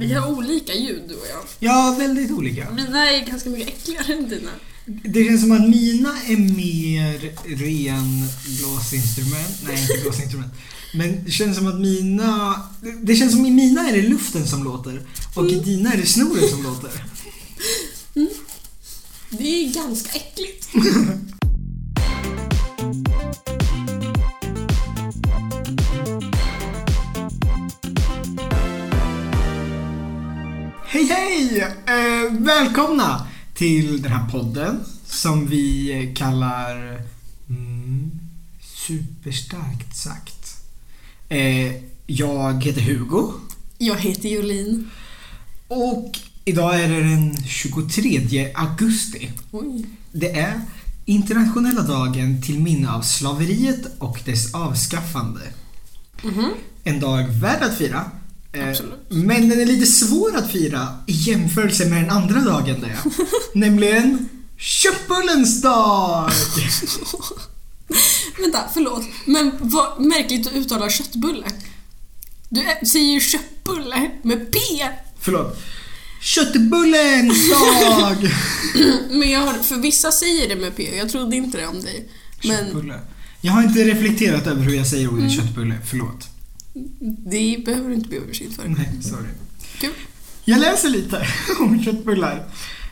Vi 0.00 0.12
har 0.12 0.30
olika 0.30 0.74
ljud 0.74 1.02
du 1.08 1.14
och 1.14 1.26
jag. 1.30 1.44
Ja, 1.58 1.96
väldigt 1.98 2.30
olika. 2.30 2.70
Mina 2.70 3.10
är 3.10 3.26
ganska 3.26 3.50
mycket 3.50 3.68
äckligare 3.68 4.12
än 4.12 4.28
dina. 4.28 4.50
Det 4.84 5.24
känns 5.24 5.40
som 5.40 5.52
att 5.52 5.68
mina 5.68 6.08
är 6.08 6.36
mer 6.36 7.18
ren 7.56 8.28
blåsinstrument. 8.58 9.62
Nej, 9.66 9.82
inte 9.82 10.02
blåsinstrument. 10.02 10.52
Men 10.94 11.24
det 11.24 11.30
känns 11.30 11.56
som 11.56 11.66
att 11.66 11.80
mina... 11.80 12.62
Det 13.02 13.16
känns 13.16 13.32
som 13.32 13.46
i 13.46 13.50
mina 13.50 13.88
är 13.88 13.92
det 13.92 14.02
luften 14.02 14.46
som 14.46 14.64
låter 14.64 15.02
och 15.36 15.50
i 15.50 15.60
dina 15.60 15.92
är 15.92 15.96
det 15.96 16.06
snoren 16.06 16.48
som 16.48 16.62
låter. 16.62 16.90
Det 19.30 19.64
är 19.64 19.74
ganska 19.74 20.10
äckligt. 20.10 20.68
Eh, 31.70 32.32
välkomna 32.38 33.26
till 33.54 34.02
den 34.02 34.12
här 34.12 34.28
podden 34.30 34.80
som 35.06 35.46
vi 35.46 36.14
kallar 36.16 37.02
mm, 37.48 38.10
Superstarkt 38.60 39.96
sagt. 39.96 40.56
Eh, 41.28 41.72
jag 42.06 42.64
heter 42.64 42.80
Hugo 42.80 43.32
Jag 43.78 43.96
heter 43.96 44.28
Jolin. 44.28 44.90
och 45.68 46.18
idag 46.44 46.80
är 46.80 46.88
det 46.88 47.00
den 47.00 47.36
23 47.44 48.52
augusti. 48.54 49.32
Oj. 49.50 49.84
Det 50.12 50.38
är 50.38 50.60
internationella 51.04 51.82
dagen 51.82 52.42
till 52.42 52.60
minne 52.60 52.90
av 52.92 53.02
slaveriet 53.02 53.86
och 53.98 54.20
dess 54.24 54.54
avskaffande. 54.54 55.40
Mhm. 56.22 56.50
En 56.84 57.00
dag 57.00 57.28
värd 57.28 57.62
att 57.62 57.78
fira. 57.78 58.10
Eh, 58.52 58.68
Absolut. 58.68 59.06
Men 59.08 59.48
den 59.48 59.60
är 59.60 59.66
lite 59.66 59.86
svår 59.86 60.36
att 60.36 60.52
fira 60.52 60.88
i 61.06 61.12
jämförelse 61.12 61.86
med 61.86 62.02
den 62.02 62.10
andra 62.10 62.40
dagen 62.40 62.80
det 62.80 62.86
är. 62.86 62.98
Nämligen 63.58 64.28
köttbullens 64.56 65.62
dag! 65.62 66.30
Vänta, 68.40 68.64
förlåt. 68.74 69.02
Men 69.26 69.52
vad 69.60 70.00
märkligt 70.00 70.46
att 70.46 70.52
uttala 70.52 70.90
köttbulle. 70.90 71.46
Du 72.48 72.86
säger 72.86 73.12
ju 73.12 73.20
köttbulle 73.20 74.10
med 74.22 74.52
P. 74.52 74.58
Förlåt. 75.20 75.58
Köttbullens 76.20 77.50
dag! 77.50 78.30
Men 79.10 79.30
jag 79.30 79.40
har, 79.40 79.54
för 79.54 79.76
vissa 79.76 80.12
säger 80.12 80.48
det 80.48 80.56
med 80.56 80.76
P. 80.76 80.96
Jag 80.96 81.08
trodde 81.10 81.36
inte 81.36 81.58
det 81.58 81.66
om 81.66 81.80
dig. 81.80 82.08
Men 82.44 82.56
Köttbulle. 82.56 83.00
Jag 83.40 83.52
har 83.52 83.62
inte 83.62 83.84
reflekterat 83.84 84.46
över 84.46 84.62
hur 84.62 84.74
jag 84.74 84.86
säger 84.86 85.12
ordet 85.12 85.32
köttbulle. 85.32 85.74
Förlåt. 85.86 86.28
Det 87.30 87.64
behöver 87.64 87.88
du 87.88 87.94
inte 87.94 88.08
be 88.08 88.18
om 88.18 88.24
ursäkt 88.30 88.56
för. 88.56 88.68
Nej, 88.68 88.98
sorry. 89.02 89.28
Kul. 89.80 89.90
Jag 90.44 90.60
läser 90.60 90.88
lite 90.88 91.26
om 91.60 91.82
köttbullar. 91.84 92.46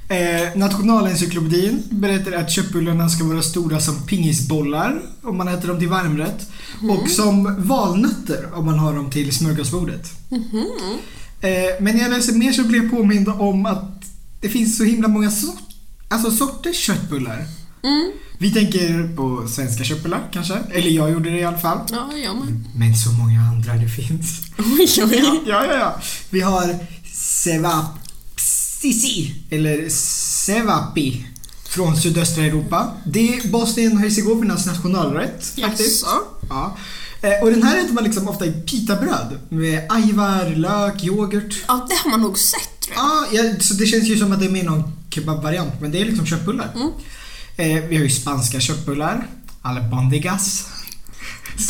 Eh, 0.09 0.57
Nationalencyklopedin 0.59 1.83
berättar 1.91 2.33
att 2.33 2.51
köttbullarna 2.51 3.09
ska 3.09 3.25
vara 3.25 3.43
stora 3.43 3.81
som 3.81 4.07
pingisbollar 4.07 5.03
om 5.23 5.37
man 5.37 5.49
äter 5.49 5.69
dem 5.69 5.79
till 5.79 5.89
varmrätt. 5.89 6.51
Och 6.91 7.11
som 7.11 7.55
valnötter 7.67 8.55
om 8.55 8.67
man 8.67 8.79
har 8.79 8.95
dem 8.95 9.11
till 9.11 9.33
smörgåsbordet. 9.37 10.11
Eh, 11.41 11.51
men 11.81 11.97
när 11.97 12.03
jag 12.03 12.11
läser 12.11 12.33
mer 12.33 12.53
så 12.53 12.65
blir 12.65 12.83
jag 12.83 12.91
påmind 12.91 13.29
om 13.29 13.67
att 13.67 14.05
det 14.41 14.49
finns 14.49 14.79
så 14.79 14.85
himla 14.85 15.09
många 15.09 15.31
sort, 15.31 15.63
alltså 16.09 16.31
sorters 16.31 16.77
köttbullar. 16.77 17.47
Mm. 17.83 18.13
Vi 18.39 18.51
tänker 18.53 19.17
på 19.17 19.49
svenska 19.49 19.85
köttbullar 19.85 20.29
kanske, 20.33 20.55
eller 20.73 20.91
jag 20.91 21.11
gjorde 21.13 21.31
det 21.31 21.39
i 21.39 21.45
alla 21.45 21.59
fall. 21.59 21.79
Ja, 21.91 22.11
jag 22.25 22.37
med. 22.37 22.65
Men 22.75 22.97
så 22.97 23.11
många 23.13 23.41
andra 23.41 23.75
det 23.75 23.89
finns. 23.89 24.41
Oj, 24.59 24.89
oj, 25.05 25.25
oj. 25.33 25.41
Ja, 25.47 25.65
ja, 25.67 25.75
ja. 25.75 26.01
Vi 26.31 26.41
har 26.41 26.77
Sevapsisi, 27.13 29.35
eller 29.51 29.89
Sevapi, 29.89 31.27
från 31.69 31.97
sydöstra 31.97 32.45
Europa. 32.45 32.93
Det 33.07 33.35
är 33.35 33.49
Bosnien 33.49 33.93
och 33.93 33.99
Hercegovinas 33.99 34.67
nationalrätt 34.67 35.47
faktiskt. 35.61 36.03
Jaså? 36.03 36.17
Ja. 36.49 36.77
Eh, 37.23 37.43
Och 37.43 37.51
den 37.51 37.63
här 37.63 37.79
äter 37.85 37.95
man 37.95 38.05
liksom 38.05 38.29
ofta 38.29 38.47
i 38.47 38.53
pitabröd 38.53 39.39
med 39.49 39.87
ajvar, 39.89 40.55
lök, 40.57 41.05
yoghurt. 41.05 41.65
Ja, 41.69 41.87
det 41.89 41.95
har 41.95 42.11
man 42.11 42.21
nog 42.21 42.39
sett 42.39 42.81
tror 42.81 42.97
jag. 42.97 43.05
Ja, 43.05 43.27
ja, 43.33 43.43
så 43.61 43.75
det 43.75 43.87
känns 43.87 44.05
ju 44.09 44.17
som 44.19 44.33
att 44.33 44.41
det 44.41 44.47
är 44.47 44.51
med 44.51 44.61
i 44.63 44.65
någon 44.65 44.83
kebabvariant, 45.11 45.81
men 45.81 45.91
det 45.91 46.01
är 46.01 46.05
liksom 46.05 46.27
köttbullar. 46.27 46.73
Mm. 46.75 46.91
Eh, 47.61 47.85
vi 47.89 47.97
har 47.97 48.05
ju 48.05 48.11
spanska 48.11 48.61
köttbullar, 48.61 49.27
albondigas. 49.63 50.69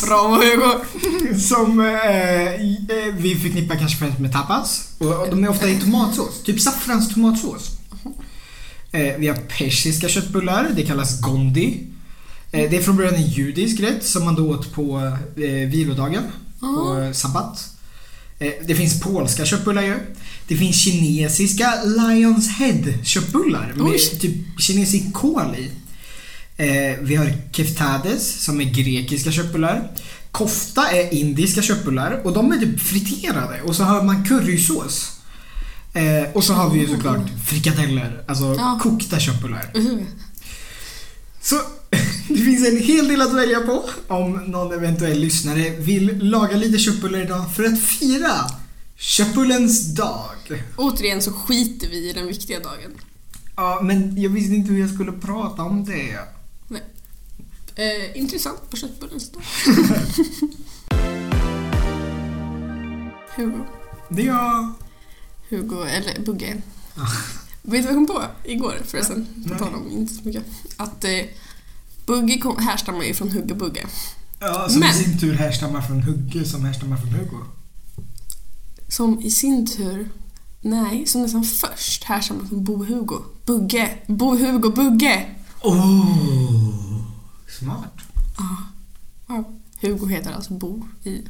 Bra 0.05 0.35
Hugo. 0.35 0.85
Som 1.39 1.79
eh, 1.79 2.53
eh, 2.53 3.13
vi 3.17 3.35
förknippar 3.35 3.75
kanske 3.75 3.97
främst 3.97 4.19
med 4.19 4.33
tapas. 4.33 4.91
Och, 4.97 5.27
de 5.29 5.43
är 5.43 5.49
ofta 5.49 5.69
i 5.69 5.79
tomatsås. 5.79 6.43
Typ 6.43 6.61
saffrans 6.61 7.13
tomatsås. 7.13 7.71
Eh, 8.91 9.15
vi 9.17 9.27
har 9.27 9.35
persiska 9.35 10.09
köttbullar. 10.09 10.71
Det 10.75 10.83
kallas 10.83 11.21
gondi. 11.21 11.87
Eh, 12.51 12.69
det 12.69 12.77
är 12.77 12.81
från 12.81 12.97
början 12.97 13.15
en 13.15 13.27
judisk 13.27 13.79
rätt 13.79 14.05
som 14.05 14.25
man 14.25 14.35
då 14.35 14.49
åt 14.49 14.73
på 14.73 15.17
eh, 15.35 15.69
vilodagen. 15.69 16.23
På 16.59 16.99
eh, 17.01 17.11
sabbat. 17.11 17.69
Eh, 18.39 18.53
det 18.67 18.75
finns 18.75 19.01
polska 19.01 19.45
köttbullar 19.45 19.81
ju. 19.81 19.95
Det 20.49 20.57
finns 20.57 20.75
kinesiska 20.83 21.73
Lions 21.83 22.49
Head 22.49 22.83
köttbullar 23.03 23.73
med 23.75 23.81
Oj. 23.87 23.99
typ 24.19 24.35
kinesisk 24.59 25.13
kål 25.13 25.55
i. 25.57 25.71
Eh, 26.57 26.97
vi 27.01 27.15
har 27.15 27.33
keftades 27.51 28.43
som 28.43 28.61
är 28.61 28.65
grekiska 28.65 29.31
köttbullar. 29.31 29.91
Kofta 30.31 30.91
är 30.91 31.13
indiska 31.13 31.61
köttbullar 31.61 32.21
och 32.23 32.33
de 32.33 32.51
är 32.51 32.57
typ 32.57 32.81
friterade 32.81 33.61
och 33.61 33.75
så 33.75 33.83
har 33.83 34.03
man 34.03 34.25
currysås. 34.25 35.11
Eh, 35.93 36.31
och 36.33 36.43
så 36.43 36.53
har 36.53 36.69
vi 36.69 36.79
ju 36.79 36.87
såklart 36.87 37.29
frikadeller, 37.47 38.23
alltså 38.27 38.55
Ja. 38.57 38.79
kokta 38.83 39.19
köttbullar. 39.19 39.71
Uh. 39.77 39.99
Så 41.41 41.55
det 42.27 42.37
finns 42.37 42.67
en 42.67 42.77
hel 42.77 43.07
del 43.07 43.21
att 43.21 43.33
välja 43.33 43.59
på 43.59 43.89
om 44.07 44.31
någon 44.33 44.73
eventuell 44.73 45.19
lyssnare 45.19 45.69
vill 45.69 46.17
laga 46.29 46.57
lite 46.57 46.77
köttbullar 46.77 47.19
idag 47.21 47.55
för 47.55 47.63
att 47.63 47.79
fira 47.79 48.31
köttbullens 48.99 49.95
dag. 49.95 50.63
Återigen 50.77 51.21
så 51.21 51.31
skiter 51.33 51.89
vi 51.89 52.09
i 52.09 52.13
den 52.13 52.27
viktiga 52.27 52.59
dagen. 52.59 52.91
Ja, 53.55 53.79
men 53.83 54.21
jag 54.21 54.29
visste 54.29 54.55
inte 54.55 54.71
hur 54.71 54.79
jag 54.79 54.89
skulle 54.89 55.11
prata 55.11 55.63
om 55.63 55.85
det. 55.85 56.19
Nej. 56.67 56.83
Eh, 57.75 58.17
intressant 58.17 58.69
på 58.69 58.77
köttbullens 58.77 59.31
dag. 59.31 59.41
Hugo. 63.35 63.59
Det 64.09 64.21
är 64.21 64.25
jag. 64.25 64.73
Hugo, 65.49 65.83
eller 65.83 66.19
Bugge. 66.25 66.47
Vet 67.61 67.71
du 67.71 67.81
vad 67.81 67.83
jag 67.87 67.93
kom 67.93 68.07
på 68.07 68.23
igår 68.43 68.75
förresten? 68.85 69.45
På 69.49 69.55
tal 69.55 69.73
om 69.75 69.91
inte 69.91 70.13
så 70.13 70.21
mycket. 70.23 70.43
Att 70.77 71.03
eh, 71.03 71.11
Bugge 72.05 72.37
kom, 72.37 72.57
härstammar 72.57 73.03
ju 73.03 73.13
från 73.13 73.31
Hugge 73.31 73.55
Bugge. 73.55 73.85
Ja, 74.39 74.69
som 74.69 74.79
Men- 74.79 74.89
i 74.89 74.93
sin 74.93 75.19
tur 75.19 75.33
härstammar 75.33 75.81
från 75.81 76.03
Hugge 76.03 76.45
som 76.45 76.65
härstammar 76.65 76.97
från 76.97 77.09
Hugo. 77.09 77.37
Som 78.89 79.21
i 79.21 79.31
sin 79.31 79.67
tur, 79.67 80.09
nej, 80.61 81.05
som 81.07 81.21
nästan 81.21 81.43
först 81.43 82.03
härstammar 82.03 82.45
från 82.45 82.63
Bo-Hugo. 82.63 83.21
Bugge. 83.45 83.97
Bo-Hugo 84.07 84.69
Bugge. 84.75 85.35
Oh, 85.61 87.01
smart. 87.59 87.93
Ja. 89.27 89.43
Hugo 89.81 90.07
heter 90.07 90.31
alltså 90.31 90.53
Bo 90.53 90.83
i 91.03 91.21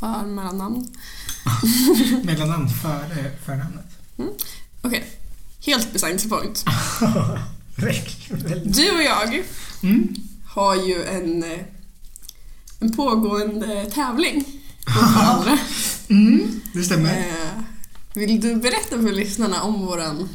för 0.00 0.26
mellannamn. 0.26 0.88
Mellannamn 2.24 2.68
före 2.68 3.30
förnamnet. 3.44 3.86
Okej, 4.82 5.04
helt 5.66 5.92
beside 5.92 6.18
the 6.18 6.28
point. 6.28 6.64
Du 8.64 8.90
och 8.90 9.02
jag 9.02 9.42
Mm. 9.82 10.14
har 10.46 10.74
ju 10.74 11.04
en, 11.04 11.42
eh, 11.42 11.58
en 12.80 12.92
pågående 12.92 13.90
tävling 13.90 14.44
mot 14.86 15.14
varandra. 15.14 15.58
Mm, 16.10 16.60
det 16.74 16.82
stämmer. 16.82 17.18
Eh, 17.18 17.62
Vill 18.14 18.40
du 18.40 18.54
berätta 18.56 19.02
för 19.02 19.12
lyssnarna 19.12 19.62
om 19.62 19.86
våran 19.86 20.28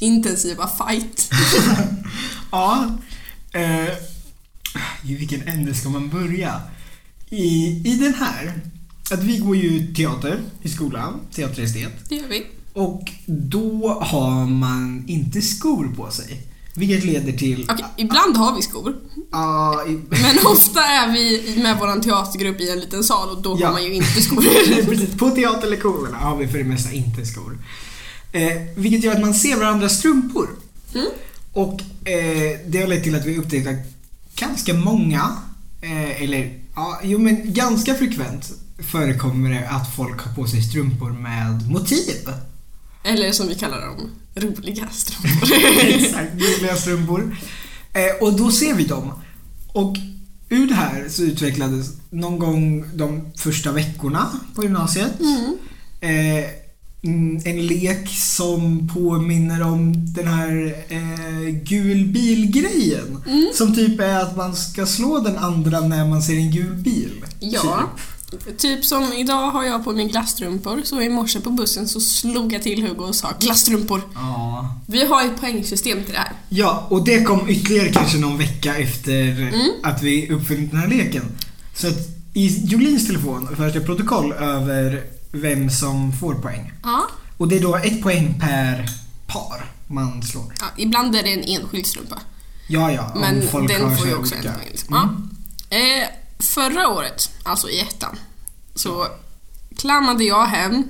intensiva 0.00 0.68
fight? 0.68 1.30
Ja. 2.52 2.98
Eh, 3.52 3.88
I 5.04 5.14
vilken 5.14 5.42
ände 5.42 5.74
ska 5.74 5.88
man 5.88 6.08
börja? 6.08 6.60
I, 7.30 7.66
I 7.92 7.96
den 8.00 8.14
här. 8.14 8.60
Att 9.10 9.22
vi 9.22 9.38
går 9.38 9.56
ju 9.56 9.94
teater 9.94 10.40
i 10.62 10.68
skolan, 10.68 11.20
teaterestet. 11.34 11.92
Det 12.08 12.14
gör 12.14 12.28
vi. 12.28 12.46
Och 12.72 13.12
då 13.26 13.98
har 14.02 14.46
man 14.46 15.04
inte 15.08 15.42
skor 15.42 15.92
på 15.96 16.10
sig. 16.10 16.42
Vilket 16.74 17.04
leder 17.04 17.32
till... 17.32 17.68
Okej, 17.70 17.84
ibland 17.96 18.36
har 18.36 18.56
vi 18.56 18.62
skor. 18.62 18.96
Ja, 19.32 19.84
i- 19.88 20.00
Men 20.08 20.46
ofta 20.46 20.80
är 20.84 21.12
vi 21.12 21.54
med 21.62 21.76
vår 21.80 22.00
teatergrupp 22.02 22.60
i 22.60 22.70
en 22.70 22.80
liten 22.80 23.04
sal 23.04 23.28
och 23.28 23.42
då 23.42 23.56
Ja. 23.60 23.66
har 23.66 23.72
man 23.72 23.84
ju 23.84 23.94
inte 23.94 24.22
skor. 24.22 24.84
Precis, 24.84 25.16
på 25.18 25.30
teaterlektionerna 25.30 26.16
har 26.16 26.36
vi 26.36 26.48
för 26.48 26.58
det 26.58 26.64
mesta 26.64 26.92
inte 26.92 27.26
skor. 27.26 27.58
Eh, 28.32 28.62
vilket 28.76 29.04
gör 29.04 29.14
att 29.14 29.20
man 29.20 29.34
ser 29.34 29.56
varandras 29.56 29.98
strumpor. 29.98 30.48
Mm. 30.94 31.06
Och 31.52 31.80
eh, 32.08 32.58
det 32.66 32.78
har 32.80 32.86
lett 32.86 33.02
till 33.04 33.14
att 33.14 33.26
vi 33.26 33.36
upptäckt 33.38 33.66
att 33.68 33.76
ganska 34.36 34.74
många, 34.74 35.36
eh, 35.80 36.22
eller 36.22 36.58
Ja, 36.76 37.00
jo 37.04 37.18
men 37.18 37.52
ganska 37.54 37.94
frekvent 37.94 38.50
förekommer 38.78 39.50
det 39.50 39.68
att 39.68 39.96
folk 39.96 40.20
har 40.22 40.34
på 40.34 40.46
sig 40.46 40.62
strumpor 40.62 41.10
med 41.10 41.70
motiv. 41.70 42.28
Eller 43.04 43.32
som 43.32 43.48
vi 43.48 43.54
kallar 43.54 43.80
dem, 43.86 44.10
roliga 44.34 44.88
strumpor. 44.92 45.56
Exakt, 45.82 46.32
roliga 46.34 46.76
strumpor. 46.76 47.36
Eh, 47.92 48.22
och 48.26 48.32
då 48.38 48.50
ser 48.50 48.74
vi 48.74 48.84
dem. 48.84 49.12
Och 49.72 49.96
ur 50.48 50.66
det 50.66 50.74
här 50.74 51.08
så 51.08 51.22
utvecklades 51.22 51.86
någon 52.10 52.38
gång 52.38 52.84
de 52.94 53.32
första 53.36 53.72
veckorna 53.72 54.28
på 54.54 54.62
gymnasiet 54.62 55.12
Mm. 55.20 55.56
eh, 56.00 56.44
mm, 57.02 57.40
en 57.44 57.66
lek 57.66 58.08
som 58.08 58.88
påminner 58.94 59.62
om 59.62 59.92
den 60.14 60.28
här 60.28 60.74
eh, 60.88 61.48
gul 61.62 62.04
bil-grejen. 62.04 63.22
Mm. 63.26 63.48
Som 63.54 63.74
typ 63.74 64.00
är 64.00 64.18
att 64.20 64.36
man 64.36 64.56
ska 64.56 64.86
slå 64.86 65.18
den 65.18 65.36
andra 65.38 65.80
när 65.80 66.08
man 66.08 66.22
ser 66.22 66.36
en 66.36 66.50
gul 66.50 66.74
bil. 66.74 67.24
Ja. 67.40 67.60
Typ 67.60 68.04
som 68.82 69.12
idag 69.12 69.50
har 69.50 69.64
jag 69.64 69.84
på 69.84 69.92
mig 69.92 70.08
glasstrumpor, 70.08 70.80
så 70.84 71.00
i 71.00 71.08
morse 71.08 71.40
på 71.40 71.50
bussen 71.50 71.88
så 71.88 72.00
slog 72.00 72.52
jag 72.52 72.62
till 72.62 72.82
Hugo 72.88 73.04
och 73.04 73.14
sa 73.14 73.32
glasstrumpor. 73.40 74.02
Ja. 74.14 74.74
Vi 74.86 75.04
har 75.06 75.22
ett 75.24 75.40
poängsystem 75.40 76.04
till 76.04 76.12
det 76.12 76.18
här. 76.18 76.32
Ja, 76.48 76.86
och 76.90 77.04
det 77.04 77.22
kom 77.22 77.48
ytterligare 77.48 77.92
kanske 77.92 78.18
någon 78.18 78.38
vecka 78.38 78.76
efter 78.76 79.12
Mm. 79.52 79.70
att 79.82 80.02
vi 80.02 80.30
uppfunnit 80.30 80.70
den 80.70 80.80
här 80.80 80.88
leken. 80.88 81.24
Så 81.74 81.88
att 81.88 81.94
i 82.34 82.66
Jolins 82.66 83.06
telefon 83.06 83.56
förs 83.56 83.72
det 83.72 83.80
protokoll 83.80 84.32
över 84.32 85.02
vem 85.32 85.70
som 85.70 86.12
får 86.12 86.34
poäng. 86.34 86.72
Ja. 86.82 87.02
Och 87.36 87.48
det 87.48 87.56
är 87.56 87.60
då 87.62 87.76
ett 87.76 88.02
poäng 88.02 88.34
per 88.40 88.86
par 89.26 89.64
man 89.86 90.22
slår. 90.22 90.54
ja 90.60 90.66
ibland 90.76 91.16
är 91.16 91.22
det 91.22 91.32
en 91.32 91.44
enskild 91.62 91.86
strumpa. 91.86 92.18
Ja, 92.68 92.92
ja. 92.92 93.12
Men 93.20 93.34
den 93.40 93.48
får 93.48 93.62
ju 93.62 93.68
så 93.68 93.84
också 93.86 94.06
en 94.06 94.14
olika. 94.40 94.52
poäng. 94.52 94.68
Liksom. 94.70 94.94
Mm. 94.94 95.30
Ja. 95.70 95.76
Eh, 95.76 96.08
förra 96.54 96.88
året, 96.88 97.30
alltså 97.42 97.68
i 97.68 97.80
ettan, 97.80 98.16
så 98.74 99.06
klammade 99.76 100.24
jag 100.24 100.46
hem 100.46 100.84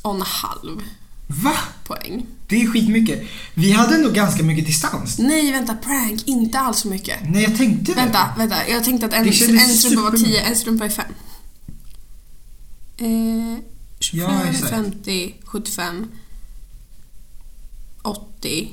och 0.03 0.15
en 0.15 0.23
halv 0.23 0.83
Va? 1.27 1.55
poäng. 1.85 2.27
Det 2.49 2.63
är 2.63 2.67
skitmycket. 2.67 3.23
Vi 3.55 3.73
hade 3.73 3.99
nog 3.99 4.15
ganska 4.15 4.43
mycket 4.43 4.67
distans. 4.67 5.19
Nej, 5.19 5.53
vänta, 5.53 5.75
prank. 5.77 6.29
Inte 6.29 6.59
alls 6.59 6.79
så 6.81 6.89
mycket. 6.89 7.17
Nej, 7.29 7.43
jag 7.43 7.57
tänkte 7.57 7.93
det. 7.93 7.97
Vänta, 8.01 8.35
vänta. 8.39 8.69
Jag 8.69 8.85
tänkte 8.85 9.07
att 9.07 9.13
en, 9.13 9.27
en 9.27 9.33
strumpa 9.69 10.03
var 10.03 10.11
super- 10.11 10.25
10, 10.25 10.41
en 10.41 10.57
strumpa 10.57 10.85
är 10.85 10.89
5. 10.89 11.05
Eh, 12.99 13.59
25, 14.01 14.31
Ja, 14.31 14.45
exakt. 14.45 14.71
50, 14.71 15.35
75, 15.45 16.07
80, 18.03 18.71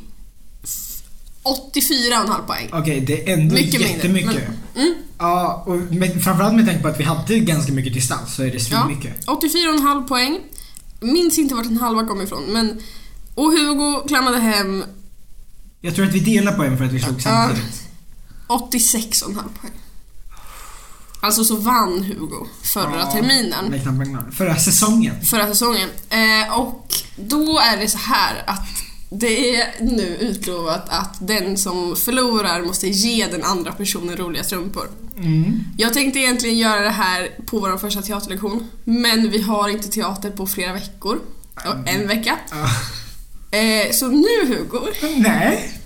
84,5 1.74 2.46
poäng. 2.48 2.70
Okej, 2.74 3.00
det 3.02 3.30
är 3.30 3.34
ändå 3.34 3.54
Mycket 3.56 3.74
mindre, 3.74 3.90
jättemycket. 3.90 4.44
Mm. 4.76 4.94
Ja, 5.18 5.64
och 5.68 5.76
med, 5.76 6.24
framförallt 6.24 6.56
med 6.56 6.66
tanke 6.66 6.82
på 6.82 6.88
att 6.88 7.00
vi 7.00 7.04
hade 7.04 7.40
ganska 7.40 7.72
mycket 7.72 7.94
distans 7.94 8.36
så 8.36 8.44
är 8.44 8.48
det 8.52 8.54
Ja, 8.54 8.60
svinmycket. 8.86 9.26
84,5 9.26 10.08
poäng. 10.08 10.40
Minns 11.00 11.38
inte 11.38 11.56
vart 11.56 11.66
en 11.66 11.78
halva 11.78 12.04
kom 12.08 12.22
ifrån, 12.22 12.44
men... 12.44 12.80
Och 13.36 13.52
Hugo 13.52 14.08
klammade 14.08 14.40
hem 14.40 14.84
Jag 15.82 15.96
tror 15.96 16.06
att 16.06 16.14
vi 16.14 16.20
delar 16.20 16.52
på 16.54 16.64
en 16.64 16.78
för 16.78 16.86
att 16.86 16.92
vi 16.92 17.00
slog 17.00 17.22
samtidigt. 17.22 17.84
86,5 18.48 19.34
poäng. 19.34 19.72
Alltså 21.22 21.44
så 21.44 21.56
vann 21.56 22.04
Hugo 22.04 22.48
förra 22.64 23.00
Ja, 23.00 23.12
terminen. 23.12 24.32
Förra 24.32 24.56
säsongen. 24.56 25.22
förra 25.26 25.48
säsongen. 25.48 25.90
Eh, 26.10 26.60
och 26.60 26.94
då 27.16 27.60
är 27.60 27.78
det 27.78 27.88
så 27.88 27.98
här 27.98 28.44
att 28.48 28.68
det 29.10 29.56
är 29.56 29.74
nu 29.80 30.18
utlovat 30.20 30.90
att 30.90 31.16
den 31.20 31.58
som 31.58 31.96
förlorar 31.96 32.62
måste 32.62 32.88
ge 32.88 33.28
den 33.28 33.44
andra 33.44 33.72
personen 33.72 34.18
roliga 34.18 34.44
strumpor. 34.44 34.90
Mm. 35.18 35.64
Jag 35.78 35.94
tänkte 35.94 36.20
egentligen 36.20 36.58
göra 36.58 36.80
det 36.80 36.90
här 36.90 37.32
på 37.46 37.60
vår 37.60 37.78
första 37.78 38.02
teaterlektion, 38.02 38.70
men 38.84 39.32
vi 39.32 39.42
har 39.42 39.70
inte 39.70 39.88
teater 39.88 40.32
på 40.32 40.48
flera 40.48 40.74
veckor. 40.74 41.20
Ja, 41.64 41.76
en 41.86 42.08
vecka. 42.08 42.40
Ja. 42.52 42.70
Eh, 43.58 43.92
så 43.92 44.08
nu 44.08 44.46
Hugo, 44.48 44.80
Nej. 45.18 45.80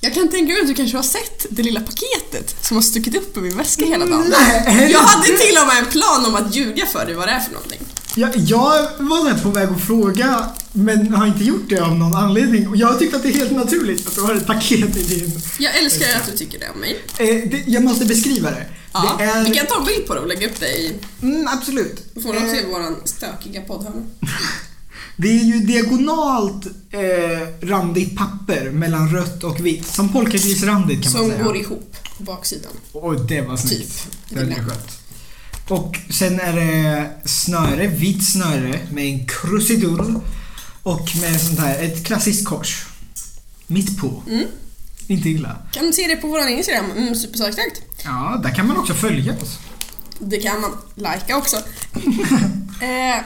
jag 0.00 0.14
kan 0.14 0.28
tänka 0.28 0.52
mig 0.52 0.62
att 0.62 0.68
du 0.68 0.74
kanske 0.74 0.96
har 0.96 1.02
sett 1.02 1.46
det 1.50 1.62
lilla 1.62 1.80
paketet 1.80 2.64
som 2.66 2.76
har 2.76 2.82
stuckit 2.82 3.14
upp 3.16 3.36
i 3.36 3.40
min 3.40 3.56
väska 3.56 3.84
hela 3.84 4.06
dagen. 4.06 4.34
Nej. 4.40 4.92
Jag 4.92 5.00
hade 5.00 5.26
till 5.26 5.56
och 5.60 5.66
med 5.66 5.78
en 5.78 5.90
plan 5.90 6.26
om 6.26 6.34
att 6.34 6.54
ljuga 6.54 6.86
för 6.86 7.06
dig 7.06 7.14
vad 7.14 7.28
det 7.28 7.32
är 7.32 7.40
för 7.40 7.52
någonting. 7.52 7.80
Jag, 8.20 8.36
jag 8.36 8.88
var 8.98 9.42
på 9.42 9.50
väg 9.50 9.68
att 9.68 9.80
fråga 9.80 10.50
men 10.72 11.14
har 11.14 11.26
inte 11.26 11.44
gjort 11.44 11.68
det 11.68 11.80
av 11.80 11.96
någon 11.98 12.14
anledning. 12.14 12.68
Och 12.68 12.76
jag 12.76 12.98
tyckte 12.98 13.16
att 13.16 13.22
det 13.22 13.28
är 13.28 13.32
helt 13.32 13.52
naturligt 13.52 14.06
att 14.06 14.14
du 14.14 14.20
har 14.20 14.34
ett 14.34 14.46
paket 14.46 14.96
i 14.96 15.02
din... 15.02 15.40
Jag 15.58 15.78
älskar 15.78 16.06
att 16.16 16.26
du 16.30 16.36
tycker 16.36 16.58
det 16.58 16.68
om 16.74 16.80
mig. 16.80 17.02
Eh, 17.18 17.50
det, 17.50 17.62
jag 17.66 17.84
måste 17.84 18.04
beskriva 18.06 18.50
det. 18.50 18.66
Ja, 18.92 19.14
det 19.18 19.24
är... 19.24 19.44
Vi 19.44 19.54
kan 19.54 19.66
ta 19.66 19.80
en 19.80 19.86
bild 19.86 20.06
på 20.06 20.14
det 20.14 20.20
och 20.20 20.28
lägga 20.28 20.46
upp 20.46 20.60
det 20.60 20.68
i... 20.68 20.94
Mm, 21.22 21.48
absolut. 21.48 22.14
Då 22.14 22.20
får 22.20 22.32
de 22.32 22.38
Eh, 22.38 22.52
se 22.52 22.66
våran 22.66 22.96
stökiga 23.04 23.60
poddhörna. 23.60 24.02
Det 25.16 25.28
är 25.28 25.44
ju 25.44 25.58
diagonalt 25.58 26.66
eh, 26.90 27.68
randigt 27.68 28.16
papper 28.18 28.70
mellan 28.70 29.12
rött 29.12 29.44
och 29.44 29.66
vitt. 29.66 29.86
Som 29.86 30.12
polkagrisrandigt 30.12 31.02
kan 31.02 31.12
man 31.12 31.22
Som 31.22 31.30
säga. 31.30 31.44
går 31.44 31.56
ihop 31.56 31.96
på 32.16 32.22
baksidan. 32.22 32.72
Och 32.92 33.20
det 33.20 33.40
var 33.40 33.56
snyggt. 33.56 34.02
Typ. 34.28 34.38
Det 34.38 34.44
var 34.44 34.54
skönt. 34.54 34.99
Och 35.70 35.96
sen 36.10 36.40
är 36.40 36.52
det 36.52 37.10
snöre, 37.24 37.86
vitt 37.86 38.32
snöre 38.32 38.78
med 38.92 39.04
en 39.04 39.26
krusidull 39.26 40.20
och 40.82 41.08
med 41.20 41.40
sånt 41.40 41.58
här, 41.58 41.82
ett 41.82 42.06
klassiskt 42.06 42.48
kors. 42.48 42.86
Mitt 43.66 43.98
på. 44.00 44.22
Mm. 44.28 44.46
Inte 45.06 45.28
illa. 45.28 45.56
Kan 45.72 45.92
se 45.92 46.06
det 46.06 46.16
på 46.16 46.26
våran 46.26 46.48
Instagram, 46.48 46.90
mm, 46.90 47.14
superstarkt. 47.14 47.82
Ja, 48.04 48.40
där 48.42 48.54
kan 48.54 48.66
man 48.66 48.76
också 48.76 48.94
följa 48.94 49.32
oss. 49.32 49.58
Det 50.18 50.36
kan 50.36 50.60
man. 50.60 50.70
Lajka 50.94 51.36
också. 51.36 51.56
eh, 52.80 53.20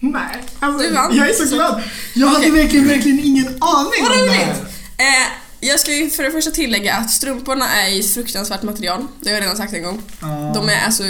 Nej, 0.00 0.44
alltså, 0.60 0.88
Du 0.88 0.94
vann. 0.94 1.16
jag 1.16 1.30
är 1.30 1.34
så 1.34 1.54
glad. 1.54 1.82
Jag 2.14 2.26
hade 2.26 2.38
Okej. 2.38 2.50
verkligen, 2.50 2.88
verkligen 2.88 3.20
ingen 3.20 3.46
aning 3.46 4.02
vad 4.02 4.12
om 4.12 4.26
det 4.26 4.32
här. 4.32 4.50
Eh, 4.96 5.28
jag 5.60 5.80
ska 5.80 5.92
ju 5.94 6.10
för 6.10 6.22
det 6.22 6.30
första 6.30 6.50
tillägga 6.50 6.94
att 6.94 7.10
strumporna 7.10 7.68
är 7.68 7.90
i 7.90 8.02
fruktansvärt 8.02 8.62
material. 8.62 9.06
Det 9.20 9.28
har 9.28 9.34
jag 9.34 9.42
redan 9.42 9.56
sagt 9.56 9.72
en 9.72 9.82
gång. 9.82 10.02
Ja. 10.20 10.52
De 10.54 10.68
är 10.68 10.84
alltså 10.84 11.04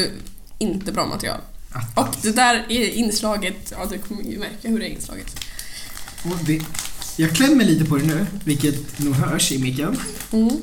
inte 0.59 0.93
bra 0.93 1.07
material. 1.07 1.41
Och 1.95 2.17
det 2.23 2.33
där 2.33 2.67
är 2.69 2.89
inslaget, 2.89 3.73
ja 3.77 3.87
du 3.91 3.99
kommer 3.99 4.23
ju 4.23 4.39
märka 4.39 4.69
hur 4.69 4.79
det 4.81 4.87
är 4.87 4.91
inslaget. 4.91 5.41
Och 6.25 6.39
det, 6.47 6.63
jag 7.17 7.33
klämmer 7.37 7.65
lite 7.65 7.85
på 7.85 7.97
det 7.97 8.07
nu, 8.07 8.27
vilket 8.45 8.99
nog 8.99 9.15
hörs 9.15 9.53
i 9.53 9.59
micken. 9.59 9.97
Mm. 10.33 10.57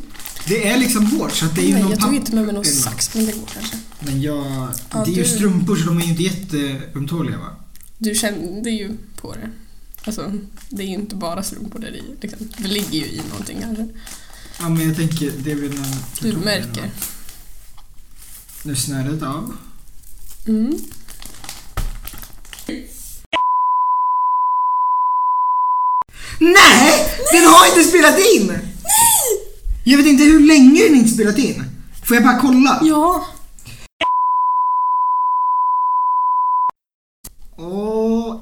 Det 0.48 0.68
är 0.68 0.78
liksom 0.78 1.06
hårt 1.06 1.32
så 1.32 1.46
att 1.46 1.56
det 1.56 1.62
är 1.62 1.66
ju 1.66 1.80
någon 1.80 1.92
jag 1.92 2.00
tog 2.00 2.16
inte 2.16 2.36
med 2.36 2.46
mig 2.46 2.54
någon 2.54 2.66
sax, 2.66 3.16
men 3.16 3.26
det 3.26 3.32
går 3.32 3.48
kanske. 3.54 3.78
Men 4.00 4.22
jag... 4.22 4.46
Ja, 4.92 5.04
det 5.06 5.12
är 5.12 5.16
ju 5.16 5.24
du- 5.24 5.30
strumpor 5.30 5.76
så 5.76 5.86
de 5.86 5.98
är 5.98 6.02
ju 6.02 6.10
inte 6.10 6.24
jätteömtåliga 6.24 7.38
va? 7.38 7.56
Du 7.98 8.16
kände 8.16 8.70
ju 8.70 8.92
på 9.16 9.34
det. 9.34 9.50
Alltså, 10.04 10.34
det 10.70 10.84
är 10.84 10.88
ju 10.88 10.94
inte 10.94 11.16
bara 11.16 11.44
strumpor 11.44 11.80
där 11.80 11.96
i. 11.96 12.04
Liksom. 12.22 12.50
Det 12.58 12.68
ligger 12.68 13.00
ju 13.00 13.06
i 13.06 13.22
någonting 13.30 13.58
kanske. 13.62 13.88
Ja 14.60 14.70
men 14.70 14.88
jag 14.88 14.96
tänker, 14.96 15.32
det 15.38 15.52
är 15.52 15.56
väl 15.56 15.70
någon 15.70 15.86
Du 16.22 16.34
märker. 16.38 16.92
Nu 18.64 18.76
snöret 18.76 19.24
av. 19.24 19.56
Mm. 20.48 20.80
Nej! 26.40 27.12
Den 27.32 27.46
har 27.48 27.68
inte 27.68 27.84
spelat 27.84 28.20
in! 28.20 28.48
Nej! 28.48 28.60
Jag 29.84 29.98
vet 29.98 30.08
inte 30.08 30.24
hur 30.24 30.48
länge 30.48 30.84
den 30.84 30.96
inte 30.96 31.10
spelat 31.10 31.38
in. 31.38 31.64
Får 32.08 32.16
jag 32.16 32.24
bara 32.24 32.40
kolla? 32.40 32.80
Ja. 32.82 33.28
Åh... 37.58 38.42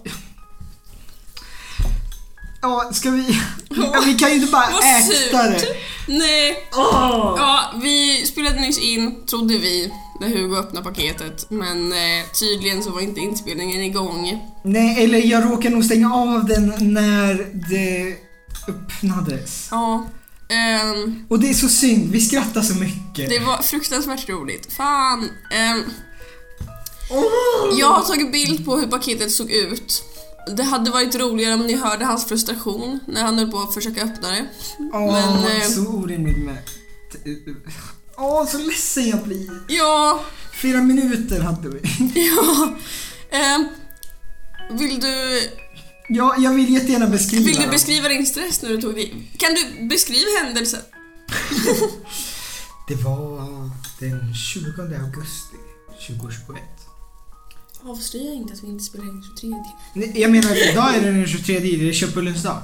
Ja, 2.61 2.89
ska 2.93 3.09
vi... 3.11 3.39
Ja, 3.69 4.03
vi 4.05 4.13
kan 4.13 4.29
ju 4.29 4.35
inte 4.35 4.51
bara 4.51 4.69
Vad 4.71 4.83
äta 4.83 5.43
det. 5.43 5.65
Nej. 6.07 6.69
Åh! 6.75 7.35
Ja, 7.37 7.73
vi 7.83 8.25
spelade 8.25 8.61
nyss 8.61 8.79
in, 8.79 9.25
trodde 9.25 9.57
vi, 9.57 9.93
när 10.23 10.37
Hugo 10.37 10.55
öppnade 10.57 10.83
paketet. 10.89 11.45
Men 11.49 11.91
eh, 11.91 12.25
tydligen 12.39 12.83
så 12.83 12.89
var 12.91 13.01
inte 13.01 13.19
inspelningen 13.19 13.81
igång. 13.81 14.41
Nej, 14.63 15.03
eller 15.03 15.17
jag 15.17 15.51
råkar 15.51 15.69
nog 15.69 15.85
stänga 15.85 16.13
av 16.15 16.45
den 16.45 16.93
när 16.93 17.49
det 17.69 18.15
öppnades. 18.67 19.67
Ja. 19.71 20.07
ehm, 20.49 21.25
Och 21.29 21.39
det 21.39 21.49
är 21.49 21.53
så 21.53 21.67
synd, 21.69 22.11
vi 22.11 22.21
skrattar 22.21 22.61
så 22.61 22.75
mycket. 22.75 23.29
det 23.29 23.39
var 23.39 23.61
fruktansvärt 23.61 24.29
roligt. 24.29 24.73
Fan. 24.73 25.29
ehm, 25.51 25.83
Åh! 27.11 27.79
jag 27.79 27.87
har 27.87 28.01
tagit 28.01 28.31
bild 28.31 28.65
på 28.65 28.75
hur 28.77 28.87
paketet 28.87 29.31
såg 29.31 29.51
ut. 29.51 30.03
Det 30.57 30.63
hade 30.63 30.91
varit 30.91 31.15
roligare 31.15 31.53
om 31.53 31.59
ni 31.67 31.75
hörde 31.75 32.05
hans 32.05 32.25
frustration 32.25 32.99
när 33.07 33.23
han 33.23 33.39
höll 33.39 33.51
på 33.51 33.57
att 33.59 33.73
försöka 33.73 34.01
öppna 34.03 34.29
det. 34.29 34.45
Åh, 34.93 35.11
Men, 35.13 35.57
eh, 35.57 35.67
så 35.67 35.81
orimligt 35.87 36.37
med... 36.37 36.57
Åh, 38.17 38.47
så 38.47 38.57
ledsen 38.57 39.09
jag 39.09 39.23
blir. 39.23 39.49
Ja, 39.67 40.23
Fyra 40.61 40.81
minuter 40.81 41.39
hade 41.39 41.69
vi. 41.69 41.79
ja. 42.27 42.77
Ehm, 43.31 43.67
vill 44.71 44.99
du 44.99 45.41
Ja, 46.09 46.35
jag 46.37 46.53
vill 46.53 46.73
jättegärna 46.73 47.07
beskriva 47.07 47.45
Vill 47.45 47.55
du 47.55 47.67
beskriva 47.67 48.07
din 48.07 48.25
stress 48.25 48.61
när 48.61 48.69
du 48.69 48.81
tog 48.81 48.95
det? 48.95 49.09
Kan 49.37 49.53
du 49.53 49.87
beskriva 49.87 50.29
händelsen? 50.43 50.81
Det 52.87 52.95
var 52.95 53.69
den 53.99 54.35
20 54.35 54.81
augusti 54.81 55.57
2021. 56.07 56.63
Avslöja 57.83 58.33
inte 58.33 58.53
att 58.53 58.63
vi 58.63 58.67
inte 58.67 58.83
spelar 58.83 59.05
in 59.05 59.23
23 59.39 59.49
Nej, 59.93 60.21
Jag 60.21 60.31
menar, 60.31 60.71
idag 60.71 60.95
är 60.95 61.01
det 61.01 61.11
den 61.11 61.27
23, 61.27 61.59
det 61.59 61.89
är 61.89 61.93
köttbullens 61.93 62.43
dag. 62.43 62.61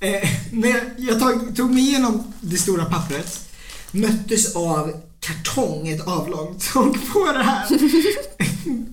Eh, 0.00 0.28
när 0.52 0.68
jag, 0.68 0.80
jag 0.96 1.20
tog, 1.20 1.56
tog 1.56 1.70
mig 1.70 1.82
igenom 1.82 2.32
det 2.40 2.56
stora 2.56 2.84
pappret, 2.84 3.47
möttes 3.92 4.56
av 4.56 4.92
kartong, 5.20 5.88
ett 5.88 6.06
avlångt, 6.06 6.70
och 6.74 7.12
på 7.12 7.32
det 7.32 7.42
här 7.42 7.66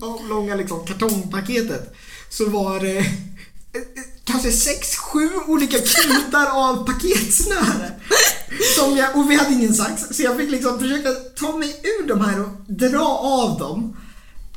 avlånga 0.00 0.54
liksom, 0.54 0.86
kartongpaketet 0.86 1.94
så 2.30 2.48
var 2.48 2.80
det 2.80 2.98
eh, 2.98 3.04
kanske 4.24 4.52
sex, 4.52 4.96
sju 4.96 5.30
olika 5.46 5.78
knutar 5.78 6.46
av 6.46 6.86
paketsnöre. 6.86 7.90
Som 8.76 8.96
jag, 8.96 9.16
och 9.16 9.30
vi 9.30 9.36
hade 9.36 9.54
ingen 9.54 9.74
sax, 9.74 10.02
så 10.10 10.22
jag 10.22 10.36
fick 10.36 10.50
liksom 10.50 10.78
försöka 10.78 11.10
ta 11.10 11.56
mig 11.56 11.80
ur 11.82 12.08
de 12.08 12.20
här 12.20 12.40
och 12.40 12.48
dra 12.66 13.06
av 13.18 13.58
dem. 13.58 13.96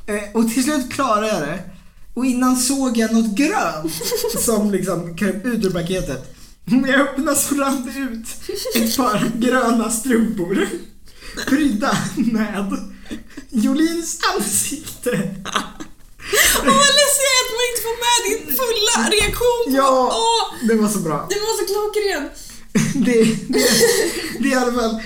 Eh, 0.06 0.24
och 0.34 0.54
till 0.54 0.64
slut 0.64 0.92
klarade 0.92 1.28
jag 1.28 1.42
det. 1.42 1.60
Och 2.14 2.26
innan 2.26 2.58
såg 2.58 2.98
jag 2.98 3.14
något 3.14 3.36
grönt 3.36 3.94
som 4.40 4.72
liksom 4.72 5.18
kröp 5.18 5.46
ut 5.46 5.66
ur 5.66 5.70
paketet. 5.70 6.36
När 6.72 6.90
jag 6.90 7.02
öppnade 7.02 7.38
så 7.38 7.56
rann 7.56 7.86
det 7.86 8.00
ut 8.00 8.28
ett 8.76 8.98
par 8.98 9.32
gröna 9.36 9.90
strumpor. 9.92 10.68
Prydda 11.48 11.98
med 12.16 12.78
Jolins 13.50 14.20
ansikte. 14.36 15.36
Åh 16.56 16.66
vad 16.66 16.90
ledsen 16.98 17.26
jag 17.28 17.36
är 17.38 17.44
att 17.46 17.54
man 17.58 17.66
inte 17.70 17.82
får 17.88 17.98
med 18.06 18.20
din 18.30 18.56
fulla 18.58 19.10
reaktion 19.10 19.64
på 19.66 19.72
Ja, 19.78 20.12
Åh, 20.14 20.68
det 20.68 20.76
var 20.76 20.90
så 20.90 21.00
bra. 21.00 21.28
det 21.30 21.36
var 21.36 21.58
så 21.58 21.66
klockren! 21.74 22.30
Det, 23.06 23.24
det, 23.54 23.70
det 24.40 24.48
är 24.48 24.52
i 24.52 24.56
alla 24.56 24.74
fall 24.74 25.02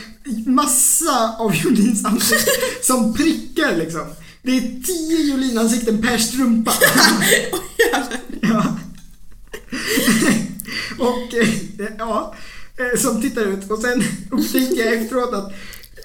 massa 0.45 1.35
av 1.39 1.55
Jolins 1.55 2.05
ansikte 2.05 2.51
som 2.81 3.13
prickar 3.13 3.75
liksom. 3.77 4.05
Det 4.41 4.57
är 4.57 4.83
tio 4.83 5.17
Jolin-ansikten 5.17 6.01
per 6.01 6.17
strumpa. 6.17 6.73
ja. 8.41 8.63
Och 10.99 11.33
eh, 11.33 11.49
ja, 11.97 12.35
eh, 12.77 12.99
som 12.99 13.21
tittar 13.21 13.41
ut 13.45 13.71
och 13.71 13.79
sen 13.79 14.03
upptäcker 14.31 14.85
jag 14.85 14.93
efteråt 14.93 15.33
att 15.33 15.53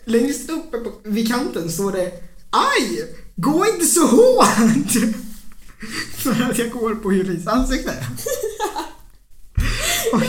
längst 0.04 0.50
uppe 0.50 0.78
på, 0.78 0.92
vid 1.04 1.28
kanten 1.28 1.72
står 1.72 1.92
det 1.92 2.12
Aj! 2.50 3.14
Gå 3.36 3.66
inte 3.66 3.86
så 3.86 4.06
hårt! 4.06 4.92
För 6.16 6.50
att 6.50 6.58
jag 6.58 6.70
går 6.70 6.94
på 6.94 7.12
Jolins 7.12 7.46
ansikte. 7.46 7.92
Och 10.12 10.20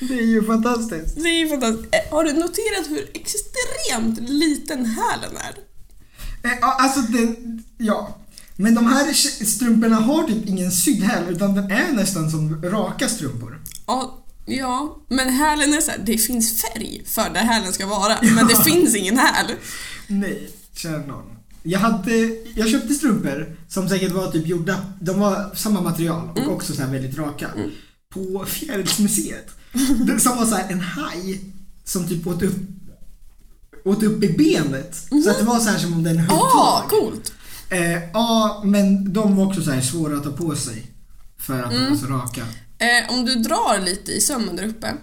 det 0.00 0.18
är 0.18 0.26
ju 0.26 0.42
fantastiskt. 0.44 1.14
Det 1.16 1.28
är 1.28 1.38
ju 1.38 1.48
fantastiskt. 1.48 1.94
Eh, 1.94 2.10
Har 2.10 2.24
du 2.24 2.32
noterat 2.32 2.86
hur 2.88 3.10
extremt 3.14 4.28
liten 4.30 4.86
hälen 4.86 5.36
är? 5.36 5.56
Ja, 6.60 6.76
alltså 6.80 7.00
den, 7.00 7.62
ja. 7.78 8.18
Men 8.56 8.74
de 8.74 8.86
här 8.86 9.12
strumporna 9.44 9.96
har 9.96 10.24
typ 10.24 10.46
ingen 10.48 10.72
sydd 10.72 11.02
häl 11.02 11.24
utan 11.28 11.54
den 11.54 11.70
är 11.70 11.92
nästan 11.92 12.30
som 12.30 12.62
raka 12.62 13.08
strumpor. 13.08 13.60
Ja, 13.86 14.24
ja, 14.46 14.96
men 15.08 15.28
hälen 15.28 15.74
är 15.74 15.80
så 15.80 15.90
här, 15.90 15.98
det 16.06 16.18
finns 16.18 16.62
färg 16.62 17.02
för 17.06 17.30
där 17.34 17.40
hälen 17.40 17.72
ska 17.72 17.86
vara, 17.86 18.18
men 18.22 18.46
det 18.46 18.64
finns 18.64 18.96
ingen 18.96 19.18
häl. 19.18 19.46
Nej, 20.06 20.50
kära 20.74 21.06
någon. 21.06 21.24
Jag 21.62 21.78
hade, 21.78 22.16
jag 22.54 22.68
köpte 22.68 22.94
strumpor 22.94 23.56
som 23.68 23.88
säkert 23.88 24.12
var 24.12 24.30
typ 24.30 24.46
gjorda, 24.46 24.76
de 25.00 25.20
var 25.20 25.54
samma 25.54 25.80
material 25.80 26.30
och 26.36 26.52
också 26.52 26.72
så 26.72 26.82
här 26.82 26.92
väldigt 26.92 27.18
raka. 27.18 27.50
På 28.14 28.44
Fjärilsmuseet. 28.46 29.50
Som 30.18 30.36
var 30.36 30.46
så 30.46 30.54
här 30.54 30.66
en 30.72 30.80
haj 30.80 31.40
som 31.84 32.08
typ 32.08 32.26
åt 32.26 32.42
upp, 32.42 32.56
åt 33.84 34.02
upp 34.02 34.22
i 34.22 34.28
benet. 34.28 34.96
Så 35.24 35.30
att 35.30 35.38
det 35.38 35.44
var 35.44 35.58
så 35.58 35.70
här 35.70 35.78
som 35.78 35.92
om 35.92 36.02
den 36.02 36.18
höll 36.18 36.38
Åh, 36.40 36.80
tag. 36.80 36.90
coolt! 36.90 37.32
Eh, 37.70 38.02
ja, 38.12 38.62
men 38.64 39.12
de 39.12 39.36
var 39.36 39.46
också 39.46 39.62
så 39.62 39.70
här 39.70 39.80
svåra 39.80 40.16
att 40.16 40.24
ta 40.24 40.30
på 40.30 40.56
sig. 40.56 40.86
För 41.38 41.62
att 41.62 41.70
de 41.70 41.88
var 41.88 41.96
så 41.96 42.06
raka. 42.06 42.40
Eh, 42.78 43.14
om 43.14 43.24
du 43.24 43.34
drar 43.34 43.80
lite 43.84 44.12
i 44.12 44.20
sömmen 44.20 44.56
där 44.56 44.64
uppe 44.64 44.94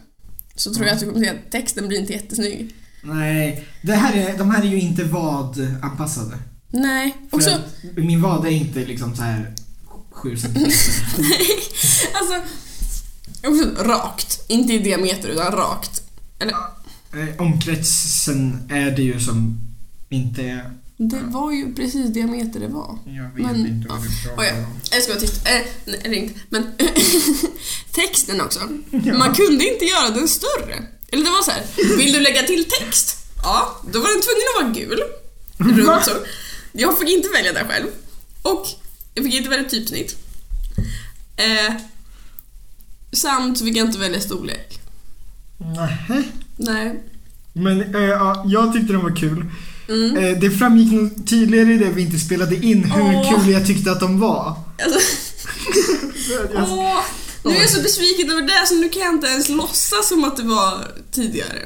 så 0.55 0.73
tror 0.73 0.85
jag 0.85 0.93
att 0.93 0.99
du 0.99 1.05
kommer 1.05 1.25
se 1.25 1.29
att 1.29 1.51
texten 1.51 1.87
blir 1.87 1.99
inte 1.99 2.13
jättesnygg. 2.13 2.75
Nej, 3.03 3.67
det 3.81 3.93
här 3.93 4.17
är, 4.17 4.37
de 4.37 4.51
här 4.51 4.61
är 4.61 4.67
ju 4.67 4.79
inte 4.79 5.03
vadanpassade. 5.03 6.37
Nej, 6.69 7.17
För 7.29 7.37
också... 7.37 7.49
att 7.49 7.97
min 7.97 8.21
vad 8.21 8.45
är 8.45 8.51
inte 8.51 8.79
liksom 8.79 9.15
så 9.15 9.21
här 9.21 9.53
7 10.11 10.37
cm. 10.37 10.55
alltså, 12.13 12.41
också 13.43 13.83
rakt. 13.83 14.45
Inte 14.47 14.73
i 14.73 14.79
diameter 14.79 15.29
utan 15.29 15.51
rakt. 15.51 16.01
Eller, 16.39 16.53
eh, 17.13 17.41
omkretsen 17.41 18.69
är 18.71 18.91
det 18.91 19.01
ju 19.01 19.19
som 19.19 19.57
inte 20.09 20.41
är... 20.43 20.71
det 21.09 21.19
var 21.21 21.51
ju 21.51 21.73
precis 21.75 22.13
diameter 22.13 22.59
det 22.59 22.67
var. 22.67 22.97
Jag 23.05 23.23
vet 23.23 23.45
Men, 23.45 23.67
inte 23.67 23.87
vad 23.89 23.97
ja. 23.99 24.03
du 24.03 24.27
pratar 24.27 24.43
Oh, 24.43 24.47
ja. 24.59 24.65
om. 24.67 24.79
Jag 24.91 25.03
ska 25.03 25.11
vara 25.13 25.21
tyst. 25.21 25.47
Eh, 25.47 25.61
nej, 25.85 26.01
ringt. 26.03 26.35
Men 26.49 26.63
texten 27.91 28.41
också. 28.41 28.59
Ja. 29.05 29.17
Man 29.17 29.33
kunde 29.33 29.65
inte 29.73 29.85
göra 29.85 30.09
den 30.09 30.27
större. 30.27 30.83
Eller 31.11 31.23
det 31.23 31.31
var 31.31 31.41
så 31.41 31.51
här. 31.51 31.63
vill 31.97 32.13
du 32.13 32.19
lägga 32.19 32.43
till 32.43 32.65
text? 32.79 33.17
Ja, 33.43 33.81
då 33.93 33.99
var 33.99 34.07
den 34.07 34.21
tvungen 34.21 34.47
att 34.55 34.63
vara 34.63 34.73
gul. 34.73 35.03
Runt 35.87 36.05
så. 36.05 36.11
Jag 36.71 36.99
fick 36.99 37.09
inte 37.09 37.29
välja 37.29 37.53
det 37.53 37.65
själv. 37.69 37.87
Och 38.41 38.65
jag 39.13 39.25
fick 39.25 39.33
inte 39.33 39.49
välja 39.49 39.69
typsnitt. 39.69 40.15
Eh, 41.37 41.73
samt 43.11 43.59
fick 43.59 43.77
jag 43.77 43.87
inte 43.87 43.99
välja 43.99 44.19
storlek. 44.21 44.79
Nej. 45.57 46.23
Nej. 46.57 47.03
Men 47.53 47.95
eh, 47.95 48.01
ja, 48.01 48.43
jag 48.47 48.73
tyckte 48.73 48.93
de 48.93 49.03
var 49.03 49.15
kul. 49.15 49.45
Mm. 49.89 50.17
Eh, 50.17 50.37
det 50.39 50.51
framgick 50.51 50.91
nog 50.91 51.27
tydligare 51.27 51.73
i 51.73 51.77
det 51.77 51.89
vi 51.89 52.01
inte 52.01 52.19
spelade 52.19 52.55
in 52.65 52.83
hur 52.83 53.01
Åh. 53.01 53.29
kul 53.43 53.51
jag 53.53 53.67
tyckte 53.67 53.91
att 53.91 53.99
de 53.99 54.19
var. 54.19 54.55
Alltså, 54.83 54.99
Jag- 56.53 56.63
åh, 56.71 56.99
nu 57.45 57.51
är 57.51 57.59
jag 57.61 57.69
så 57.69 57.81
besviken 57.81 58.29
över 58.31 58.41
det 58.41 58.67
så 58.67 58.75
nu 58.75 58.89
kan 58.89 59.01
jag 59.01 59.13
inte 59.13 59.27
ens 59.27 59.49
låtsas 59.49 60.09
som 60.09 60.23
att 60.23 60.37
det 60.37 60.43
var 60.43 60.87
tidigare. 61.11 61.59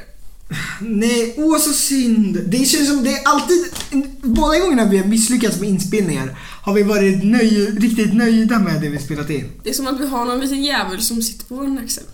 Nej, 0.80 1.34
åh 1.38 1.58
så 1.58 1.72
synd. 1.72 2.38
Det 2.46 2.64
känns 2.64 2.88
som 2.88 3.04
det 3.04 3.10
är 3.12 3.28
alltid, 3.28 3.64
båda 4.22 4.58
gångerna 4.58 4.84
vi 4.84 4.98
har 4.98 5.04
misslyckats 5.06 5.60
med 5.60 5.68
inspelningar 5.68 6.38
har 6.62 6.74
vi 6.74 6.82
varit 6.82 7.24
nöj, 7.24 7.66
riktigt 7.70 8.14
nöjda 8.14 8.58
med 8.58 8.80
det 8.80 8.88
vi 8.88 8.98
spelat 8.98 9.30
in. 9.30 9.44
Det 9.64 9.70
är 9.70 9.74
som 9.74 9.86
att 9.86 10.00
vi 10.00 10.06
har 10.06 10.24
någon 10.24 10.40
liten 10.40 10.64
jävel 10.64 11.02
som 11.02 11.22
sitter 11.22 11.44
på 11.46 11.54
vår 11.54 11.78
axel. 11.84 12.04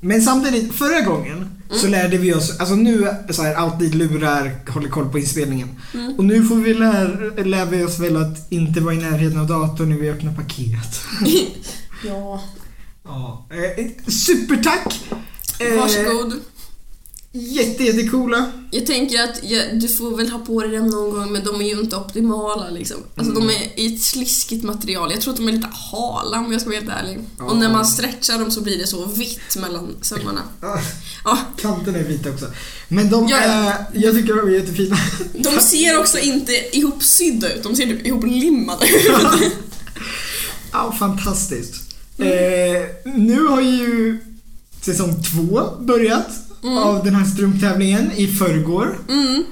Men 0.00 0.22
samtidigt, 0.22 0.74
förra 0.74 1.00
gången 1.00 1.48
så 1.70 1.86
lärde 1.86 2.18
vi 2.18 2.34
oss, 2.34 2.60
alltså 2.60 2.74
nu 2.74 3.08
så 3.30 3.42
här, 3.42 3.54
alltid 3.54 3.94
lurar, 3.94 4.52
håller 4.68 4.88
koll 4.88 5.08
på 5.08 5.18
inspelningen. 5.18 5.68
Och 6.18 6.24
nu 6.24 6.44
får 6.44 6.56
vi 6.56 6.74
lär, 6.74 7.44
lär 7.44 7.66
vi 7.66 7.84
oss 7.84 7.98
väl 7.98 8.16
att 8.16 8.52
inte 8.52 8.80
vara 8.80 8.94
i 8.94 8.98
närheten 8.98 9.40
av 9.40 9.46
datorn 9.46 9.88
när 9.88 9.96
vi 9.96 10.10
öppnar 10.10 10.34
paket. 10.34 11.00
Ja. 12.06 12.42
Ja. 13.04 13.46
Eh, 13.50 14.10
supertack! 14.12 15.00
Eh, 15.58 15.80
Varsågod. 15.80 16.32
Jätte, 17.36 17.84
jättecoola. 17.84 18.52
Jag 18.70 18.86
tänker 18.86 19.22
att 19.24 19.40
ja, 19.42 19.62
du 19.72 19.88
får 19.88 20.16
väl 20.16 20.28
ha 20.30 20.38
på 20.38 20.60
dig 20.62 20.70
dem 20.78 20.86
någon 20.88 21.10
gång 21.10 21.32
men 21.32 21.44
de 21.44 21.60
är 21.60 21.64
ju 21.74 21.80
inte 21.80 21.96
optimala 21.96 22.70
liksom. 22.70 22.96
Alltså 23.16 23.32
de 23.34 23.50
är 23.50 23.80
i 23.80 23.94
ett 23.94 24.02
sliskigt 24.02 24.64
material. 24.64 25.12
Jag 25.12 25.20
tror 25.20 25.32
att 25.32 25.38
de 25.40 25.48
är 25.48 25.52
lite 25.52 25.68
hala 25.72 26.38
om 26.38 26.52
jag 26.52 26.60
ska 26.60 26.70
vara 26.70 26.80
helt 26.80 26.90
ärlig. 27.02 27.18
Och 27.40 27.56
när 27.56 27.72
man 27.72 27.86
stretchar 27.86 28.38
dem 28.38 28.50
så 28.50 28.60
blir 28.60 28.78
det 28.78 28.86
så 28.86 29.04
vitt 29.06 29.56
mellan 29.56 29.88
sömmarna. 30.02 30.42
Ah, 30.60 30.78
Ja, 31.24 31.38
Kanterna 31.56 31.98
är 31.98 32.04
vita 32.04 32.30
också. 32.30 32.46
Men 32.88 33.10
de 33.10 33.28
Ja, 33.28 33.36
ja. 33.40 33.46
är, 33.46 33.84
jag 33.92 34.14
tycker 34.14 34.34
de 34.34 34.48
är 34.48 34.52
jättefina. 34.52 34.96
de 35.34 35.60
ser 35.60 35.98
också 35.98 36.18
inte 36.18 36.52
ihopsydda 36.76 37.52
ut, 37.52 37.62
de 37.62 37.76
ser 37.76 37.86
typ 37.86 38.06
ihoplimmade 38.06 38.86
ut. 38.86 39.52
Ja, 40.72 40.92
fantastiskt. 40.98 41.74
Eh, 42.18 42.26
nu 43.14 43.44
har 43.46 43.60
ju 43.60 44.18
säsong 44.80 45.22
två 45.22 45.70
börjat 45.80 46.28
av 46.64 47.04
den 47.04 47.14
här 47.14 47.24
strumptävlingen 47.24 48.12
i 48.16 48.26
förrgår. 48.26 48.98
Mm, 49.08 49.44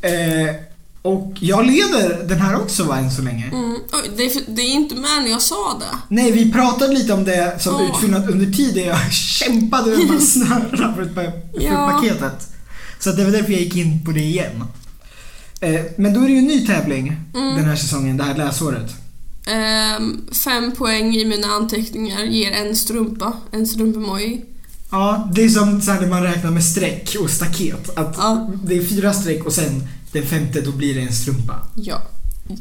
Eh, 0.00 0.54
och 1.02 1.32
jag 1.40 1.66
leder 1.66 2.24
den 2.28 2.40
här 2.40 2.56
också 2.56 2.84
va, 2.84 2.96
än 2.98 3.10
så 3.10 3.22
länge. 3.22 3.46
mm. 3.52 3.70
Oj, 3.92 4.10
det, 4.16 4.22
är, 4.24 4.42
det 4.46 4.62
är 4.62 4.72
inte 4.72 4.94
med 4.94 5.22
när 5.22 5.30
jag 5.30 5.42
sa 5.42 5.76
det. 5.80 5.98
Nej, 6.14 6.32
vi 6.32 6.52
pratade 6.52 6.94
lite 6.94 7.12
om 7.12 7.24
det 7.24 7.56
som 7.62 7.74
Åh. 7.74 7.90
utfyllnad 7.90 8.30
under 8.30 8.46
tiden 8.52 8.84
jag 8.84 9.12
kämpade 9.12 9.90
med 9.90 9.98
de 9.98 10.10
här 10.10 10.18
snörena 10.20 10.94
för, 10.94 11.04
för, 11.14 11.32
Ja. 11.60 11.90
paketet. 11.92 12.48
Så 13.00 13.12
det 13.12 13.24
var 13.24 13.30
därför 13.30 13.52
jag 13.52 13.60
gick 13.60 13.76
in 13.76 14.04
på 14.04 14.10
det 14.12 14.20
igen. 14.20 14.64
Eh, 15.60 15.80
men 15.96 16.14
då 16.14 16.20
är 16.20 16.24
det 16.24 16.32
ju 16.32 16.38
en 16.38 16.44
ny 16.44 16.66
tävling 16.66 17.16
Mm. 17.34 17.54
den 17.56 17.64
här 17.64 17.76
säsongen, 17.76 18.16
det 18.16 18.24
här 18.24 18.34
läsåret. 18.36 18.94
Ehm, 19.46 20.20
fem 20.44 20.72
poäng 20.72 21.14
i 21.16 21.24
mina 21.24 21.46
anteckningar 21.46 22.24
ger 22.24 22.52
en 22.52 22.76
strumpa, 22.76 23.32
en 23.50 23.66
strumpemoji. 23.66 24.44
Ja, 24.90 25.28
det 25.32 25.44
är 25.44 25.48
som 25.48 25.82
så 25.82 25.90
här 25.90 26.00
när 26.00 26.08
man 26.08 26.22
räknar 26.22 26.50
med 26.50 26.64
streck 26.64 27.16
och 27.20 27.30
staket. 27.30 27.98
Att 27.98 28.14
Ja. 28.18 28.50
det 28.64 28.76
är 28.78 28.84
fyra 28.84 29.12
streck 29.12 29.44
och 29.46 29.52
sen 29.52 29.88
den 30.12 30.26
femte 30.26 30.60
då 30.60 30.72
blir 30.72 30.94
det 30.94 31.00
en 31.00 31.12
strumpa. 31.12 31.54
Ja. 31.74 32.02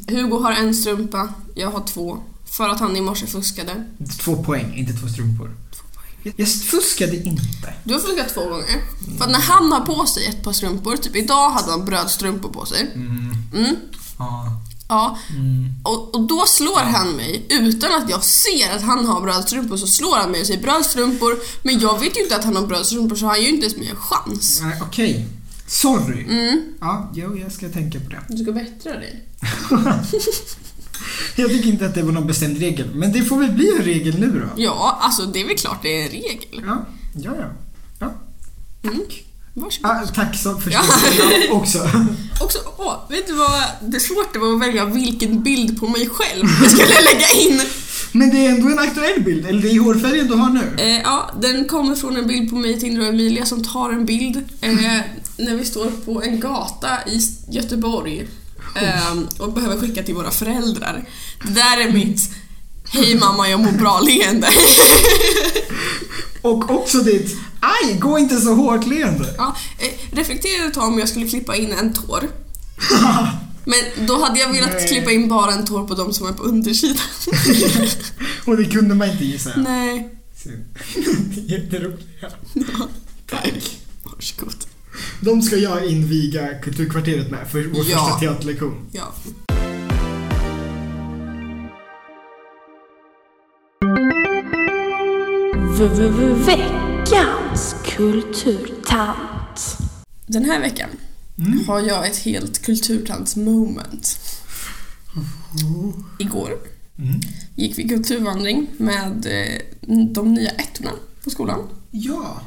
Hugo 0.08 0.40
har 0.40 0.52
en 0.52 0.76
strumpa, 0.76 1.30
jag 1.56 1.72
har 1.72 1.84
två. 1.88 2.18
För 2.46 2.70
att 2.70 2.80
han 2.80 2.96
i 2.98 3.02
morse 3.02 3.28
fuskade. 3.28 3.86
Två 4.20 4.44
poäng, 4.44 4.74
inte 4.76 4.94
två 4.94 5.08
strumpor. 5.08 5.52
Jag, 6.36 6.48
fuskade 6.50 7.16
inte. 7.24 7.74
Du 7.84 7.94
har 7.94 8.00
fuskat 8.02 8.34
två 8.34 8.42
gånger. 8.50 8.82
För 9.18 9.26
att 9.26 9.32
när 9.32 9.42
han 9.42 9.72
har 9.72 9.80
på 9.80 10.06
sig 10.06 10.26
ett 10.26 10.44
par 10.44 10.54
strumpor, 10.54 10.98
typ 10.98 11.16
idag 11.16 11.50
hade 11.50 11.72
han 11.72 11.86
brödstrumpor 11.86 12.50
på 12.50 12.66
sig. 12.66 12.92
Mm. 12.96 13.76
Ja. 14.20 14.62
Ja. 14.88 15.18
Mm. 15.30 15.72
Och, 15.84 16.16
och 16.16 16.22
då 16.22 16.46
slår 16.48 16.80
han 16.80 17.12
mig 17.12 17.46
utan 17.50 17.94
att 17.94 18.10
jag 18.10 18.24
ser 18.24 18.76
att 18.76 18.82
han 18.82 19.06
har 19.06 19.22
brödstrumpor 19.22 19.78
så 19.78 19.88
slår 19.88 20.16
han 20.16 20.32
mig 20.32 20.42
och 20.42 20.48
säger 20.48 20.62
brödstrumpor 20.62 21.38
men 21.64 21.80
jag 21.80 22.00
vet 22.00 22.18
ju 22.18 22.24
inte 22.24 22.36
att 22.36 22.44
han 22.44 22.56
har 22.56 22.68
brödstrumpor 22.68 23.16
så 23.16 23.26
han 23.26 23.42
ger 23.42 23.48
ju 23.48 23.54
inte 23.54 23.66
ens 23.66 23.78
mig 23.78 23.90
en 23.90 23.96
chans. 23.96 24.62
Nej, 24.64 24.82
Okej. 24.82 25.28
Sorry. 25.68 26.24
Mm. 26.24 26.62
Ja, 26.80 27.12
jo, 27.16 27.38
jag 27.38 27.52
ska 27.52 27.70
tänka 27.70 28.00
på 28.00 28.10
det. 28.10 28.22
Du 28.30 28.44
ska 28.44 28.52
bättra 28.52 28.94
dig. 28.94 29.28
Jag 31.36 31.50
tycker 31.50 31.70
inte 31.70 31.86
att 31.86 31.96
det 31.96 32.04
var 32.04 32.12
någon 32.12 32.28
bestämd 32.28 32.58
regel, 32.58 32.96
men 32.96 33.12
det 33.12 33.24
får 33.24 33.40
väl 33.40 33.52
bli 33.52 33.72
en 33.80 33.86
regel 33.86 34.20
nu 34.20 34.40
då? 34.40 34.62
Ja, 34.64 34.98
alltså 35.02 35.26
det 35.26 35.42
är 35.42 35.48
väl 35.48 35.58
klart 35.58 35.80
det 35.82 36.02
är 36.02 36.06
en 36.06 36.10
regel. 36.10 36.64
Ja, 36.66 36.86
ja, 37.16 37.32
ja. 37.40 37.52
ja. 38.00 38.14
Mm. 38.90 39.02
Varsågod. 39.58 39.92
Ah, 39.92 40.06
tack 40.16 40.36
så 40.36 40.58
för 40.60 40.72
Ja. 40.72 40.82
också. 41.52 41.90
Också, 42.42 42.58
åh, 42.78 42.96
vet 43.10 43.28
du 43.28 43.34
vad 43.34 43.62
det 43.82 44.00
svårt 44.00 44.34
det 44.34 44.40
var 44.40 44.54
att 44.54 44.62
välja 44.62 44.86
vilken 44.86 45.44
bild 45.44 45.80
på 45.80 45.88
mig 45.88 46.10
själv 46.10 46.46
jag 46.62 46.72
skulle 46.72 47.02
lägga 47.02 47.30
in? 47.30 47.62
Men 48.12 48.30
det 48.30 48.46
är 48.46 48.50
ändå 48.50 48.68
en 48.68 48.80
aktuell 48.80 49.24
bild, 49.24 49.46
eller 49.46 49.62
det 49.62 49.70
är 49.70 49.80
hårfärgen 49.80 50.28
du 50.28 50.34
har 50.34 50.50
nu. 50.50 50.76
Eh, 50.78 51.02
ja, 51.02 51.32
den 51.42 51.66
kommer 51.66 51.96
från 51.96 52.18
en 52.18 52.28
bild 52.28 52.50
på 52.50 52.56
mig, 52.56 52.80
Tindra 52.80 53.04
och 53.04 53.10
Emilia 53.10 53.46
som 53.46 53.64
tar 53.64 53.90
en 53.90 54.06
bild 54.06 54.38
eh, 54.62 54.74
när 55.38 55.56
vi 55.56 55.66
står 55.66 55.92
på 56.06 56.24
en 56.24 56.40
gata 56.40 56.90
i 57.08 57.20
Göteborg 57.50 58.28
eh, 58.76 59.14
och 59.40 59.54
behöver 59.54 59.78
skicka 59.78 60.04
till 60.04 60.16
våra 60.16 60.32
föräldrar. 60.32 61.10
Det 61.44 61.54
där 61.54 61.78
är 61.78 61.92
mitt 61.92 62.20
Hej 62.90 63.16
mamma, 63.16 63.50
jag 63.50 63.60
mår 63.60 63.72
bra-leende. 63.72 64.48
Och 66.42 66.72
också 66.72 66.98
ditt 66.98 67.38
Aj, 67.66 67.98
gå 68.00 68.18
inte 68.20 68.38
så 68.42 68.54
hårt 68.54 68.86
leende. 68.88 69.36
ja, 69.38 69.56
eh, 69.80 70.16
reflektera 70.18 70.68
ett 70.68 70.74
tag 70.74 70.88
om 70.88 71.00
jag 71.00 71.10
skulle 71.10 71.28
klippa 71.28 71.56
in 71.56 71.72
en 71.72 71.94
tår. 71.94 72.24
Men 73.68 74.08
då 74.08 74.24
hade 74.24 74.40
jag 74.40 74.52
velat 74.52 74.74
Nej. 74.74 74.88
klippa 74.88 75.12
in 75.12 75.28
bara 75.28 75.54
en 75.54 75.66
tår 75.66 75.88
på 75.88 75.94
de 75.94 76.14
som 76.14 76.28
är 76.28 76.32
på 76.32 76.44
undersidan. 76.44 76.98
Och 78.46 78.58
det 78.58 78.66
kunde 78.66 78.96
man 78.96 79.10
inte 79.10 79.26
gissa. 79.26 79.50
Nej. 79.58 80.10
Jätteroliga. 81.48 82.30
Tack. 83.30 83.78
Varsågod. 84.04 84.56
De 85.22 85.42
ska 85.42 85.56
jag 85.56 85.86
inviga 85.86 86.54
Kulturkvarteret 86.64 87.32
med 87.32 87.48
för 87.52 87.64
vår 87.74 87.86
Ja. 87.90 87.98
första 88.06 88.20
teaterlektion. 88.20 88.90
Ja. 88.92 89.14
Veckans 97.10 97.76
kulturtant. 97.86 99.78
Den 100.28 100.46
här 100.46 100.60
veckan 100.60 100.90
Mm. 101.38 101.66
har 101.68 101.80
jag 101.80 102.08
ett 102.08 102.18
helt 102.18 102.62
kulturtants-moment. 102.66 104.20
Igår 106.20 106.58
Mm. 107.00 107.20
gick 107.56 107.78
vi 107.78 107.90
kulturvandring 107.90 108.68
med 108.78 109.26
eh, 109.26 109.62
de 110.14 110.34
nya 110.34 110.50
ettorna 110.50 110.92
på 111.24 111.30
skolan. 111.30 111.60
Ja. 111.92 112.42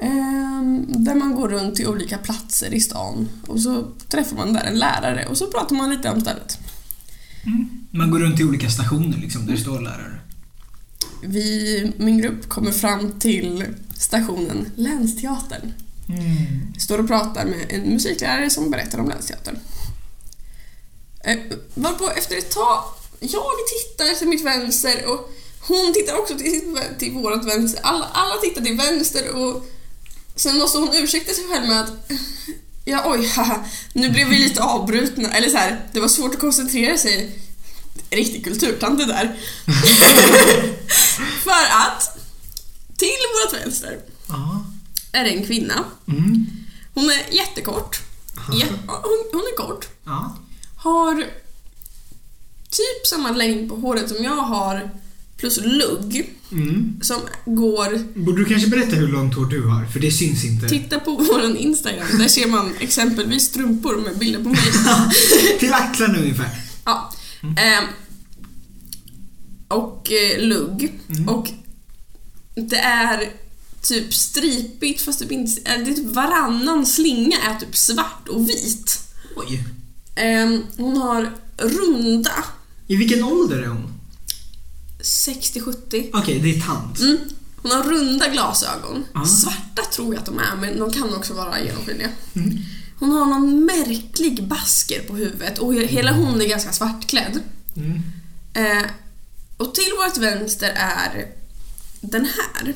Ehm, 0.00 0.86
där 1.04 1.14
man 1.14 1.34
går 1.34 1.48
runt 1.48 1.74
till 1.76 1.86
olika 1.86 2.18
platser 2.18 2.74
i 2.74 2.80
stan 2.80 3.28
och 3.46 3.60
så 3.60 3.86
träffar 4.08 4.36
man 4.36 4.52
där 4.52 4.64
en 4.64 4.78
lärare 4.78 5.26
och 5.26 5.36
så 5.38 5.46
pratar 5.46 5.76
man 5.76 5.90
lite 5.90 6.10
om 6.10 6.20
stället. 6.20 6.58
Man 7.90 8.10
går 8.10 8.18
runt 8.18 8.36
till 8.36 8.46
olika 8.48 8.70
stationer 8.70 9.18
liksom, 9.18 9.46
där 9.46 9.52
det 9.52 9.60
står 9.60 9.80
lärare. 9.80 10.20
Vi, 11.22 11.92
min 11.96 12.18
grupp, 12.18 12.48
kommer 12.48 12.70
fram 12.72 13.12
till 13.18 13.64
stationen 14.00 14.72
Länsteatern. 14.76 15.72
Mm. 16.08 16.74
Står 16.78 16.98
och 16.98 17.06
pratar 17.06 17.44
med 17.44 17.66
en 17.68 17.80
musiklärare 17.80 18.50
som 18.50 18.70
berättar 18.70 18.98
om 18.98 19.08
Länsteatern. 19.08 19.58
Eh, 21.24 21.38
varpå 21.74 22.10
efter 22.10 22.36
ett 22.38 22.50
tag, 22.50 22.84
jag 23.20 23.42
tittar 23.68 24.18
till 24.18 24.28
mitt 24.28 24.44
vänster 24.44 25.06
och 25.06 25.30
hon 25.60 25.92
tittar 25.94 26.18
också 26.18 26.38
till, 26.38 26.78
till 26.98 27.12
vårat 27.12 27.44
vänster. 27.44 27.80
Alla, 27.82 28.04
alla 28.04 28.36
tittar 28.36 28.62
till 28.62 28.76
vänster 28.76 29.30
och 29.30 29.66
sen 30.36 30.58
måste 30.58 30.78
hon 30.78 30.90
ursäkta 30.92 31.32
sig 31.32 31.44
själv 31.48 31.68
med 31.68 31.80
att 31.80 31.92
Ja, 32.84 33.02
oj, 33.06 33.26
haha, 33.26 33.64
nu 33.92 34.10
blev 34.10 34.28
vi 34.28 34.38
lite 34.38 34.62
avbrutna. 34.62 35.28
Eller 35.28 35.48
så 35.48 35.56
här, 35.56 35.80
det 35.92 36.00
var 36.00 36.08
svårt 36.08 36.34
att 36.34 36.40
koncentrera 36.40 36.98
sig. 36.98 37.38
Riktig 38.10 38.44
kulturtant 38.44 38.98
det 38.98 39.06
där. 39.06 39.38
För 41.44 41.50
att 41.50 42.19
till 43.00 43.08
vårt 43.44 43.60
vänster 43.66 43.98
Ja. 44.28 44.64
är 45.12 45.24
det 45.24 45.30
en 45.30 45.46
kvinna. 45.46 45.84
Mm. 46.08 46.46
Hon 46.94 47.04
är 47.10 47.34
jättekort. 47.34 48.00
Ja, 48.52 48.66
hon, 48.86 49.24
hon 49.32 49.40
är 49.52 49.56
kort. 49.56 49.88
Ja. 50.04 50.36
Har 50.76 51.14
typ 52.70 53.06
samma 53.10 53.30
längd 53.30 53.68
på 53.68 53.76
håret 53.76 54.08
som 54.08 54.24
jag 54.24 54.36
har 54.36 54.90
plus 55.36 55.60
lugg 55.62 56.34
Mm. 56.52 57.00
som 57.02 57.16
går... 57.44 58.18
Borde 58.20 58.38
du 58.38 58.44
kanske 58.44 58.68
berätta 58.68 58.96
hur 58.96 59.08
långt 59.08 59.34
hår 59.34 59.44
du 59.46 59.62
har? 59.68 59.84
För 59.86 60.00
det 60.00 60.10
syns 60.10 60.44
inte. 60.44 60.68
Titta 60.68 61.00
på 61.00 61.14
vår 61.16 61.56
Instagram, 61.56 62.18
där 62.18 62.28
ser 62.28 62.46
man 62.46 62.74
exempelvis 62.80 63.42
strumpor 63.44 63.96
med 63.96 64.18
bilder 64.18 64.42
på 64.42 64.48
mig. 64.48 64.60
till 65.58 65.72
axlarna 65.72 66.18
ungefär. 66.18 66.48
Ja. 66.84 67.12
Ehm, 67.42 67.84
och 69.68 70.12
eh, 70.12 70.40
lugg. 70.48 70.92
Och 71.28 71.50
det 72.54 72.76
är 72.78 73.32
typ 73.82 74.14
stripigt 74.14 75.02
fast 75.02 75.18
typ 75.20 75.32
inte... 75.32 75.70
eh, 75.70 75.78
Det 75.84 75.90
är 75.90 75.94
typ 75.94 76.14
varannan 76.14 76.86
slinga 76.86 77.36
är 77.42 77.54
typ 77.60 77.76
svart 77.76 78.28
och 78.28 78.48
vit. 78.48 78.98
Oj. 79.36 79.64
Ehm, 80.16 80.62
hon 80.76 80.96
har 80.96 81.32
runda 81.56 82.44
I 82.86 82.96
vilken 82.96 83.24
ålder 83.24 83.58
är 83.62 83.66
hon? 83.66 83.92
60-70. 85.02 86.10
Okej, 86.12 86.38
det 86.38 86.56
är 86.56 86.60
tant. 86.60 87.00
Mm. 87.00 87.18
Hon 87.62 87.70
har 87.72 87.82
runda 87.82 88.28
glasögon. 88.28 89.04
Ja. 89.14 89.24
Svarta 89.24 89.82
tror 89.92 90.14
jag 90.14 90.20
att 90.20 90.26
de 90.26 90.38
är, 90.38 90.56
men 90.60 90.78
de 90.78 90.92
kan 90.92 91.14
också 91.14 91.34
vara 91.34 91.60
genomskinliga. 91.60 92.08
Hon 92.98 93.10
har 93.12 93.26
någon 93.26 93.64
märklig 93.64 94.48
basker 94.48 95.00
på 95.02 95.16
huvudet 95.16 95.58
och 95.58 95.74
he- 95.74 95.86
hela 95.86 96.12
hon 96.12 96.40
är 96.40 96.46
ganska 96.48 96.72
svartklädd. 96.72 97.40
Mm. 97.76 98.02
Eh, 98.54 98.86
och 99.56 99.74
till 99.74 99.92
vårt 100.06 100.16
vänster 100.18 100.72
är 100.76 101.26
den 102.00 102.24
här. 102.24 102.74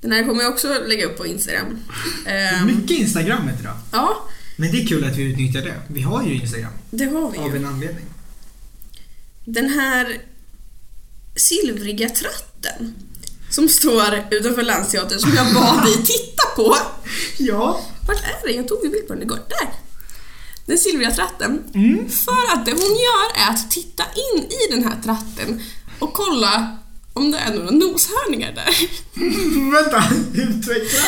Den 0.00 0.12
här 0.12 0.24
kommer 0.24 0.42
jag 0.42 0.52
också 0.52 0.82
lägga 0.86 1.06
upp 1.06 1.16
på 1.18 1.26
Instagram. 1.26 1.78
Eh, 2.26 2.64
Mycket 2.64 2.90
Instagrammet 2.90 3.60
idag. 3.60 3.76
ja, 3.92 4.28
Men 4.56 4.72
det 4.72 4.82
är 4.82 4.86
kul 4.86 5.04
att 5.04 5.16
vi 5.16 5.22
utnyttjar 5.22 5.60
det. 5.62 5.80
Vi 5.88 6.00
har 6.02 6.22
ju 6.22 6.34
Instagram. 6.34 6.72
det 6.90 7.04
har 7.04 7.30
vi 7.30 7.38
Av 7.38 7.50
ju. 7.50 7.56
en 7.56 7.66
anledning. 7.66 8.04
Den 9.44 9.68
här 9.68 10.20
silvriga 11.36 12.08
tratten 12.08 12.94
som 13.50 13.68
står 13.68 14.24
utanför 14.30 14.62
Länsteatern 14.62 15.18
som 15.18 15.32
jag 15.34 15.54
bad 15.54 15.84
dig 15.84 15.94
titta 15.94 16.42
på. 16.56 16.76
Ja. 17.38 17.80
Vart 18.06 18.16
är 18.22 18.46
den? 18.46 18.56
Jag 18.56 18.68
tog 18.68 18.84
en 18.84 18.90
bild 18.92 19.06
på 19.08 19.14
den 19.14 19.22
igår. 19.22 19.38
Där! 19.48 19.68
Den 20.66 20.78
silvriga 20.78 21.10
tratten. 21.10 21.62
Mm. 21.74 22.08
För 22.10 22.52
att 22.54 22.66
det 22.66 22.72
hon 22.72 22.80
gör 23.06 23.46
är 23.46 23.50
att 23.50 23.70
titta 23.70 24.02
in 24.02 24.42
i 24.44 24.74
den 24.74 24.84
här 24.84 25.02
tratten 25.04 25.62
och 25.98 26.12
kolla 26.12 26.78
om 27.18 27.30
det 27.30 27.38
är 27.38 27.54
några 27.54 27.70
noshörningar 27.70 28.52
där. 28.52 28.74
Vänta, 29.72 30.04
utveckla. 30.34 31.00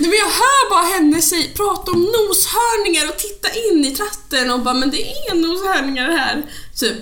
Nej, 0.00 0.10
men 0.10 0.18
jag 0.18 0.26
hör 0.42 0.70
bara 0.70 0.94
henne 0.96 1.22
säga, 1.22 1.46
prata 1.56 1.90
om 1.92 2.00
noshörningar 2.00 3.08
och 3.08 3.18
titta 3.18 3.48
in 3.70 3.84
i 3.84 3.90
tratten 3.96 4.50
och 4.50 4.60
bara 4.64 4.74
men 4.74 4.90
det 4.90 5.02
är 5.10 5.34
noshörningar 5.34 6.10
här. 6.10 6.46
Typ. 6.80 6.96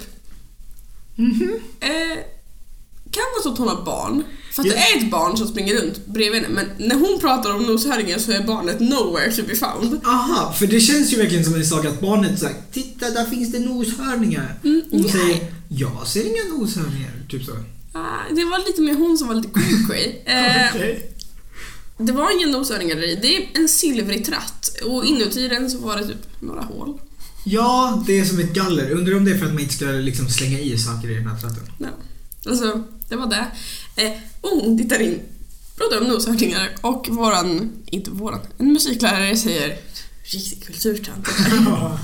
Eh, 1.80 2.18
kan 3.10 3.24
vara 3.34 3.42
så 3.42 3.52
att 3.52 3.58
hon 3.58 3.68
har 3.68 3.82
barn. 3.84 4.24
För 4.52 4.62
att 4.62 4.66
Ja. 4.68 4.72
det 4.74 4.78
är 4.78 4.96
ett 5.04 5.10
barn 5.10 5.36
som 5.36 5.48
springer 5.48 5.74
runt 5.74 6.06
bredvid 6.06 6.42
henne 6.42 6.54
men 6.54 6.88
när 6.88 6.94
hon 6.96 7.20
pratar 7.20 7.54
om 7.54 7.62
noshörningar 7.62 8.18
så 8.18 8.32
är 8.32 8.42
barnet 8.42 8.80
nowhere 8.80 9.32
to 9.32 9.42
be 9.42 9.54
found. 9.54 10.00
Aha, 10.06 10.52
för 10.58 10.66
det 10.66 10.80
känns 10.80 11.12
ju 11.12 11.16
verkligen 11.16 11.44
som 11.44 11.54
en 11.54 11.66
sak 11.66 11.84
att 11.84 12.00
barnet 12.00 12.38
säger 12.38 12.56
Titta, 12.72 13.10
där 13.10 13.24
finns 13.24 13.52
det 13.52 13.58
noshörningar. 13.58 14.58
Mm, 14.64 14.82
Hon 14.90 15.00
nej. 15.00 15.10
säger 15.10 15.52
Jag 15.68 16.06
ser 16.06 16.20
inga 16.26 16.58
noshörningar. 16.58 17.10
Typ 17.30 17.44
så. 17.44 17.52
Ah, 17.96 18.34
det 18.34 18.44
var 18.44 18.66
lite 18.66 18.80
mer 18.80 18.94
hon 18.94 19.18
som 19.18 19.28
var 19.28 19.34
lite 19.34 19.48
cray 19.86 20.14
eh. 20.24 20.96
Det 21.98 22.12
var 22.12 22.36
ingen 22.36 22.50
noshörningar 22.50 22.96
där 22.96 23.02
i. 23.02 23.18
Det 23.22 23.36
är 23.36 23.60
en 23.60 23.68
silvrig 23.68 24.24
tratt 24.24 24.68
och 24.84 25.04
inuti 25.04 25.48
den 25.48 25.70
så 25.70 25.78
var 25.78 25.96
det 25.96 26.06
typ 26.06 26.40
några 26.40 26.60
hål. 26.60 27.00
Ja, 27.44 28.02
det 28.06 28.18
är 28.18 28.24
som 28.24 28.38
ett 28.38 28.52
galler. 28.54 28.90
Undrar 28.90 29.16
om 29.16 29.24
det 29.24 29.30
är 29.30 29.38
för 29.38 29.46
att 29.46 29.52
man 29.52 29.62
inte 29.62 29.74
ska 29.74 29.84
liksom 29.86 30.28
slänga 30.28 30.58
i 30.58 30.78
saker 30.78 31.10
i 31.10 31.14
den 31.14 31.26
här 31.26 31.38
tratten. 31.38 31.62
Ja. 31.78 31.86
Alltså, 32.50 32.82
det 33.08 33.16
var 33.16 33.26
det. 33.26 33.46
Eh, 34.02 34.12
och 34.40 34.50
hon 34.50 34.78
tittar 34.78 35.00
in, 35.00 35.20
pratar 35.76 36.00
om 36.00 36.06
noshörningar 36.06 36.74
och 36.80 37.08
våran, 37.08 37.72
inte 37.86 38.10
våran, 38.10 38.40
en 38.58 38.72
musiklärare 38.72 39.36
säger 39.36 39.76
Riktig 40.32 40.64
kulturtant 40.66 41.26
där. 41.26 41.62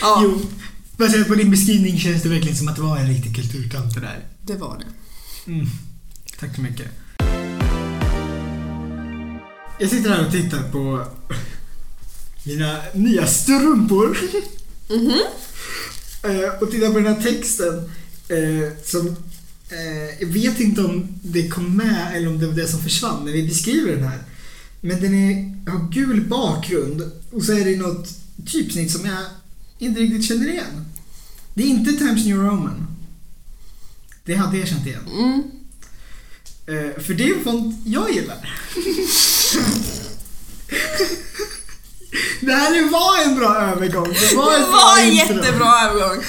Ja. 0.00 0.20
Jo, 0.22 0.40
Baserat 0.96 1.28
på 1.28 1.34
din 1.34 1.50
beskrivning 1.50 1.98
känns 1.98 2.22
det 2.22 2.28
verkligen 2.28 2.56
som 2.56 2.68
att 2.68 2.76
det 2.76 2.82
var 2.82 2.98
en 2.98 3.08
riktig 3.08 3.36
kulturtant 3.36 3.94
det 3.94 4.00
där. 4.00 4.24
Det 4.42 4.56
var 4.56 4.78
det. 4.78 4.84
Mm. 5.46 5.66
Tack 6.38 6.54
så 6.54 6.60
mycket. 6.60 6.86
Jag 9.78 9.90
sitter 9.90 10.10
här 10.10 10.26
och 10.26 10.32
tittar 10.32 10.70
på 10.70 11.06
mina 12.46 12.78
nya 12.94 13.26
strumpor. 13.26 14.18
Mhm. 14.90 15.20
Eh, 16.22 16.62
och 16.62 16.70
tittar 16.70 16.92
på 16.92 16.98
den 16.98 17.14
här 17.14 17.22
texten 17.22 17.76
eh, 18.28 18.72
som 18.84 19.06
eh, 19.68 20.20
jag 20.20 20.26
vet 20.26 20.60
inte 20.60 20.84
om 20.84 21.08
det 21.22 21.48
kom 21.48 21.76
med 21.76 22.16
eller 22.16 22.28
om 22.28 22.38
det 22.38 22.46
var 22.46 22.54
det 22.54 22.68
som 22.68 22.80
försvann 22.80 23.24
när 23.24 23.32
vi 23.32 23.48
beskriver 23.48 23.92
den 23.92 24.04
här. 24.04 24.18
Men 24.80 25.00
den 25.00 25.14
är, 25.14 25.54
har 25.70 25.92
gul 25.92 26.20
bakgrund 26.28 27.10
och 27.30 27.42
så 27.42 27.52
är 27.52 27.64
det 27.64 27.76
något 27.76 28.08
typsnitt 28.46 28.90
som 28.90 29.06
jag 29.06 29.24
inte 29.78 30.00
riktigt 30.00 30.24
känner 30.24 30.48
igen. 30.48 30.84
Det 31.54 31.62
är 31.62 31.66
inte 31.66 31.92
Times 31.92 32.26
New 32.26 32.36
Roman. 32.36 32.93
Det 34.24 34.34
hade 34.34 34.58
jag 34.58 34.68
känt 34.68 34.86
igen. 34.86 35.08
Mm. 35.12 35.42
Eh, 36.66 37.02
för 37.02 37.14
det 37.14 37.24
är 37.24 37.34
en 37.34 37.44
font 37.44 37.76
jag 37.86 38.10
gillar. 38.10 38.36
det 42.40 42.52
här 42.52 42.90
var 42.90 43.24
en 43.24 43.36
bra 43.38 43.56
övergång. 43.56 44.08
Det 44.08 44.36
var, 44.36 44.52
Det 44.58 44.66
var 44.66 44.98
en 44.98 45.14
jättebra 45.14 45.80
övergång. 45.90 46.24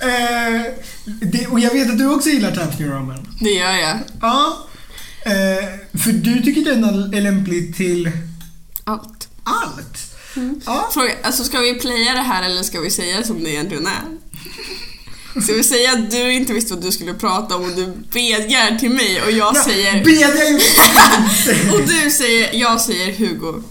Eh, 0.00 0.72
det, 1.22 1.46
och 1.46 1.60
jag 1.60 1.70
vet 1.70 1.90
att 1.90 1.98
du 1.98 2.10
också 2.10 2.28
gillar 2.28 2.50
Times 2.50 2.78
New 2.78 2.88
Roman. 2.90 3.28
Det 3.40 3.50
gör 3.50 3.72
jag. 3.72 3.98
Ja. 4.20 4.66
Eh, 5.24 5.64
för 6.04 6.12
du 6.12 6.42
tycker 6.42 6.64
den 6.64 6.84
är 7.14 7.20
lämplig 7.20 7.76
till 7.76 8.10
Allt. 8.84 9.28
allt. 9.44 9.98
Ja. 10.66 10.90
Fråga, 10.92 11.12
alltså 11.22 11.44
ska 11.44 11.60
vi 11.60 11.74
playa 11.74 12.12
det 12.12 12.20
här 12.20 12.42
eller 12.42 12.62
ska 12.62 12.80
vi 12.80 12.90
säga 12.90 13.22
som 13.22 13.44
det 13.44 13.50
egentligen 13.50 13.86
är? 13.86 14.02
Ska 15.42 15.52
vi 15.52 15.64
säga 15.64 15.92
att 15.92 16.10
du 16.10 16.32
inte 16.32 16.52
visste 16.52 16.74
vad 16.74 16.82
du 16.82 16.92
skulle 16.92 17.14
prata 17.14 17.56
om 17.56 17.64
och 17.64 17.76
du 17.76 17.86
bedjar 18.12 18.78
till 18.78 18.90
mig 18.90 19.22
och 19.22 19.30
jag 19.30 19.56
säger... 19.56 20.04
Bedja 20.04 20.48
inte. 20.48 20.64
Och 21.72 21.80
du 21.88 22.10
säger, 22.10 22.54
jag 22.54 22.80
säger 22.80 23.12
Hugo. 23.16 23.62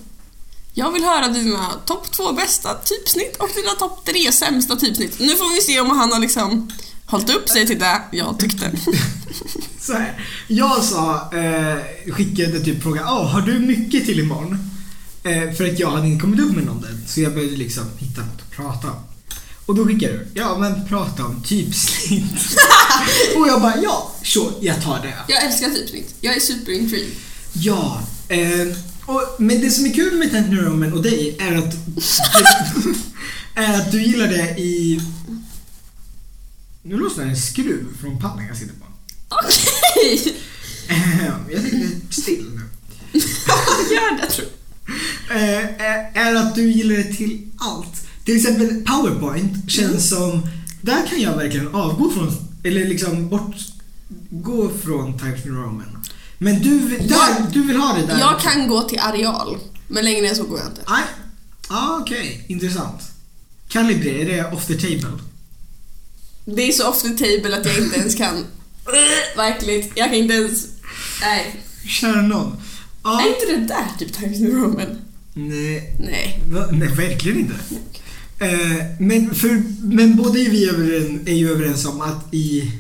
Jag 0.74 0.92
vill 0.92 1.04
höra 1.04 1.28
dina 1.28 1.74
topp 1.86 2.12
två 2.12 2.34
bästa 2.34 2.74
typsnitt 2.74 3.36
och 3.36 3.50
dina 3.56 3.72
topp 3.72 4.06
tre 4.06 4.32
sämsta 4.32 4.76
typsnitt. 4.76 5.20
Nu 5.20 5.36
får 5.36 5.56
vi 5.56 5.62
se 5.62 5.80
om 5.80 5.90
han 5.90 6.12
har 6.12 6.20
liksom 6.20 6.72
hållit 7.06 7.36
upp 7.36 7.50
sig 7.50 7.68
till 7.68 7.80
det 7.80 8.02
jag 8.12 8.40
tyckte. 8.40 8.72
Så 9.80 9.94
här. 9.94 10.26
Jag 10.48 10.84
sa, 10.84 11.32
eh, 11.34 12.12
skickade 12.14 12.60
typ 12.60 12.84
fråga, 12.84 13.02
oh, 13.02 13.26
har 13.26 13.42
du 13.42 13.60
mycket 13.60 14.06
till 14.06 14.20
imorgon? 14.20 14.58
Eh, 15.24 15.54
för 15.54 15.66
att 15.70 15.80
jag 15.80 15.92
hade 15.92 16.08
inte 16.08 16.22
kommit 16.22 16.40
upp 16.40 16.56
med 16.56 16.66
någonting. 16.66 17.08
Så 17.08 17.22
jag 17.22 17.34
började 17.34 17.56
liksom 17.56 17.84
hitta 17.98 18.22
något 18.22 18.42
att 18.42 18.52
prata 18.52 18.88
om. 18.88 19.15
Och 19.66 19.76
då 19.76 19.86
skickade 19.86 20.14
du, 20.14 20.28
ja 20.34 20.58
men 20.58 20.88
prata 20.88 21.26
om 21.26 21.44
typsnitt. 21.44 22.24
och 23.36 23.48
jag 23.48 23.62
bara, 23.62 23.78
ja, 23.84 24.16
sure, 24.24 24.54
jag 24.62 24.84
tar 24.84 25.00
det. 25.00 25.14
Jag 25.28 25.44
älskar 25.44 25.70
typsnitt. 25.70 26.16
Jag 26.22 26.36
är 26.36 26.40
superintrigued. 26.40 27.12
Ja, 27.54 28.02
eh, 28.28 28.68
och, 29.06 29.22
men 29.40 29.62
det 29.62 29.72
som 29.72 29.86
är 29.86 29.94
kul 29.94 30.18
med 30.18 30.32
Tent 30.32 30.50
Neuroman 30.50 30.94
och 30.94 31.04
dig 31.04 31.38
är 31.40 31.56
att, 31.56 31.76
är 33.56 33.82
att 33.82 33.92
du 33.92 34.02
gillar 34.04 34.28
det 34.28 34.62
i... 34.62 35.02
Nu 36.84 36.98
det 36.98 37.24
en 37.24 37.38
skruv 37.38 37.98
från 38.02 38.20
pallen 38.20 38.48
jag 38.48 38.58
sitter 38.58 38.74
på. 38.74 38.86
Okej! 39.30 40.36
Eh, 40.88 41.26
jag 41.52 41.62
sitter 41.62 41.90
still 42.10 42.46
nu. 42.56 42.62
Gör 43.96 44.22
det 44.22 44.30
tror 44.30 44.48
jag. 45.28 45.38
eh, 45.38 46.28
är 46.28 46.36
att 46.36 46.56
du 46.56 46.72
gillar 46.72 46.96
det 46.96 47.14
till 47.14 47.52
allt. 47.58 48.05
Till 48.26 48.36
exempel 48.38 48.84
Powerpoint 48.86 49.72
känns 49.72 50.10
som, 50.10 50.42
där 50.82 51.08
kan 51.08 51.22
jag 51.22 51.36
verkligen 51.38 51.68
avgå 51.76 52.12
från, 52.12 52.32
eller 52.64 52.86
liksom 52.86 53.30
bort, 53.30 53.56
gå 54.30 54.70
från 54.84 55.20
Times 55.20 55.46
New 55.46 55.54
Roman. 55.54 56.06
Men 56.38 56.60
du, 56.62 56.80
vill- 56.80 57.08
där, 57.08 57.16
Jag- 57.16 57.52
du 57.54 57.64
vill 57.64 57.78
ha 57.78 57.94
det 57.94 58.06
där? 58.06 58.20
Jag 58.20 58.40
kan 58.40 58.68
gå 58.68 58.82
till 58.82 59.00
areal, 59.00 59.58
men 59.88 60.06
längre 60.06 60.28
än 60.30 60.36
så 60.36 60.44
går 60.44 60.60
jag 60.60 60.68
inte. 60.68 60.82
Nej. 60.90 61.04
Ah, 61.68 61.98
Okej, 62.02 62.46
intressant. 62.48 63.02
Calibri, 63.68 64.22
är 64.22 64.26
det 64.26 64.52
off 64.52 64.66
the 64.68 64.74
table? 64.74 65.20
Det 66.46 66.62
är 66.68 66.72
så 66.72 66.90
off 66.90 67.02
the 67.02 67.10
table 67.10 67.58
att 67.60 67.66
jag 67.66 67.78
inte 67.78 68.00
ens 68.00 68.16
kan... 68.16 68.46
Verkligt, 69.38 69.92
jag 69.96 70.06
kan 70.08 70.16
inte 70.16 70.34
ens... 70.34 70.68
Nej. 71.22 71.56
Kära 71.88 72.22
någon. 72.22 72.58
Ja. 73.04 73.22
Är 73.22 73.28
inte 73.28 73.46
det 73.62 73.74
där 73.74 73.86
typ 74.00 74.14
Times 74.14 74.40
New 74.40 74.54
Roman? 74.56 74.98
Nej, 75.34 75.96
Nej. 76.00 76.42
va? 76.48 76.68
Nej, 76.72 76.88
verkligen 76.88 77.40
inte. 77.40 77.54
Eh, 78.40 78.86
men, 79.00 79.36
för, 79.36 79.64
men 79.82 80.16
både 80.16 80.40
vi 80.40 80.70
överens, 80.70 81.28
är 81.28 81.34
ju 81.34 81.52
överens 81.52 81.86
om 81.86 82.02
att 82.02 82.34
i 82.34 82.72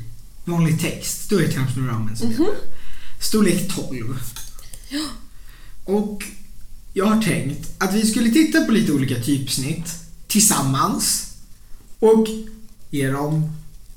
vanlig 0.45 0.81
text, 0.81 1.29
då 1.29 1.39
är 1.39 1.47
Roman 1.75 2.17
som 2.17 2.31
gäller. 2.31 2.47
Storlek 3.21 3.75
12. 3.75 4.19
Och 5.85 6.23
jag 6.93 7.05
har 7.05 7.21
tänkt 7.21 7.69
att 7.77 7.93
vi 7.93 8.05
skulle 8.05 8.31
titta 8.31 8.61
på 8.61 8.71
lite 8.71 8.91
olika 8.91 9.23
typsnitt 9.23 9.87
tillsammans 10.27 11.33
och 11.99 12.27
ge 12.89 13.09
dem 13.09 13.49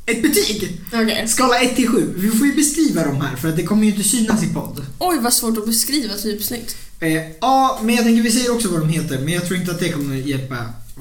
ett 0.06 0.22
betyg. 0.22 0.80
Okej. 0.92 1.28
Skala 1.28 1.60
1 1.60 1.76
till 1.76 1.88
7. 1.88 2.14
Vi 2.16 2.30
får 2.30 2.46
ju 2.46 2.54
beskriva 2.54 3.04
dem 3.04 3.20
här 3.20 3.36
för 3.36 3.48
att 3.48 3.56
det 3.56 3.62
kommer 3.62 3.84
ju 3.84 3.90
inte 3.90 4.08
synas 4.08 4.42
i 4.42 4.54
podd. 4.54 4.86
Oj, 4.98 5.18
vad 5.20 5.32
svårt 5.32 5.58
att 5.58 5.66
beskriva 5.66 6.14
typsnitt. 6.14 6.76
Eh, 7.00 7.22
ja, 7.40 7.80
men 7.82 7.94
jag 7.94 8.04
tänker 8.04 8.22
vi 8.22 8.32
säger 8.32 8.54
också 8.54 8.68
vad 8.68 8.80
de 8.80 8.88
heter, 8.88 9.18
men 9.18 9.34
jag 9.34 9.46
tror 9.46 9.60
inte 9.60 9.70
att 9.70 9.80
det 9.80 9.88
kommer 9.88 10.16
hjälpa 10.16 10.56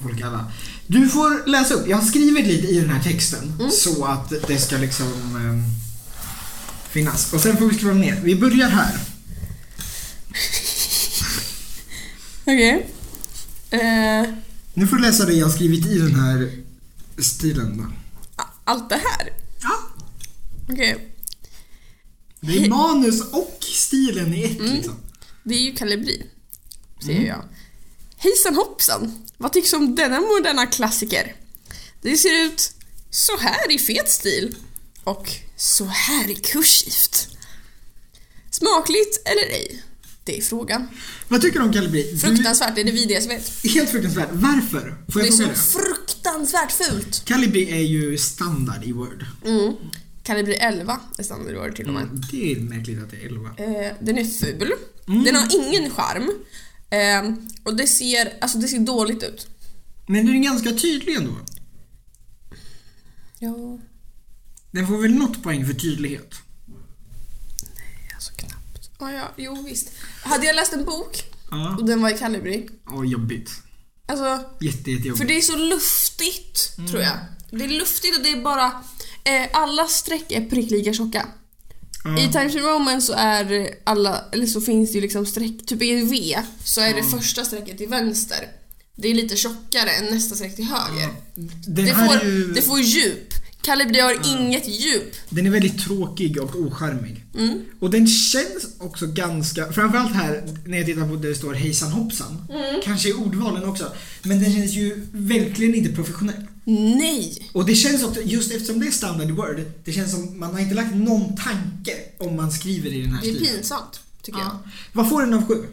folk 0.07 0.21
alla. 0.21 0.51
Du 0.87 1.09
får 1.09 1.47
läsa 1.47 1.73
upp. 1.73 1.87
Jag 1.87 1.97
har 1.97 2.05
skrivit 2.05 2.47
lite 2.47 2.67
i 2.67 2.79
den 2.79 2.89
här 2.89 3.03
texten 3.03 3.71
så 3.71 4.05
att 4.05 4.33
det 4.47 4.57
ska 4.59 4.77
liksom 4.77 5.07
eh, 5.07 5.63
finnas. 6.91 7.33
Och 7.33 7.41
sen 7.41 7.57
får 7.57 7.65
vi 7.65 7.77
scrolla 7.77 7.93
ner. 7.93 8.21
Vi 8.23 8.35
börjar 8.35 8.69
här. 8.69 8.97
Okej. 12.43 12.89
Eh, 13.71 14.33
Nu 14.73 14.87
får 14.87 14.95
du 14.95 15.01
läsa 15.01 15.25
det 15.25 15.33
jag 15.33 15.45
har 15.47 15.53
skrivit 15.53 15.85
i 15.85 15.97
den 15.99 16.15
här 16.15 16.51
stilen. 17.17 17.77
Då. 17.77 17.85
allt 18.63 18.89
det 18.89 18.95
här? 18.95 19.33
Ja, 19.61 19.79
Okej. 20.69 21.07
det 22.39 22.57
är 22.65 22.69
manus 22.69 23.21
och 23.31 23.57
stilen 23.61 24.33
i 24.33 24.43
ett 24.43 24.61
liksom. 24.61 24.95
Det 25.43 25.55
är 25.55 25.59
ju 25.59 25.75
kalibri, 25.75 26.25
säger 27.05 27.27
jag. 27.27 27.43
Hejsan 28.17 28.55
hoppsan! 28.55 29.26
Vad 29.37 29.53
tycks 29.53 29.73
om 29.73 29.95
denna 29.95 30.19
moderna 30.21 30.65
klassiker? 30.65 31.35
Det 32.01 32.17
ser 32.17 32.45
ut 32.45 32.71
så 33.09 33.37
här 33.37 33.71
i 33.71 33.79
fet 33.79 34.09
stil 34.09 34.55
och 35.03 35.29
så 35.55 35.85
här 35.85 36.29
i 36.31 36.35
kursivt. 36.35 37.27
Smakligt 38.51 39.21
eller 39.27 39.53
ej? 39.55 39.83
Det 40.23 40.37
är 40.37 40.41
frågan. 40.41 40.87
Vad 41.27 41.41
tycker 41.41 41.59
du 41.59 41.65
om 41.65 41.73
Calibri? 41.73 42.17
Fruktansvärt, 42.17 42.77
är 42.77 42.83
det 42.83 42.91
vidrigaste 42.91 43.31
jag 43.33 43.39
vet. 43.39 43.73
Helt 43.73 43.89
fruktansvärt. 43.89 44.29
Varför? 44.31 44.97
Får 45.13 45.19
Det 45.19 45.25
jag 45.27 45.33
är 45.33 45.37
fråga 45.37 45.55
så 45.55 45.77
det? 45.77 45.83
fruktansvärt 45.85 46.71
fult. 46.71 47.25
Calibri 47.25 47.71
är 47.71 47.81
ju 47.81 48.17
standard 48.17 48.83
i 48.83 48.91
Word. 48.91 49.25
Mm. 49.45 49.73
Kalibri 50.23 50.53
11 50.55 50.99
är 51.17 51.23
standardord 51.23 51.75
till 51.75 51.87
och 51.87 51.93
med. 51.93 52.03
Mm, 52.03 52.21
det 52.31 52.51
är 52.51 52.55
märkligt 52.59 53.03
att 53.03 53.11
det 53.11 53.17
är 53.17 53.25
11. 53.25 53.49
Eh, 53.57 53.93
den 53.99 54.17
är 54.17 54.25
ful. 54.25 54.73
Den 55.25 55.35
har 55.35 55.55
ingen 55.67 55.91
charm. 55.91 56.31
Eh, 56.89 57.33
och 57.63 57.75
det 57.75 57.87
ser, 57.87 58.33
alltså 58.41 58.57
det 58.57 58.67
ser 58.67 58.79
dåligt 58.79 59.23
ut. 59.23 59.47
Men 60.07 60.25
den 60.25 60.35
är 60.35 60.39
ganska 60.43 60.71
tydlig 60.71 61.15
ändå. 61.15 61.31
Ja, 63.39 63.79
Den 64.71 64.87
får 64.87 65.01
väl 65.01 65.13
något 65.13 65.43
poäng 65.43 65.65
för 65.65 65.73
tydlighet? 65.73 66.35
alltså 68.15 68.33
knappt. 68.33 68.89
Ja, 68.99 69.11
ja, 69.11 69.31
jo 69.37 69.63
visst. 69.65 69.91
Hade 70.23 70.45
jag 70.45 70.55
läst 70.55 70.73
en 70.73 70.85
bok 70.85 71.23
Ja. 71.51 71.75
och 71.79 71.85
den 71.85 72.01
var 72.01 72.09
i 72.15 72.17
kalibri. 72.17 72.69
Ja, 72.85 73.03
jobbigt. 73.05 73.51
Alltså, 74.05 74.25
Jätte, 74.61 74.91
jättejobbigt. 74.91 75.17
för 75.17 75.25
det 75.25 75.37
är 75.37 75.41
så 75.41 75.55
luftigt, 75.57 76.77
tror 76.89 77.01
jag. 77.01 77.17
Det 77.51 77.65
är 77.65 77.69
luftigt 77.69 78.17
och 78.17 78.23
det 78.23 78.29
är 78.31 78.41
bara... 78.41 78.65
Eh, 79.23 79.47
alla 79.53 79.87
streck 79.87 80.31
är 80.31 80.49
prick 80.49 80.71
lika 80.71 80.93
tjocka. 80.93 81.27
Ja. 82.03 82.19
I 82.19 82.31
Times 82.31 82.53
New 82.53 82.63
Roman 82.63 83.01
så 83.01 83.13
är 83.13 83.69
alla, 83.83 84.23
eller 84.31 84.45
så 84.45 84.61
finns 84.61 84.91
det 84.91 84.95
ju 84.95 85.01
liksom 85.01 85.25
streck, 85.25 85.65
typ 85.65 85.81
i 85.81 86.01
V 86.01 86.39
så 86.63 86.81
är 86.81 86.93
det 86.93 87.03
första 87.03 87.45
strecket 87.45 87.77
till 87.77 87.87
vänster. 87.87 88.47
Det 88.95 89.07
är 89.07 89.13
lite 89.13 89.35
tjockare 89.35 89.89
än 89.89 90.05
nästa 90.05 90.35
streck 90.35 90.55
till 90.55 90.65
höger. 90.65 91.09
Det 91.67 91.93
får, 91.93 92.23
ju... 92.23 92.53
det 92.53 92.61
får 92.61 92.79
djup. 92.79 93.33
Calibri 93.61 93.99
har 93.99 94.39
inget 94.39 94.67
djup. 94.67 95.15
Den 95.29 95.45
är 95.45 95.49
väldigt 95.49 95.79
tråkig 95.79 96.41
och 96.41 96.55
ocharmig. 96.55 97.25
Mm. 97.37 97.61
Och 97.79 97.89
den 97.89 98.07
känns 98.07 98.67
också 98.79 99.07
ganska, 99.07 99.71
framförallt 99.71 100.13
här 100.13 100.43
när 100.65 100.77
jag 100.77 100.85
tittar 100.85 101.09
på 101.09 101.15
det 101.15 101.35
står 101.35 101.53
hejsan 101.53 101.91
hoppsan. 101.91 102.47
Mm. 102.49 102.81
Kanske 102.83 103.09
i 103.09 103.13
ordvalen 103.13 103.69
också. 103.69 103.91
Men 104.23 104.43
den 104.43 104.53
känns 104.53 104.71
ju 104.71 105.07
verkligen 105.11 105.75
inte 105.75 105.93
professionell. 105.95 106.43
Nej! 106.69 107.49
Och 107.53 107.65
det 107.65 107.75
känns 107.75 108.03
också, 108.03 108.21
just 108.21 108.51
eftersom 108.51 108.79
det 108.79 108.87
är 108.87 108.91
standard 108.91 109.31
word, 109.31 109.61
det 109.85 109.91
känns 109.93 110.11
som 110.11 110.39
man 110.39 110.53
har 110.53 110.59
inte 110.59 110.75
lagt 110.75 110.95
någon 110.95 111.35
tanke 111.35 111.95
om 112.17 112.35
man 112.35 112.51
skriver 112.51 112.89
i 112.93 113.01
den 113.01 113.13
här 113.13 113.21
Det 113.21 113.29
är 113.29 113.35
stilen. 113.35 113.53
pinsamt, 113.55 113.99
tycker 114.21 114.39
Ja. 114.39 114.59
Vad 114.93 115.09
får 115.09 115.21
den 115.21 115.33
av 115.33 115.47
sju? 115.47 115.65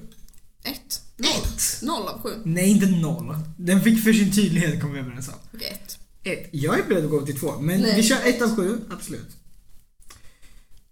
jag. 0.63 0.73
Ett. 0.73 1.01
Noll. 1.17 1.29
Ett. 1.31 1.83
Noll 1.83 2.09
av 2.09 2.23
sju. 2.23 2.31
Nej, 2.45 2.71
inte 2.71 2.87
noll. 2.87 3.39
Den 3.57 3.83
fick 3.83 4.05
för 4.05 4.13
sin 4.13 4.33
tydlighet 4.33 4.81
kom 4.81 4.93
vi 4.93 4.99
överens 4.99 5.29
om. 5.29 5.35
Okej, 5.55 5.69
ett. 5.85 5.99
ett. 6.23 6.49
Jag 6.53 6.79
är 6.79 6.83
beredd 6.89 7.05
att 7.05 7.11
gå 7.11 7.27
till 7.27 7.41
två, 7.41 7.61
men 7.61 7.81
Nej. 7.81 7.97
vi 7.97 8.03
kör 8.03 8.19
ett 8.25 8.43
av 8.43 8.57
sju, 8.57 8.81
absolut. 8.91 9.29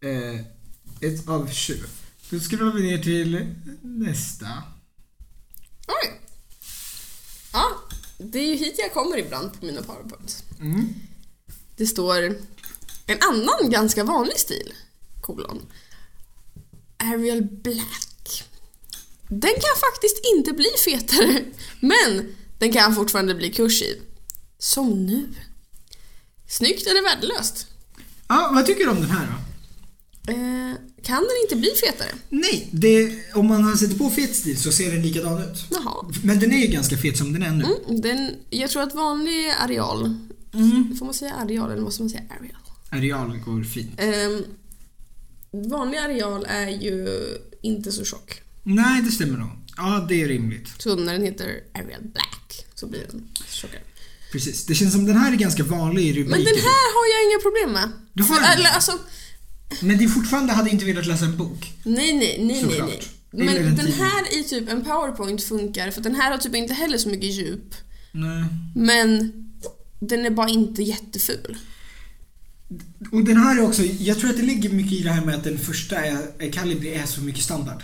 Eh, 0.00 0.40
ett 1.10 1.28
av 1.28 1.50
sju. 1.50 1.76
Då 2.30 2.40
scrollar 2.40 2.72
vi 2.72 2.82
ner 2.82 2.98
till 3.02 3.54
nästa. 3.82 4.46
Oj. 5.88 6.20
Ja, 7.52 7.68
det 8.22 8.38
är 8.38 8.46
ju 8.46 8.54
hit 8.54 8.74
jag 8.78 8.92
kommer 8.92 9.18
ibland 9.18 9.60
på 9.60 9.66
mina 9.66 9.82
powerpoints. 9.82 10.44
Mm. 10.60 10.94
Det 11.76 11.86
står 11.86 12.22
en 13.06 13.18
annan 13.20 13.70
ganska 13.70 14.04
vanlig 14.04 14.38
stil, 14.38 14.72
kolon. 15.20 15.66
Arial 16.96 17.42
Black. 17.42 18.44
Den 19.28 19.52
kan 19.52 19.80
faktiskt 19.80 20.20
inte 20.34 20.52
bli 20.52 20.68
fetare, 20.84 21.44
men 21.80 22.34
den 22.58 22.72
kan 22.72 22.94
fortfarande 22.94 23.34
bli 23.34 23.52
kursiv. 23.52 24.02
Som 24.58 25.06
nu. 25.06 25.28
Snyggt 26.48 26.86
eller 26.86 27.02
värdelöst? 27.02 27.66
Ja, 28.28 28.50
vad 28.54 28.66
tycker 28.66 28.84
du 28.84 28.90
om 28.90 29.00
den 29.00 29.10
här 29.10 29.26
då? 29.26 29.51
Eh, 30.28 30.72
kan 31.04 31.16
den 31.22 31.36
inte 31.42 31.56
bli 31.56 31.70
fetare? 31.86 32.08
Nej, 32.28 32.68
det, 32.72 33.18
om 33.34 33.46
man 33.46 33.76
sätter 33.78 33.98
på 33.98 34.10
fet 34.10 34.36
stil 34.36 34.56
så 34.62 34.72
ser 34.72 34.92
den 34.92 35.02
likadan 35.02 35.42
ut. 35.42 35.64
Jaha. 35.70 36.10
Men 36.24 36.40
den 36.40 36.52
är 36.52 36.58
ju 36.58 36.66
ganska 36.66 36.96
fet 36.96 37.18
som 37.18 37.32
den 37.32 37.42
är 37.42 37.50
nu. 37.52 37.64
Mm, 37.64 38.00
den, 38.00 38.30
jag 38.50 38.70
tror 38.70 38.82
att 38.82 38.94
vanlig 38.94 39.50
areal, 39.60 40.14
Mm. 40.54 40.96
får 40.98 41.04
man 41.06 41.14
säga 41.14 41.34
areal 41.34 41.70
eller 41.70 41.82
måste 41.82 42.02
man 42.02 42.10
säga 42.10 42.22
areal? 42.40 42.56
Areal 42.90 43.38
går 43.38 43.62
fint. 43.64 44.00
Um, 44.00 44.44
vanlig 45.70 45.98
areal 45.98 46.46
är 46.48 46.68
ju 46.68 47.08
inte 47.62 47.92
så 47.92 48.04
tjock. 48.04 48.40
Nej, 48.62 49.02
det 49.02 49.10
stämmer 49.10 49.38
nog. 49.38 49.48
Ja, 49.76 50.06
det 50.08 50.22
är 50.22 50.28
rimligt. 50.28 50.68
Så 50.78 50.96
när 50.96 51.12
den 51.12 51.22
heter 51.24 51.60
Arial 51.74 52.02
Black 52.02 52.66
så 52.74 52.86
blir 52.86 53.00
den 53.10 53.28
tjockare. 53.50 53.80
Precis. 54.32 54.66
Det 54.66 54.74
känns 54.74 54.92
som 54.92 55.04
den 55.06 55.16
här 55.16 55.32
är 55.32 55.36
ganska 55.36 55.62
vanlig 55.64 56.02
i 56.06 56.10
rubriker. 56.12 56.30
Men 56.30 56.44
den 56.44 56.54
här 56.54 56.84
har 56.96 57.06
jag 57.14 57.20
inga 57.30 57.38
problem 57.42 57.72
med. 57.72 57.92
Du 58.12 58.22
har 58.22 58.36
För, 58.36 58.58
eller, 58.58 58.70
alltså, 58.70 58.92
Men 59.80 59.98
det 59.98 60.04
är 60.04 60.08
fortfarande 60.08 60.52
hade 60.52 60.70
inte 60.70 60.84
velat 60.84 61.06
läsa 61.06 61.24
en 61.24 61.36
bok. 61.36 61.72
nej, 61.84 62.12
nej, 62.12 62.36
nej, 62.38 62.46
nej, 62.46 62.60
Såklart. 62.62 62.88
nej. 63.32 63.48
Eller 63.48 63.60
Men 63.62 63.70
en 63.70 63.76
den 63.76 63.92
här 63.92 64.38
i 64.40 64.44
typ 64.44 64.68
en 64.68 64.84
powerpoint 64.84 65.42
funkar 65.42 65.90
för 65.90 66.00
den 66.00 66.14
här 66.14 66.30
har 66.30 66.38
typ 66.38 66.54
inte 66.54 66.74
heller 66.74 66.98
så 66.98 67.08
mycket 67.08 67.34
djup. 67.34 67.74
Nej. 68.12 68.44
Men 68.74 69.32
den 70.00 70.26
är 70.26 70.30
bara 70.30 70.48
inte 70.48 70.82
jätteful. 70.82 71.56
Och 73.12 73.24
den 73.24 73.36
här 73.36 73.58
är 73.58 73.62
också, 73.62 73.82
jag 73.82 74.18
tror 74.18 74.30
att 74.30 74.36
det 74.36 74.42
ligger 74.42 74.70
mycket 74.70 74.92
i 74.92 75.02
det 75.02 75.10
här 75.10 75.24
med 75.24 75.34
att 75.34 75.44
den 75.44 75.58
första 75.58 75.96
är, 76.04 76.50
Calibri 76.52 76.94
är 76.94 77.06
så 77.06 77.20
mycket 77.20 77.44
standard. 77.44 77.82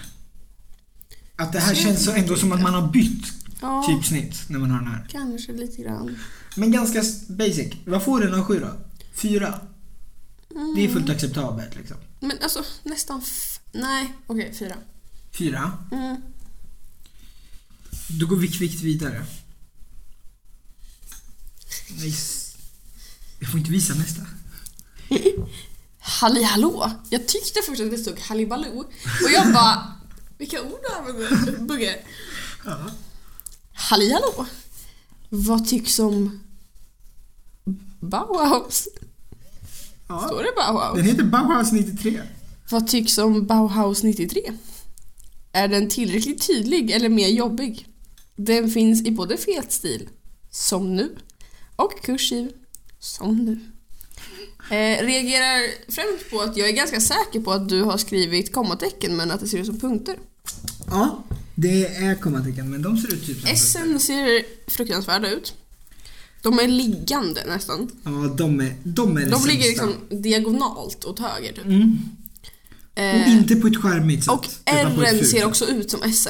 Att 1.36 1.52
det 1.52 1.58
här 1.60 1.74
Så 1.74 1.82
känns 1.82 2.04
så 2.04 2.12
ändå 2.12 2.36
som 2.36 2.52
att 2.52 2.62
man 2.62 2.74
har 2.74 2.88
bytt 2.92 3.26
Ja, 3.60 3.84
typsnitt 3.88 4.34
när 4.48 4.58
man 4.58 4.70
har 4.70 4.78
den 4.78 4.88
här. 4.88 5.06
kanske 5.10 5.52
lite 5.52 5.82
grann. 5.82 6.18
Men 6.56 6.72
ganska 6.72 7.02
basic. 7.28 7.72
Vad 7.84 8.02
får 8.02 8.20
den 8.20 8.34
av 8.34 8.44
sju 8.44 8.58
då? 8.60 8.68
Fyra? 10.50 10.72
Det 10.74 10.84
är 10.84 10.88
fullt 10.88 11.10
acceptabelt 11.10 11.76
liksom. 11.76 11.96
Men 12.20 12.38
alltså 12.42 12.64
nästan 12.82 13.22
Nej, 13.72 14.14
okej, 14.26 14.54
fyra. 14.58 14.76
Fyra. 15.32 15.78
Mm. 15.92 16.16
Då 18.08 18.26
går 18.26 18.36
vi 18.36 18.48
kvickt 18.48 18.82
vidare. 18.82 19.26
Nice. 21.90 22.56
Jag 23.38 23.50
får 23.50 23.60
inte 23.60 23.70
visa 23.70 23.94
nästa. 23.94 24.22
Halli 25.98 26.42
hallå! 26.42 26.92
Jag 27.10 27.28
tyckte 27.28 27.60
först 27.66 27.80
att 27.80 27.90
det 27.90 27.98
stod 27.98 28.20
Hallibaloo 28.20 28.80
och 29.24 29.30
jag 29.34 29.52
bara 29.52 29.92
Vilka 30.38 30.62
ord 30.62 30.78
du 30.82 30.94
använder 30.94 31.58
Bugge? 31.58 32.04
Ja. 32.64 32.90
Halli 33.72 34.12
hallå! 34.12 34.46
Vad 35.28 35.68
tycks 35.68 35.98
om 35.98 36.40
Bauhaus? 38.00 38.88
Ja. 40.08 40.26
Står 40.26 40.42
det 40.42 40.50
Bauhaus? 40.56 40.96
Den 40.96 41.04
heter 41.04 41.24
Bauhaus 41.24 41.72
93. 41.72 42.20
Vad 42.70 42.86
tycks 42.86 43.18
om 43.18 43.46
Bauhaus 43.46 44.02
93? 44.02 44.52
Är 45.52 45.68
den 45.68 45.88
tillräckligt 45.88 46.46
tydlig 46.46 46.90
eller 46.90 47.08
mer 47.08 47.28
jobbig? 47.28 47.86
Den 48.36 48.70
finns 48.70 49.06
i 49.06 49.10
både 49.10 49.36
fet 49.36 49.72
stil, 49.72 50.08
som 50.50 50.96
nu, 50.96 51.16
och 51.76 52.02
kursiv, 52.02 52.50
som 52.98 53.36
nu. 53.36 53.60
Eh, 54.70 55.04
reagerar 55.04 55.60
främst 55.92 56.30
på 56.30 56.40
att 56.40 56.56
jag 56.56 56.68
är 56.68 56.72
ganska 56.72 57.00
säker 57.00 57.40
på 57.40 57.52
att 57.52 57.68
du 57.68 57.82
har 57.82 57.98
skrivit 57.98 58.52
kommatecken 58.52 59.16
men 59.16 59.30
att 59.30 59.40
det 59.40 59.48
ser 59.48 59.58
ut 59.58 59.66
som 59.66 59.80
punkter. 59.80 60.18
Ja, 60.90 61.24
det 61.54 61.86
är 61.86 62.14
kommatecken 62.14 62.70
men 62.70 62.82
de 62.82 62.96
ser 62.96 63.14
ut 63.14 63.26
typ 63.26 63.40
som 63.40 63.50
Essen 63.50 64.00
ser 64.00 64.44
fruktansvärda 64.70 65.28
ut. 65.30 65.54
De 66.42 66.58
är 66.58 66.68
liggande 66.68 67.44
nästan. 67.46 67.90
Ja, 68.04 68.10
de 68.38 68.60
är, 68.60 68.74
de 68.84 69.16
är 69.16 69.20
det 69.20 69.30
De 69.30 69.46
ligger 69.46 69.62
sämsta. 69.64 69.86
liksom 69.86 70.22
diagonalt 70.22 71.04
åt 71.04 71.18
höger 71.18 71.52
typ. 71.52 71.64
Mm. 71.64 71.96
Eh, 72.94 73.22
Och 73.22 73.28
inte 73.28 73.56
på 73.56 73.66
ett 73.66 73.76
charmigt 73.76 74.24
sätt. 74.24 74.32
Och 74.32 74.46
utan 74.66 74.94
på 74.94 75.02
ett 75.02 75.08
R 75.12 75.16
fult 75.18 75.30
ser 75.30 75.36
sätt. 75.38 75.46
också 75.46 75.66
ut 75.66 75.90
som 75.90 76.02
S. 76.02 76.28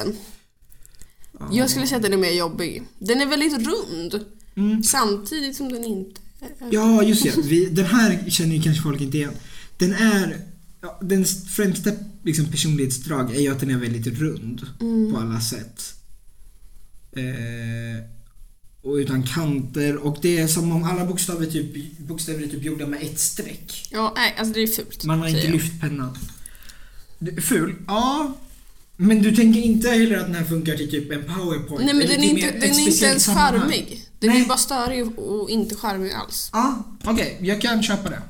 Ja. 1.39 1.49
Jag 1.51 1.69
skulle 1.69 1.87
säga 1.87 1.97
att 1.97 2.03
den 2.03 2.13
är 2.13 2.17
mer 2.17 2.31
jobbig. 2.31 2.83
Den 2.99 3.21
är 3.21 3.25
väldigt 3.25 3.67
rund. 3.67 4.25
Mm. 4.55 4.83
Samtidigt 4.83 5.55
som 5.55 5.69
den 5.69 5.83
inte 5.83 6.21
är... 6.41 6.67
Ja, 6.71 7.03
just 7.03 7.23
det. 7.23 7.41
Vi, 7.43 7.65
den 7.65 7.85
här 7.85 8.29
känner 8.29 8.55
ju 8.55 8.61
kanske 8.61 8.83
folk 8.83 9.01
inte 9.01 9.17
igen. 9.17 9.33
Den 9.77 9.93
är... 9.93 10.37
Ja, 10.81 10.99
den 11.01 11.25
främsta 11.25 11.89
liksom, 12.23 12.45
personlighetsdrag 12.45 13.35
är 13.35 13.39
ju 13.41 13.51
att 13.51 13.59
den 13.59 13.69
är 13.69 13.77
väldigt 13.77 14.07
rund 14.07 14.61
Mm. 14.81 15.13
på 15.13 15.19
alla 15.19 15.41
sätt. 15.41 15.81
Eh, 17.15 18.03
och 18.83 18.93
utan 18.93 19.23
kanter 19.23 19.97
och 19.97 20.17
det 20.21 20.37
är 20.39 20.47
som 20.47 20.71
om 20.71 20.83
alla 20.83 21.05
bokstäver, 21.05 21.45
typ, 21.45 21.97
bokstäver 21.99 22.43
är 22.43 22.47
typ 22.47 22.63
gjorda 22.63 22.85
med 22.87 23.01
ett 23.01 23.19
streck. 23.19 23.87
Ja, 23.91 24.13
nej, 24.15 24.35
alltså 24.37 24.53
det 24.53 24.63
är 24.63 24.67
fult. 24.67 25.03
Man 25.03 25.19
har 25.19 25.27
inte 25.27 25.39
jag. 25.41 25.51
lyft 25.51 25.81
pennan. 25.81 26.17
Ful? 27.41 27.75
Ja. 27.87 28.33
Men 28.97 29.21
du 29.21 29.35
tänker 29.35 29.59
inte 29.59 29.89
heller 29.89 30.17
att 30.17 30.25
den 30.25 30.35
här 30.35 30.43
funkar 30.43 30.75
till 30.75 30.91
typ 30.91 31.11
en 31.11 31.23
powerpoint? 31.23 31.85
Nej 31.85 31.93
men 31.93 32.07
den 32.07 32.19
är 32.23 32.29
inte, 32.29 32.51
den 32.51 32.63
är 32.79 32.87
inte 32.87 33.05
ens 33.05 33.23
sammanhang? 33.25 33.59
charmig. 33.61 34.05
Den 34.19 34.29
Nej. 34.29 34.41
är 34.41 34.47
bara 34.47 34.57
störig 34.57 35.19
och 35.19 35.49
inte 35.49 35.75
charmig 35.75 36.11
alls. 36.11 36.49
Ja, 36.53 36.83
okej. 37.03 37.37
Jag 37.41 37.61
kan 37.61 37.83
köpa 37.83 38.09
det. 38.09 38.21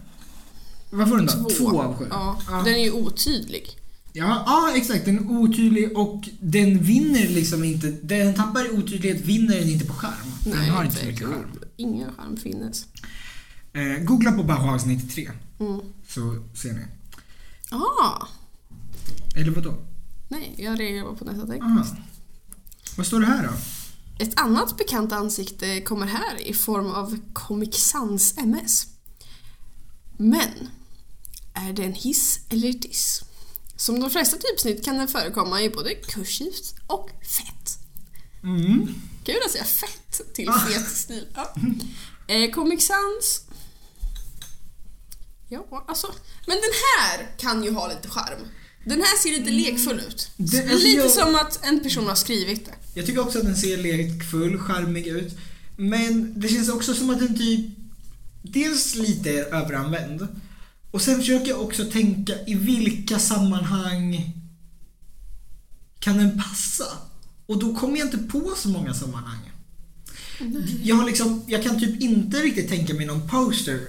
Vad 0.89 1.09
får 1.09 1.17
den 1.17 1.25
då? 1.25 1.49
Två, 1.49 1.81
av 1.81 1.97
sju? 1.97 2.05
Ja, 2.09 2.41
Ja. 2.49 2.61
den 2.65 2.73
är 2.75 2.83
ju 2.83 2.91
otydlig. 2.91 3.78
Ja, 4.13 4.43
ja, 4.45 4.73
exakt. 4.75 5.05
Den 5.05 5.17
är 5.17 5.31
otydlig 5.31 5.97
och 5.97 6.29
den 6.39 6.83
vinner 6.83 7.27
liksom 7.27 7.63
inte... 7.63 7.87
Den 7.91 8.33
tappar 8.35 8.65
i 8.65 8.77
otydlighet, 8.77 9.21
vinner 9.21 9.55
den 9.59 9.69
inte 9.69 9.85
på 9.85 9.93
charm. 9.93 10.13
Den 10.43 10.57
Nej, 10.57 10.69
har 10.69 10.83
inte 10.83 10.95
så 10.97 11.05
mycket 11.05 11.27
charm. 11.27 11.59
Ingen 11.77 12.11
charm 12.15 12.37
finnes. 12.37 12.85
Eh, 13.73 14.03
googla 14.03 14.31
på 14.31 14.43
Bauhaus 14.43 14.85
93 14.85 15.29
Mm. 15.59 15.79
så 16.07 16.43
ser 16.53 16.73
ni. 16.73 16.85
Ah, 17.71 18.27
Eller 19.35 19.51
vadå? 19.51 19.77
nej, 20.27 20.55
jag 20.57 20.79
reagerar 20.79 21.15
på 21.15 21.25
nästa 21.25 21.47
text. 21.47 21.93
Vad 22.97 23.05
står 23.05 23.19
det 23.19 23.25
här 23.25 23.43
då? 23.47 23.53
Ett 24.25 24.39
annat 24.39 24.77
bekant 24.77 25.11
ansikte 25.11 25.81
kommer 25.81 26.05
här 26.07 26.47
i 26.47 26.53
form 26.53 26.87
av 26.87 27.19
Comic 27.33 27.75
Sans 27.75 28.37
MS. 28.37 28.87
Men, 30.17 30.69
är 31.53 31.73
det 31.73 31.83
en 31.83 31.93
hiss 31.93 32.39
eller 32.49 32.73
diss? 32.73 33.21
Som 33.79 33.99
de 33.99 34.09
flesta 34.09 34.37
typsnitt 34.37 34.85
kan 34.85 34.97
den 34.97 35.07
förekomma 35.07 35.61
i 35.61 35.69
både 35.69 35.95
kursivt 35.95 36.75
och 36.87 37.09
fett. 37.09 37.77
Mm. 38.43 38.87
Kul 39.25 39.35
att 39.45 39.51
säga 39.51 39.63
fett 39.63 40.33
till 40.33 40.49
Ah. 40.49 40.59
fet 40.59 40.87
stil. 40.89 41.27
Ja. 41.35 41.53
Eh, 42.27 42.51
Comic 42.51 42.85
Sans. 42.87 43.41
Ja, 45.49 45.85
alltså. 45.87 46.07
Men 46.47 46.55
den 46.55 46.71
här 46.97 47.37
kan 47.37 47.63
ju 47.63 47.71
ha 47.71 47.87
lite 47.87 48.09
charm. 48.09 48.39
Den 48.85 49.01
här 49.01 49.17
ser 49.17 49.29
lite 49.29 49.51
lekfull 49.51 49.99
ut. 50.07 50.29
Det- 50.37 50.59
alltså 50.61 50.77
lite 50.87 51.01
jag- 51.01 51.11
som 51.11 51.35
att 51.35 51.65
en 51.65 51.79
person 51.83 52.07
har 52.07 52.15
skrivit 52.15 52.65
det. 52.65 52.73
Jag 52.93 53.05
tycker 53.05 53.19
också 53.21 53.39
att 53.39 53.45
den 53.45 53.55
ser 53.57 53.77
lekfull, 53.77 54.59
charmig 54.59 55.07
ut. 55.07 55.37
Men 55.77 56.39
det 56.39 56.47
känns 56.47 56.69
också 56.69 56.93
som 56.93 57.09
att 57.09 57.19
den 57.19 57.37
typ 57.37 57.65
dels 58.41 58.95
lite 58.95 59.29
är 59.29 59.43
överanvänd. 59.55 60.27
Och 60.91 61.01
sen 61.01 61.15
försöker 61.19 61.49
jag 61.49 61.61
också 61.61 61.85
tänka 61.85 62.33
i 62.47 62.53
vilka 62.55 63.19
sammanhang 63.19 64.33
kan 65.99 66.17
den 66.17 66.37
passa? 66.37 66.85
Och 67.45 67.59
då 67.59 67.75
kommer 67.75 67.97
jag 67.97 68.07
inte 68.07 68.17
på 68.17 68.53
så 68.57 68.69
många 68.69 68.93
sammanhang. 68.93 69.51
Jag, 70.83 70.95
har 70.95 71.05
liksom, 71.05 71.43
jag 71.47 71.63
kan 71.63 71.79
typ 71.79 72.01
inte 72.01 72.37
riktigt 72.37 72.69
tänka 72.69 72.93
mig 72.93 73.05
någon 73.05 73.27
poster 73.27 73.79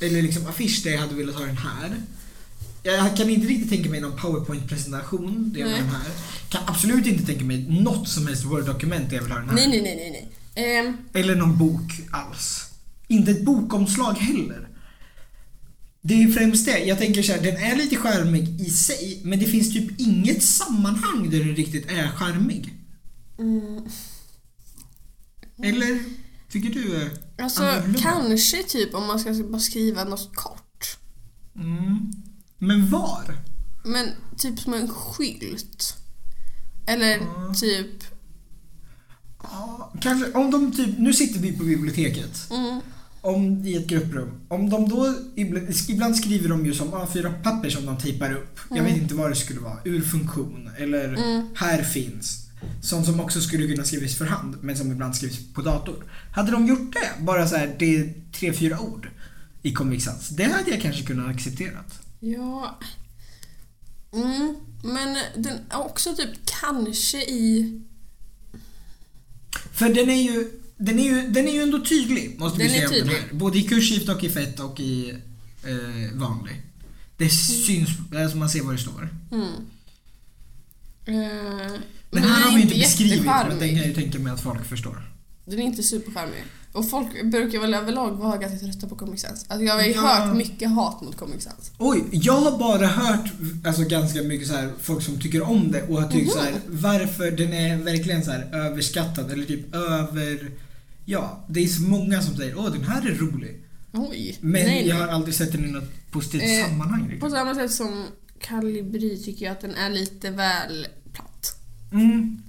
eller 0.00 0.22
liksom 0.22 0.46
affisch 0.46 0.80
där 0.84 0.90
jag 0.90 1.00
hade 1.00 1.14
velat 1.14 1.34
ha 1.34 1.44
den 1.44 1.56
här. 1.56 1.96
Jag 2.82 3.16
kan 3.16 3.30
inte 3.30 3.46
riktigt 3.46 3.70
tänka 3.70 3.90
mig 3.90 4.00
någon 4.00 4.16
powerpoint-presentation 4.18 5.52
där 5.52 5.60
jag 5.60 5.66
vill 5.66 5.76
ha 5.76 5.82
den 5.82 5.90
här. 5.94 6.10
Kan 6.48 6.62
absolut 6.66 7.06
inte 7.06 7.26
tänka 7.26 7.44
mig 7.44 7.66
något 7.82 8.08
som 8.08 8.26
helst 8.26 8.44
Word-dokument 8.44 9.10
där 9.10 9.16
jag 9.16 9.22
vill 9.22 9.32
ha 9.32 9.38
den 9.38 9.48
här. 9.48 9.56
Nej, 9.56 9.68
nej, 9.68 9.80
nej, 9.82 10.10
nej. 10.54 10.78
Ehm, 10.78 10.96
Eller 11.12 11.36
någon 11.36 11.58
bok 11.58 11.92
alls. 12.10 12.64
Inte 13.08 13.30
ett 13.30 13.44
bokomslag 13.44 14.12
heller. 14.12 14.67
Det 16.08 16.14
är 16.14 16.18
ju 16.18 16.32
främst 16.32 16.64
det. 16.66 16.78
Jag 16.78 16.98
tänker 16.98 17.22
så 17.22 17.32
här, 17.32 17.42
den 17.42 17.56
är 17.56 17.76
lite 17.76 17.96
charmig 17.96 18.60
i 18.60 18.70
sig, 18.70 19.20
men 19.24 19.38
det 19.38 19.46
finns 19.46 19.72
typ 19.72 20.00
inget 20.00 20.42
sammanhang 20.42 21.30
där 21.30 21.38
den 21.38 21.56
riktigt 21.56 21.90
är 21.90 22.08
charmig. 22.08 22.74
mm, 23.38 23.84
Eller? 25.62 25.98
Tycker 26.50 26.70
du 26.70 27.10
Alltså 27.42 27.62
annorlunda? 27.62 27.98
kanske 28.00 28.62
typ 28.62 28.94
om 28.94 29.06
man 29.06 29.20
ska 29.20 29.32
bara 29.34 29.60
skriva 29.60 30.04
något 30.04 30.34
kort. 30.34 30.96
Mm. 31.56 32.12
Men 32.58 32.90
var? 32.90 33.38
Men 33.84 34.08
typ 34.36 34.58
som 34.60 34.74
en 34.74 34.88
skylt. 34.88 35.94
Eller 36.86 37.18
typ... 37.54 38.04
Ja, 39.42 39.92
kanske 40.00 40.32
om 40.32 40.50
de 40.50 40.72
typ, 40.72 40.98
nu 40.98 41.12
sitter 41.12 41.40
vi 41.40 41.52
på 41.52 41.64
biblioteket. 41.64 42.50
Mm, 42.50 42.80
Om, 43.20 43.66
I 43.66 43.76
ett 43.76 43.86
grupprum. 43.86 44.40
Om 44.48 44.70
de 44.70 44.88
då, 44.88 45.14
ibland, 45.88 46.16
skriver 46.16 46.48
de 46.48 46.66
ju 46.66 46.74
som 46.74 46.88
A4-papper 46.94 47.70
som 47.70 47.86
de 47.86 47.98
tejpar 47.98 48.32
upp. 48.32 48.58
Jag 48.70 48.84
vet 48.84 48.96
inte 48.96 49.14
vad 49.14 49.30
det 49.30 49.36
skulle 49.36 49.60
vara. 49.60 49.78
Ur 49.84 50.00
funktion. 50.00 50.70
Eller 50.78 51.08
Mm. 51.14 51.46
här 51.54 51.82
finns. 51.82 52.44
Sånt 52.82 53.06
som 53.06 53.20
också 53.20 53.40
skulle 53.40 53.66
kunna 53.68 53.84
skrivas 53.84 54.14
för 54.14 54.24
hand 54.26 54.56
men 54.60 54.76
som 54.76 54.92
ibland 54.92 55.16
skrivs 55.16 55.38
på 55.54 55.62
dator. 55.62 56.04
Hade 56.32 56.50
de 56.52 56.66
gjort 56.66 56.92
det, 56.92 57.24
bara 57.24 57.48
så 57.48 57.56
här, 57.56 57.76
det 57.78 57.96
är 57.96 58.14
tre, 58.32 58.52
fyra 58.52 58.80
ord 58.80 59.08
i 59.62 59.72
Comic 59.72 60.04
Sans. 60.04 60.28
Det 60.28 60.44
hade 60.44 60.70
jag 60.70 60.82
kanske 60.82 61.02
kunnat 61.02 61.34
accepterat. 61.34 61.98
ja... 62.20 62.78
Mm, 64.12 64.56
men 64.82 65.16
den 65.36 65.58
är 65.70 65.78
också 65.80 66.14
typ 66.14 66.30
kanske 66.60 67.18
i... 67.22 67.80
För 69.72 69.88
den 69.88 70.10
är 70.10 70.22
ju, 70.22 70.50
den 70.78 70.98
är 70.98 71.04
ju, 71.04 71.28
den 71.28 71.48
är 71.48 71.52
ju 71.52 71.62
ändå 71.62 71.84
tydlig, 71.84 72.36
måste 72.38 72.58
vi 72.58 72.64
Den 72.64 72.72
är 72.74 72.76
säga 72.78 72.88
den 72.88 72.98
tydlig. 72.98 73.14
här. 73.14 73.28
Både 73.32 73.58
i 73.58 73.62
kursivt 73.62 74.08
och 74.08 74.24
i 74.24 74.28
fett 74.28 74.60
och 74.60 74.80
i 74.80 75.10
eh, 75.64 76.18
vanlig. 76.18 76.62
Det 77.16 77.28
syns, 77.28 77.88
alltså 78.16 78.36
man 78.36 78.50
ser 78.50 78.62
vad 78.62 78.74
det 78.74 78.78
står. 78.78 79.08
Mm. 79.32 79.48
Eh, 81.04 81.72
Den 82.10 82.22
här 82.22 82.40
är 82.40 82.50
har 82.50 82.56
vi 82.56 82.62
inte 82.62 82.74
beskrivit, 82.74 83.24
men 83.24 83.58
den 83.58 83.68
kan 83.68 83.76
jag 83.78 83.86
ju 83.86 83.94
tänka 83.94 84.18
mig 84.18 84.32
att 84.32 84.40
folk 84.40 84.64
förstår. 84.66 85.02
Den 85.44 85.58
är 85.58 85.62
inte 85.62 85.82
supercharmig. 85.82 86.44
Och 86.72 86.90
folk 86.90 87.24
brukar 87.24 87.58
väl 87.60 87.74
överlag 87.74 88.10
vara 88.10 88.36
ganska 88.36 88.58
trötta 88.66 88.86
på 88.86 88.96
Comic 88.96 89.20
Sans. 89.20 89.44
Alltså 89.48 89.64
jag 89.64 89.74
har 89.74 89.82
ju 89.82 89.90
Ja. 89.92 90.00
hört 90.00 90.36
mycket 90.36 90.70
hat 90.70 91.00
mot 91.02 91.16
Comic 91.16 91.42
Sans. 91.42 91.70
Oj, 91.78 92.04
jag 92.12 92.32
har 92.40 92.58
bara 92.58 92.86
hört 92.86 93.30
alltså, 93.66 93.82
ganska 93.82 94.22
mycket 94.22 94.48
så 94.48 94.54
här, 94.54 94.72
folk 94.80 95.02
som 95.04 95.20
tycker 95.20 95.42
om 95.42 95.72
det 95.72 95.82
och 95.82 96.02
har 96.02 96.08
tyckt 96.10 96.32
så 96.32 96.38
här, 96.40 96.52
varför 96.66 97.30
den 97.30 97.52
är 97.52 97.76
verkligen 97.76 98.24
så 98.24 98.30
här 98.30 98.54
överskattad 98.54 99.30
eller 99.30 99.44
typ 99.44 99.74
över... 99.74 100.50
Ja, 101.10 101.44
det 101.48 101.60
är 101.60 101.66
så 101.68 101.82
många 101.82 102.22
som 102.22 102.36
säger 102.36 102.58
åh 102.58 102.72
den 102.72 102.84
här 102.84 103.08
är 103.10 103.14
rolig. 103.14 103.64
Oj. 103.92 104.38
Men 104.40 104.66
nej, 104.66 104.88
jag 104.88 104.96
har 104.96 105.08
aldrig 105.08 105.34
sett 105.34 105.52
den 105.52 105.64
i 105.64 105.70
något 105.70 106.10
positivt 106.10 106.42
Eh, 106.42 106.66
sammanhang 106.68 107.04
På 107.04 107.08
riktigt. 107.10 107.30
samma 107.32 107.54
sätt 107.54 107.72
som 107.72 108.04
Calibri 108.40 109.22
tycker 109.24 109.44
jag 109.46 109.52
att 109.52 109.60
den 109.60 109.74
är 109.74 109.90
lite 109.90 110.30
väl 110.30 110.86
platt. 111.12 111.60
Mm. 111.92 112.42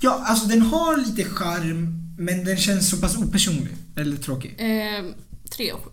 Ja, 0.00 0.24
alltså 0.26 0.46
den 0.48 0.62
har 0.62 0.96
lite 0.96 1.24
charm 1.24 2.00
men 2.18 2.44
den 2.44 2.56
känns 2.56 2.90
så 2.90 2.96
pass 2.96 3.16
opersonlig. 3.16 3.76
Eller 3.96 4.16
tråkig. 4.16 4.54
Eh, 4.58 5.04
tre 5.50 5.72
och 5.72 5.84
sju. 5.84 5.90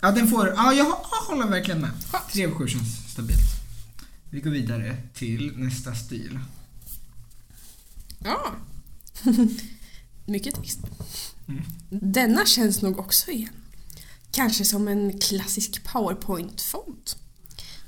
Ja, 0.00 0.10
den 0.10 0.28
får... 0.28 0.48
Ja, 0.48 0.72
jag, 0.72 0.86
jag 0.86 1.34
håller 1.36 1.46
verkligen 1.46 1.80
med. 1.80 1.90
Skönt. 2.10 2.28
3 2.32 2.46
av 2.46 2.52
7 2.52 2.68
känns 2.68 3.12
stabilt. 3.12 3.40
Vi 4.30 4.40
går 4.40 4.50
vidare 4.50 4.96
till 5.14 5.52
nästa 5.56 5.94
stil. 5.94 6.38
Ja. 8.24 8.52
Mycket 10.26 10.54
text. 10.54 10.78
Mm. 11.48 11.64
Denna 11.90 12.46
känns 12.46 12.82
nog 12.82 12.98
också 12.98 13.30
igen. 13.30 13.52
Kanske 14.30 14.64
som 14.64 14.88
en 14.88 15.18
klassisk 15.18 15.84
powerpoint-font. 15.84 17.16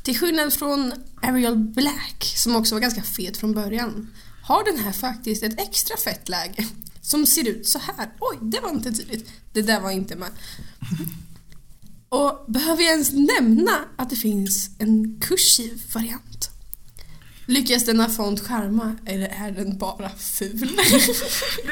Till 0.02 0.18
skillnad 0.18 0.52
från 0.52 0.92
Arial 1.22 1.58
Black, 1.58 2.32
som 2.36 2.56
också 2.56 2.74
var 2.74 2.80
ganska 2.80 3.02
fet 3.02 3.36
från 3.36 3.54
början, 3.54 4.08
har 4.42 4.64
den 4.64 4.78
här 4.78 4.92
faktiskt 4.92 5.42
ett 5.42 5.60
extra 5.60 5.96
fett 5.96 6.28
läge 6.28 6.66
som 7.00 7.26
ser 7.26 7.48
ut 7.48 7.68
så 7.68 7.78
här. 7.78 8.10
Oj, 8.20 8.38
det 8.42 8.60
var 8.60 8.70
inte 8.70 8.92
tydligt. 8.92 9.30
Det 9.52 9.62
där 9.62 9.80
var 9.80 9.90
inte 9.90 10.16
med. 10.16 10.30
Och 12.08 12.44
behöver 12.48 12.82
jag 12.82 12.92
ens 12.92 13.12
nämna 13.12 13.84
att 13.96 14.10
det 14.10 14.16
finns 14.16 14.70
en 14.78 15.20
kursiv 15.20 15.82
variant? 15.94 16.49
Lyckas 17.50 17.84
denna 17.84 18.08
font 18.08 18.40
charma 18.40 18.96
eller 19.06 19.26
är 19.46 19.50
den 19.50 19.78
bara 19.78 20.10
ful? 20.18 20.70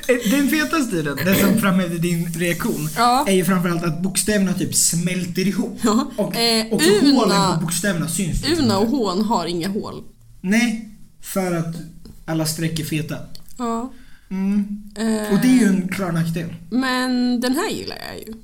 Den 0.31 0.49
feta 0.49 0.83
stilen, 0.83 1.17
den 1.25 1.37
som 1.37 1.59
framhävde 1.59 1.99
din 1.99 2.33
reaktion, 2.33 2.89
Ja. 2.97 3.25
är 3.29 3.33
ju 3.33 3.45
framförallt 3.45 3.85
att 3.85 4.03
bokstäverna 4.03 4.53
typ 4.55 4.75
smälter 4.75 5.47
ihop. 5.49 5.79
Ja. 5.83 6.11
Och 6.17 6.37
Eh, 6.37 6.67
också 6.73 6.89
Una- 6.91 7.13
hålen 7.15 7.55
på 7.55 7.61
bokstäverna 7.61 8.09
syns. 8.09 8.43
liksom. 8.47 8.65
Una 8.65 8.79
och 8.79 8.89
hån 8.89 9.23
har 9.25 9.47
inga 9.47 9.69
hål. 9.69 10.03
Nej, 10.41 10.89
för 11.23 11.53
att 11.55 11.75
alla 12.27 12.47
streck 12.47 12.79
är 12.81 12.85
feta. 12.85 13.17
Ja. 13.59 13.93
Mm. 14.31 14.83
Eh, 14.97 15.33
Och 15.35 15.39
det 15.43 15.49
är 15.49 15.61
ju 15.61 15.67
en 15.67 15.89
klar 15.89 16.13
nackdel. 16.13 16.55
Men 16.71 17.41
den 17.41 17.53
här 17.53 17.71
gillar 17.71 17.97
jag 18.09 18.19
ju. 18.19 18.35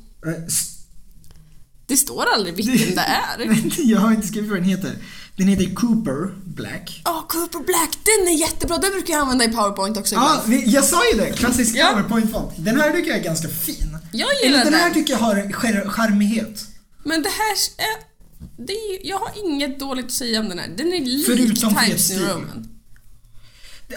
Det 1.86 1.96
står 1.96 2.24
aldrig 2.34 2.54
vilken 2.54 2.94
det 2.94 3.00
är. 3.00 3.62
Jag 3.90 4.00
har 4.00 4.12
inte 4.12 4.26
skrivit 4.26 4.50
vad 4.50 4.58
den 4.58 4.68
heter. 4.68 4.92
Den 5.36 5.48
heter 5.48 5.74
Cooper 5.74 6.34
Black. 6.44 7.02
Ja, 7.04 7.26
Cooper 7.28 7.58
Black, 7.58 7.90
den 8.04 8.28
är 8.34 8.38
jättebra. 8.40 8.78
Den 8.78 8.90
brukar 8.92 9.14
jag 9.14 9.20
använda 9.22 9.44
i 9.44 9.48
PowerPoint 9.48 9.96
också 9.96 10.14
Ja, 10.14 10.42
vi- 10.46 10.70
jag 10.70 10.84
sa 10.84 11.00
ju 11.12 11.18
det! 11.18 11.32
Klassisk 11.32 11.74
Ja. 11.76 11.86
PowerPoint-font. 11.86 12.52
Den 12.56 12.80
här 12.80 12.92
tycker 12.92 13.08
jag 13.10 13.18
är 13.18 13.22
ganska 13.24 13.48
fin. 13.48 13.98
Jag 14.12 14.28
gillar 14.42 14.58
den 14.58 14.72
den. 14.72 14.80
här 14.80 14.90
tycker 14.90 15.12
jag 15.12 15.20
har 15.20 15.34
char- 15.52 15.88
charmighet. 15.88 16.64
Men 17.04 17.22
det 17.22 17.28
här 17.28 17.52
är... 17.78 18.14
Det 18.66 18.72
är, 18.72 19.06
jag 19.08 19.18
har 19.18 19.30
inget 19.44 19.78
dåligt 19.80 20.06
att 20.06 20.12
säga 20.12 20.40
om 20.40 20.48
den 20.48 20.58
här. 20.58 20.68
Den 20.76 20.92
är 20.92 21.00
lik 21.00 21.26
Förutom 21.26 21.74
Times. 21.74 22.10
New 22.10 22.20
Roman. 22.28 22.68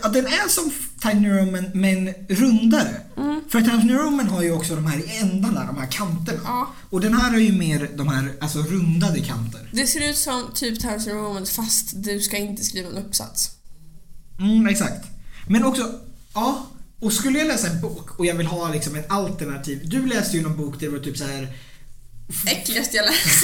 Ja, 0.04 0.10
den 0.10 0.26
är 0.26 0.48
som 0.50 0.72
New 1.04 1.34
Roman 1.34 1.66
men 1.74 2.14
rundare. 2.30 3.02
Mm. 3.18 3.42
För 3.50 3.60
New 3.62 3.98
Roman 3.98 4.28
har 4.28 4.44
ju 4.44 4.52
också 4.52 4.76
de 4.76 4.86
här 4.86 5.04
ändarna, 5.22 5.66
de 5.66 5.78
här 5.78 5.88
kanterna. 5.92 6.40
Ja. 6.44 6.74
Och 6.90 7.02
den 7.02 7.14
här 7.14 7.32
har 7.32 7.38
ju 7.38 7.52
mer 7.52 7.90
de 7.96 8.08
här 8.08 8.34
alltså 8.42 8.60
rundade 8.60 9.20
kanter. 9.20 9.70
Det 9.72 9.88
ser 9.88 10.10
ut 10.10 10.18
som 10.18 10.44
typ 10.54 10.84
New 10.84 11.16
Roman 11.16 11.46
fast 11.46 12.04
du 12.04 12.20
ska 12.20 12.38
inte 12.38 12.64
skriva 12.64 12.90
en 12.90 12.98
uppsats. 12.98 13.52
Mm, 14.40 14.68
exakt. 14.68 15.08
Men 15.48 15.64
också, 15.64 16.00
ja. 16.34 16.68
Och 17.00 17.14
skulle 17.14 17.40
jag 17.40 17.48
läsa 17.48 17.68
en 17.68 17.82
bok 17.82 18.20
och 18.20 18.26
jag 18.26 18.36
vill 18.36 18.48
ha 18.48 18.70
liksom 18.74 18.96
en 18.96 19.04
alternativ. 19.10 19.82
Du 19.90 20.06
läste 20.06 20.38
ju 20.38 20.44
någon 20.44 20.58
bok 20.58 20.80
där 20.80 20.88
det 20.88 20.94
var 20.94 21.00
typ 21.00 21.18
så 21.18 21.24
här 21.24 21.54
Äckligaste 22.48 22.98
jag 22.98 23.06
läst. 23.06 23.44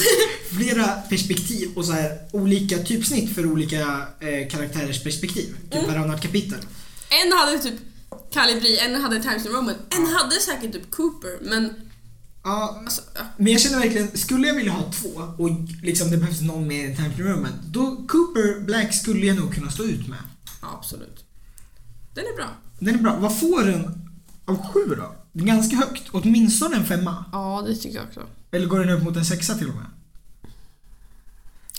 flera 0.57 0.87
perspektiv 0.87 1.69
och 1.75 1.85
så 1.85 1.91
här 1.91 2.17
olika 2.31 2.77
typsnitt 2.77 3.35
för 3.35 3.45
olika 3.45 4.07
eh, 4.19 4.47
karaktärers 4.49 5.03
perspektiv. 5.03 5.55
Typ 5.71 5.83
Mm. 5.83 5.87
varannat 5.95 6.21
kapitel. 6.21 6.59
En 7.21 7.32
hade 7.32 7.60
typ 7.60 7.76
Calibri, 8.32 8.80
en 8.80 9.02
hade 9.02 9.21
Times 9.23 9.43
New 9.43 9.54
Roman, 9.54 9.76
en 9.89 10.06
hade 10.06 10.36
säkert 10.36 10.71
typ 10.73 10.91
Cooper 10.91 11.38
men 11.41 11.73
Ja, 12.43 12.80
alltså, 12.84 13.02
ja. 13.15 13.21
men 13.38 13.54
jag 13.54 13.62
känner 13.62 13.80
verkligen, 13.80 14.17
skulle 14.17 14.47
jag 14.47 14.56
vilja 14.56 14.71
ha 14.71 14.91
två 14.91 15.10
och 15.38 15.49
liksom 15.84 16.12
det 16.12 16.17
behövs 16.17 16.41
någon 16.41 16.71
än 16.71 16.95
Times 16.95 17.17
New 17.17 17.28
Roman, 17.28 17.54
då 17.67 17.95
Cooper 18.08 18.60
Black 18.60 18.93
skulle 18.95 19.26
jag 19.26 19.38
nog 19.38 19.54
kunna 19.54 19.71
stå 19.71 19.84
ut 19.84 20.08
med. 20.08 20.19
ja 20.62 20.67
absolut. 20.80 21.26
Den 22.13 22.26
är 22.26 22.36
bra. 22.36 22.49
Den 22.80 22.95
är 22.95 22.99
bra. 22.99 23.15
Vad 23.19 23.39
får 23.39 23.63
den 23.63 24.10
av 24.45 24.71
sju 24.71 24.95
då? 24.97 25.15
Ganska 25.34 25.76
högt. 25.76 26.04
Åtminstone 26.12 26.76
en 26.76 26.86
femma. 26.86 27.26
Ja, 27.32 27.63
det 27.67 27.76
tycker 27.76 27.95
jag 27.97 28.08
också. 28.08 28.28
Eller 28.52 28.65
går 28.67 28.80
den 28.80 28.89
upp 28.89 29.04
mot 29.04 29.15
en 29.15 29.26
sexa 29.26 29.56
till 29.56 29.69
och 29.69 29.76
med? 29.76 29.86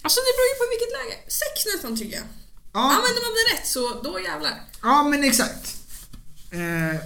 Alltså 0.02 0.20
det 0.20 0.32
beror 0.36 0.48
ju 0.52 0.56
på 0.62 0.66
vilket 0.72 0.92
läge. 0.98 1.30
Sex 1.30 1.74
nästan 1.74 1.96
tycker 1.96 2.16
jag. 2.16 2.24
Ja, 2.74 2.80
Använder 2.80 3.22
man 3.22 3.32
det 3.34 3.56
rätt 3.60 3.66
så 3.68 4.00
då 4.02 4.20
jävlar. 4.20 4.60
ja 4.82 5.02
men 5.08 5.24
exakt. 5.24 5.76
Eh, 6.50 7.00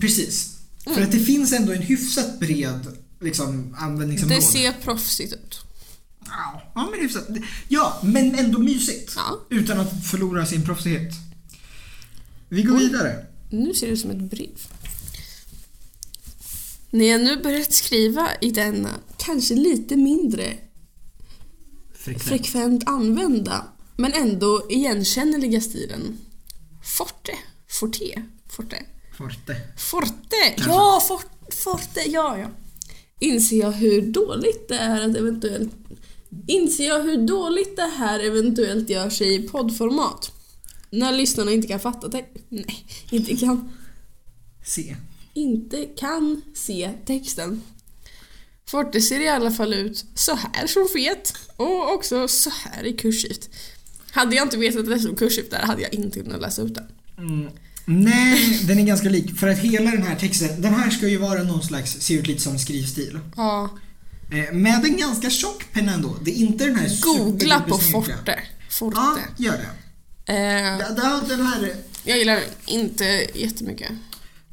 precis. 0.00 0.52
För 0.84 0.90
Mm. 0.90 1.02
att 1.04 1.12
det 1.12 1.18
finns 1.20 1.52
ändå 1.52 1.72
en 1.72 1.82
hyfsat 1.82 2.38
bred 2.40 2.86
liksom, 3.20 3.76
användningsområde. 3.78 4.40
Det 4.40 4.46
ser 4.46 4.72
proffsigt 4.72 5.32
ut. 5.32 5.60
Ja, 6.74 6.88
men 6.90 7.00
hyfsat. 7.00 7.26
Ja, 7.68 8.00
men 8.04 8.34
ändå 8.38 8.58
mysigt. 8.58 9.12
Ja. 9.16 9.40
Utan 9.50 9.80
att 9.80 10.06
förlora 10.10 10.46
sin 10.46 10.64
proffsighet. 10.64 11.12
Vi 12.48 12.62
går 12.62 12.76
vidare. 12.78 13.26
Nu 13.50 13.74
ser 13.74 13.86
det 13.86 13.92
ut 13.92 14.00
som 14.00 14.10
ett 14.10 14.30
brev. 14.30 14.66
När 16.90 17.04
jag 17.06 17.20
nu 17.20 17.42
börjat 17.42 17.72
skriva 17.72 18.28
i 18.40 18.50
denna 18.50 18.90
kanske 19.18 19.54
lite 19.54 19.96
mindre 19.96 20.56
frekvent 22.18 22.88
använda 22.88 23.64
men 23.96 24.12
ändå 24.12 24.66
igenkännliga 24.70 25.60
stilen 25.60 26.18
Forte. 26.98 27.32
Forte. 27.68 28.22
Forte. 28.48 28.86
Forte. 29.18 29.56
Forte! 29.76 30.54
Kanske. 30.56 30.72
Ja, 30.72 31.02
for, 31.08 31.20
Forte, 31.50 32.00
ja, 32.06 32.38
ja. 32.38 32.50
Inser 33.20 33.56
jag 33.56 33.72
hur 33.72 34.02
dåligt 34.02 34.68
det 34.68 34.76
är 34.76 35.10
att 35.10 35.16
eventuellt... 35.16 35.72
Inser 36.46 36.88
jag 36.88 37.02
hur 37.02 37.26
dåligt 37.26 37.76
det 37.76 37.92
här 37.96 38.20
eventuellt 38.20 38.90
gör 38.90 39.10
sig 39.10 39.34
i 39.34 39.48
poddformat? 39.48 40.32
När 40.90 41.12
lyssnarna 41.12 41.52
inte 41.52 41.68
kan 41.68 41.80
fatta 41.80 42.08
det. 42.08 42.24
Nej, 42.48 42.86
inte 43.10 43.36
kan. 43.36 43.72
Se. 44.64 44.96
Inte 45.34 45.86
kan 45.86 46.42
se 46.54 46.90
texten. 47.06 47.62
Forte 48.66 49.00
ser 49.00 49.20
i 49.20 49.28
alla 49.28 49.50
fall 49.50 49.74
ut 49.74 50.04
så 50.14 50.34
här 50.34 50.66
som 50.66 50.88
fet 50.88 51.34
och 51.56 51.92
också 51.94 52.28
så 52.28 52.50
här 52.50 52.86
i 52.86 52.92
kursivt. 52.92 53.50
Hade 54.16 54.36
jag 54.36 54.46
inte 54.46 54.56
vetat 54.56 54.80
att 54.80 54.86
det 54.90 54.98
stod 54.98 55.18
kursivt 55.18 55.50
där 55.50 55.58
hade 55.62 55.82
jag 55.82 55.94
inte 55.94 56.20
kunnat 56.20 56.40
läsa 56.40 56.62
ut 56.62 56.74
den. 56.74 56.84
Mm. 57.18 57.50
Nej, 57.84 58.60
den 58.68 58.78
är 58.78 58.82
ganska 58.86 59.08
lik. 59.08 59.36
För 59.38 59.48
att 59.48 59.58
hela 59.58 59.90
den 59.90 60.02
här 60.02 60.16
texten, 60.16 60.62
den 60.62 60.74
här 60.74 60.90
ska 60.90 61.08
ju 61.08 61.16
vara 61.16 61.42
någon 61.42 61.62
slags, 61.62 62.00
ser 62.00 62.14
ut 62.14 62.26
lite 62.26 62.42
som 62.42 62.58
skrivstil. 62.58 63.18
Ja. 63.36 63.70
Eh, 64.32 64.54
Med 64.54 64.84
en 64.84 64.96
ganska 64.96 65.30
tjock 65.30 65.64
penna 65.72 65.94
ändå. 65.94 66.16
Det 66.22 66.30
är 66.30 66.34
inte 66.34 66.64
den 66.66 66.76
här 66.76 66.90
Googla 67.02 67.60
på. 67.60 67.78
Forte. 67.78 68.38
Forte. 68.70 68.96
Ja, 69.00 69.18
gör 69.36 69.52
det. 69.52 69.68
Där- 70.32 71.28
Den 71.28 71.46
här... 71.46 71.72
jag 72.04 72.18
gillar 72.18 72.40
inte 72.66 73.26
jättemycket. 73.34 73.90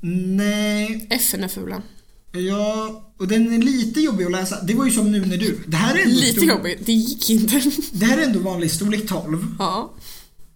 Nej, 0.01 1.07
FN 1.09 1.43
är 1.43 1.47
fula. 1.47 1.81
Ja... 2.39 2.99
Och 3.17 3.27
den 3.27 3.53
är 3.53 3.57
lite 3.57 4.01
jobbig 4.01 4.25
att 4.25 4.31
läsa. 4.31 4.61
Det 4.63 4.73
var 4.73 4.85
ju 4.85 4.91
som 4.91 5.11
nu 5.11 5.25
när 5.25 5.37
du... 5.37 5.59
Det 5.67 5.77
här 5.77 5.95
är 5.95 6.05
Lite 6.05 6.31
stor- 6.31 6.45
jobbigt, 6.49 6.85
det 6.85 6.93
gick 6.93 7.29
inte. 7.29 7.61
Det 7.91 8.05
här 8.05 8.17
är 8.17 8.21
ändå 8.23 8.39
vanlig 8.39 8.71
storlek 8.71 9.07
12 9.07 9.47
ja. 9.59 9.93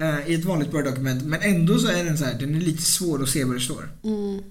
eh, 0.02 0.32
i 0.32 0.34
ett 0.34 0.46
vanligt 0.46 0.74
Word-dokument. 0.74 1.24
Men 1.26 1.42
ändå 1.42 1.80
så 1.80 1.88
är 1.88 2.04
den 2.04 2.18
så 2.18 2.26
här, 2.26 2.34
den 2.40 2.56
är 2.56 2.60
lite 2.62 2.82
svår 2.84 3.24
att 3.24 3.30
se 3.30 3.44
vad 3.44 3.56
det 3.56 3.60
står. 3.60 3.90
Mm. 4.04 4.42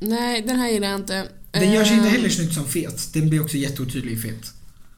Nej, 0.00 0.42
den 0.42 0.56
här 0.58 0.68
gillar 0.70 0.88
jag 0.90 1.00
inte. 1.00 1.28
Den 1.50 1.72
gör 1.72 1.84
sig 1.84 1.94
inte 1.94 2.06
Eh, 2.06 2.12
heller 2.12 2.28
snyggt 2.28 2.54
som 2.54 2.64
fet. 2.64 3.12
Den 3.14 3.28
blir 3.30 3.42
också 3.42 3.56
jätteotydlig 3.56 4.12
i 4.12 4.16
fet. 4.16 4.52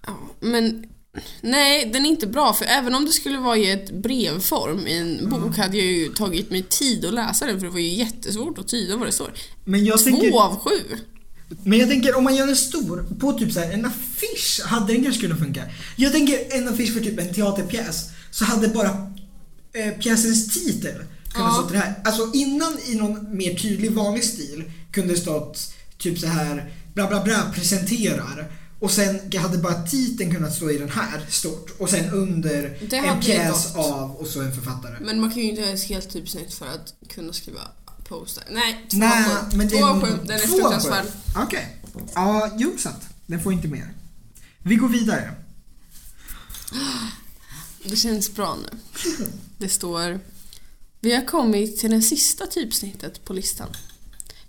Ja, 0.06 0.18
men 0.40 0.84
nej, 1.40 1.90
den 1.92 2.06
är 2.06 2.10
inte 2.10 2.26
bra 2.26 2.52
för 2.52 2.64
även 2.64 2.94
om 2.94 3.04
det 3.04 3.12
skulle 3.12 3.38
vara 3.38 3.56
i 3.56 3.70
ett 3.70 3.90
brevform 4.02 4.86
i 4.86 4.98
en 4.98 5.30
bok 5.30 5.56
hade 5.56 5.76
jag 5.76 5.86
ju 5.86 6.08
tagit 6.08 6.50
mig 6.50 6.62
tid 6.62 7.04
att 7.04 7.14
läsa 7.14 7.46
den 7.46 7.58
för 7.60 7.66
det 7.66 7.72
var 7.72 7.80
ju 7.80 7.94
jättesvårt 7.94 8.58
att 8.58 8.68
tyda 8.68 8.96
vad 8.96 9.08
det 9.08 9.12
står. 9.12 9.32
Men 9.64 9.84
jag 9.84 9.98
Två 9.98 10.04
tänker... 10.10 10.38
av 10.38 10.56
sju. 10.58 10.80
Men 11.64 11.78
jag 11.78 11.88
tänker 11.88 12.14
om 12.16 12.24
man 12.24 12.36
gör 12.36 12.48
en 12.48 12.56
stor, 12.56 13.06
på 13.20 13.32
typ 13.32 13.52
så 13.52 13.60
här, 13.60 13.70
en 13.72 13.84
affisch 13.84 14.60
hade 14.64 14.92
den 14.92 15.02
kanske 15.02 15.20
kunnat 15.20 15.38
funka. 15.38 15.62
Jag 15.96 16.12
tänker 16.12 16.38
en 16.56 16.68
affisch 16.68 16.92
för 16.92 17.00
typ 17.00 17.20
en 17.20 17.34
teaterpjäs 17.34 18.10
så 18.30 18.44
hade 18.44 18.68
bara 18.68 19.12
eh, 19.72 19.92
pjäsens 19.98 20.54
titel 20.54 20.94
kunnat 20.94 21.06
Ja. 21.56 21.62
stå 21.64 21.72
det 21.72 21.78
här. 21.78 21.94
Alltså 22.04 22.30
innan 22.34 22.78
i 22.86 22.94
någon 22.94 23.36
mer 23.36 23.54
tydlig 23.54 23.92
vanlig 23.92 24.24
stil 24.24 24.64
kunde 24.92 25.16
stått 25.16 25.72
typ 25.98 26.18
så 26.18 26.26
här 26.26 26.72
bla 26.94 27.08
bla 27.08 27.22
bla 27.24 27.52
presenterar 27.54 28.50
och 28.78 28.90
sen 28.90 29.20
hade 29.36 29.58
bara 29.58 29.82
titeln 29.82 30.34
kunnat 30.34 30.54
stå 30.54 30.70
i 30.70 30.78
den 30.78 30.90
här 30.90 31.26
stort 31.28 31.70
och 31.78 31.90
sen 31.90 32.10
under 32.10 32.78
Det 32.90 32.96
en 32.96 33.20
pjäs 33.20 33.74
av 33.76 34.10
och 34.16 34.26
så 34.26 34.40
en 34.40 34.54
författare. 34.54 34.94
Men 35.00 35.20
man 35.20 35.30
kan 35.30 35.42
ju 35.42 35.50
inte 35.50 35.62
ett 35.62 35.84
helt 35.84 36.10
typsnitt 36.12 36.54
för 36.54 36.66
att 36.66 36.94
kunna 37.14 37.32
skriva 37.32 37.60
poster. 38.08 38.44
Nej, 38.50 38.86
två 38.90 38.98
Nej, 38.98 39.24
sju. 39.24 39.56
men 39.56 39.68
det 39.68 39.78
Två 39.78 39.86
nog- 39.86 40.02
sju, 40.02 40.18
den 40.24 40.30
är 40.30 40.38
fruktansvärd. 40.38 41.06
Okej. 41.36 41.76
Ja, 42.14 42.50
jo 42.58 42.74
sant. 42.78 43.02
Den 43.26 43.42
får 43.42 43.52
inte 43.52 43.68
mer. 43.68 43.92
Vi 44.62 44.76
går 44.76 44.88
vidare. 44.88 45.34
Det 47.84 47.96
känns 47.96 48.34
bra 48.34 48.56
nu. 48.56 48.78
Det 49.58 49.68
står 49.68 50.20
Vi 51.00 51.14
har 51.14 51.24
kommit 51.26 51.78
till 51.78 51.90
det 51.90 52.02
sista 52.02 52.46
typsnittet 52.46 53.24
på 53.24 53.32
listan. 53.32 53.68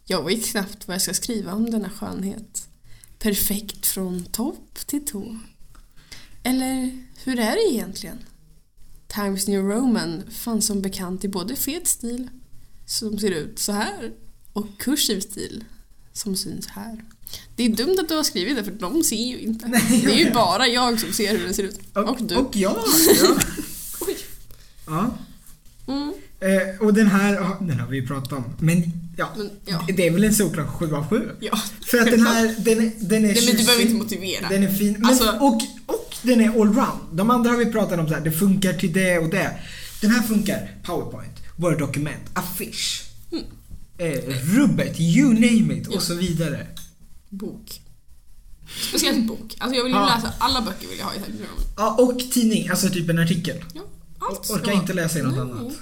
Jag 0.06 0.24
vet 0.26 0.46
knappt 0.46 0.88
vad 0.88 0.96
jag 0.96 1.02
ska 1.02 1.14
skriva 1.14 1.54
om 1.54 1.72
denna 1.72 1.90
skönhet. 1.90 2.68
Perfekt 3.20 3.86
från 3.88 4.26
topp 4.26 4.80
till 4.86 5.06
tå. 5.06 5.40
Eller 6.44 7.04
hur 7.24 7.40
är 7.40 7.52
det 7.52 7.74
egentligen? 7.74 8.18
Times 9.08 9.48
New 9.48 9.62
Roman 9.62 10.24
fanns 10.32 10.66
som 10.68 10.82
bekant 10.82 11.24
i 11.24 11.28
både 11.28 11.56
fet 11.56 11.88
stil, 11.88 12.30
som 12.88 13.20
ser 13.20 13.32
ut 13.32 13.60
så 13.60 13.72
här, 13.72 14.12
och 14.54 14.68
kursiv 14.80 15.20
stil, 15.20 15.64
som 16.14 16.36
syns 16.36 16.68
här. 16.68 17.04
Det 17.56 17.64
är 17.64 17.70
dumt 17.70 17.98
att 18.00 18.10
du 18.10 18.16
har 18.16 18.24
skrivit 18.24 18.56
det 18.56 18.64
för 18.64 18.72
de 18.72 19.04
ser 19.04 19.16
ju 19.28 19.40
inte. 19.40 19.68
Nej, 19.68 20.02
det 20.06 20.12
är 20.14 20.26
ju 20.26 20.32
bara 20.32 20.68
jag 20.68 21.00
som 21.00 21.14
ser 21.14 21.38
hur 21.38 21.44
den 21.46 21.54
ser 21.54 21.64
ut. 21.64 21.80
Och, 21.94 22.18
du. 22.22 22.36
Och 22.36 22.56
jag. 22.56 22.76
Ja. 23.22 23.38
Oj. 24.08 24.18
ja. 24.88 25.18
Mm. 25.88 26.14
Eh, 26.40 26.82
och 26.82 26.94
den 26.94 27.08
här, 27.08 27.56
den 27.68 27.80
har 27.80 27.88
vi 27.88 27.98
ju 27.98 28.08
pratat 28.08 28.32
om. 28.34 28.44
Men 28.60 28.84
ja, 29.18 29.30
Men, 29.38 29.50
ja. 29.66 29.86
det 29.98 30.08
är 30.08 30.12
väl 30.12 30.24
en 30.24 30.34
solklar 30.36 30.68
7 30.68 30.94
av 30.96 31.10
7. 31.10 31.30
Ja. 31.40 31.60
För 31.88 31.98
att 31.98 32.06
den 32.12 32.26
här, 32.28 32.56
den, 32.60 32.78
är- 32.80 32.92
den 33.00 33.26
är 33.26 33.34
Nej, 33.34 33.46
men 33.46 33.56
du 33.56 33.64
behöver 33.66 33.82
inte 33.84 33.96
motivera. 33.96 34.50
Den 34.50 34.64
är 34.64 34.72
fin. 34.74 34.94
Men, 34.94 35.06
Alltså- 35.06 35.30
och, 35.40 35.62
och 35.86 36.16
den 36.22 36.42
är 36.42 36.50
allround. 36.50 37.00
De 37.14 37.30
andra 37.30 37.50
har 37.52 37.58
vi 37.58 37.66
pratat 37.66 38.00
om 38.00 38.08
så 38.08 38.14
här, 38.14 38.22
det 38.22 38.32
funkar 38.32 38.74
till 38.74 38.94
det 38.94 39.18
och 39.18 39.30
det. 39.30 39.60
Den 40.02 40.12
här 40.12 40.22
funkar 40.24 40.72
Powerpoint, 40.84 41.38
Word-dokument, 41.58 42.24
affisch. 42.34 43.04
Eh, 43.98 44.20
rubbet, 44.56 45.00
you 45.00 45.34
name 45.34 45.74
it 45.78 45.88
och 45.88 46.02
så 46.04 46.14
vidare. 46.16 46.68
Bok. 47.30 47.82
Speciellt 48.90 49.28
bok. 49.28 49.56
Alltså 49.58 49.76
jag 49.78 49.84
vill 49.84 49.94
ju 49.94 50.00
Ja. 50.00 50.16
läsa, 50.16 50.34
alla 50.40 50.62
böcker 50.62 50.88
vill 50.88 50.98
jag 50.98 51.06
ha 51.06 51.14
i 51.14 51.18
Roman. 51.18 51.66
Ja, 51.78 51.96
och 52.00 52.20
tidning, 52.32 52.70
alltså 52.70 52.90
typ 52.90 53.10
en 53.10 53.20
artikel. 53.20 53.66
Ja, 53.74 53.82
allt 54.20 54.50
Orkar 54.50 54.72
inte 54.72 54.94
läsa 54.94 55.20
i 55.20 55.22
något 55.22 55.32
Nej. 55.34 55.42
annat. 55.42 55.74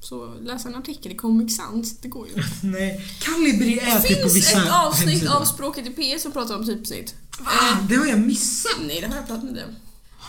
Så 0.00 0.34
läsa 0.40 0.68
en 0.68 0.74
artikel 0.74 1.12
i 1.12 1.14
Comic 1.14 1.56
Sans, 1.56 1.98
det 2.00 2.08
går 2.08 2.26
ju 2.28 2.32
inte. 2.34 2.48
Nej, 2.66 3.06
Det 3.58 3.80
är 3.80 4.00
typ 4.00 4.22
på 4.22 4.28
finns 4.28 4.36
vissa 4.36 4.62
ett 4.64 4.72
avsnitt 4.72 5.08
hemsidor. 5.08 5.34
av 5.36 5.44
Språket 5.44 5.86
i 5.86 5.90
P 5.90 6.18
som 6.18 6.32
pratar 6.32 6.56
om 6.56 6.66
typsnitt. 6.66 7.14
Ah, 7.44 7.76
det 7.88 7.94
har 7.94 8.06
jag 8.06 8.20
missat. 8.20 8.76
Nej, 8.86 9.00
det 9.00 9.06
har 9.06 9.16
jag 9.16 9.26
pratat 9.26 9.44
med 9.44 9.54
dig 9.54 9.64
om. 9.64 9.74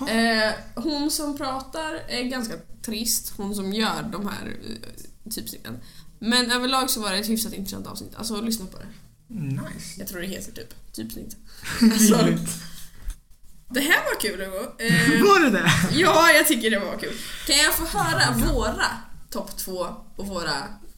Eh, 0.09 0.53
hon 0.75 1.11
som 1.11 1.37
pratar 1.37 1.93
är 2.07 2.23
ganska 2.23 2.53
trist, 2.85 3.33
hon 3.37 3.55
som 3.55 3.73
gör 3.73 4.03
de 4.11 4.27
här 4.27 4.57
eh, 4.69 5.31
typsnitten. 5.31 5.77
Men 6.19 6.51
överlag 6.51 6.89
så 6.89 7.01
var 7.01 7.11
det 7.11 7.17
ett 7.17 7.29
hyfsat 7.29 7.53
intressant 7.53 7.87
avsnitt. 7.87 8.15
Alltså 8.15 8.41
lyssna 8.41 8.65
på 8.65 8.77
det. 8.77 8.85
Nice. 9.33 9.95
Jag 9.97 10.07
tror 10.07 10.21
det 10.21 10.27
heter 10.27 10.51
typ 10.51 10.93
typsnitt. 10.93 11.35
Alltså. 11.81 12.15
Alltså, 12.15 12.27
det 13.69 13.79
här 13.81 14.03
var 14.03 14.19
kul 14.21 14.39
Hugo. 14.41 14.65
Eh, 14.79 15.21
Var 15.27 15.39
det 15.39 15.49
det? 15.49 15.71
ja, 15.99 16.31
jag 16.31 16.47
tycker 16.47 16.71
det 16.71 16.79
var 16.79 16.97
kul. 16.97 17.13
Kan 17.47 17.57
jag 17.57 17.73
få 17.73 17.97
höra 17.97 18.53
våra 18.53 18.85
topp 19.29 19.57
två 19.57 19.87
och 20.15 20.27
våra 20.27 20.53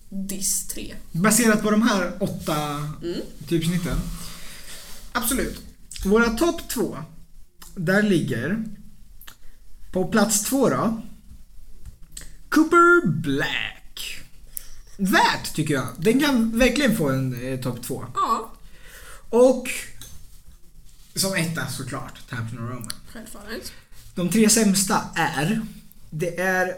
diss 0.09 0.67
tre? 0.67 0.95
Baserat 1.11 1.61
på 1.61 1.71
de 1.71 1.81
här 1.81 2.17
åtta 2.19 2.55
Mm. 3.03 3.21
typsnitten? 3.47 3.97
Absolut. 5.11 5.61
Våra 6.05 6.29
topp 6.29 6.69
två, 6.69 6.97
där 7.75 8.03
ligger 8.03 8.63
på 9.93 10.05
plats 10.07 10.41
två 10.43 10.69
då. 10.69 11.01
Cooper 12.49 13.07
Black. 13.07 14.19
Värt 14.97 15.55
tycker 15.55 15.73
jag. 15.73 15.87
Den 15.97 16.19
kan 16.19 16.59
verkligen 16.59 16.97
få 16.97 17.09
en 17.09 17.41
eh, 17.53 17.59
topp 17.59 17.83
två. 17.83 18.05
Ja, 18.15 18.53
Och 19.29 19.69
som 21.15 21.35
etta 21.35 21.67
såklart, 21.67 22.29
Times 22.29 22.51
New 22.53 22.61
Roman. 22.61 22.91
självfallet. 23.13 23.71
De 24.15 24.29
tre 24.29 24.49
sämsta 24.49 25.01
är 25.15 25.61
Det 26.09 26.39
är 26.39 26.73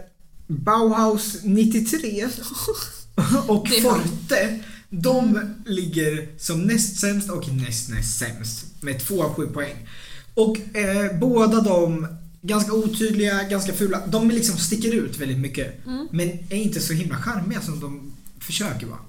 Bauhaus 0.47 1.38
93 1.43 2.26
och 3.47 3.68
Det 3.70 3.78
är 3.78 3.82
fan- 3.82 4.01
Forte. 4.03 4.59
De 4.89 5.39
ligger 5.66 6.28
som 6.38 6.61
näst 6.61 6.99
sämst 6.99 7.30
och 7.30 7.47
näst 7.53 7.89
näst 7.89 8.20
sämst 8.20 8.66
med 8.82 8.99
2 8.99 9.24
av 9.24 9.34
7 9.34 9.47
poäng. 9.47 9.88
Och 10.34 10.76
eh, 10.78 11.20
båda 11.20 11.61
de 11.61 12.07
ganska 12.47 12.73
otydliga, 12.73 13.43
ganska 13.43 13.73
fula. 13.73 14.07
De 14.07 14.29
liksom 14.29 14.57
sticker 14.57 14.93
ut 14.93 15.17
väldigt 15.17 15.37
mycket. 15.37 15.85
Mm. 15.85 16.07
Men 16.11 16.29
är 16.49 16.55
inte 16.55 16.79
så 16.79 16.93
himla 16.93 17.15
charmiga 17.15 17.61
som 17.61 17.79
de 17.79 18.13
försöker 18.39 18.87
vara. 18.87 18.99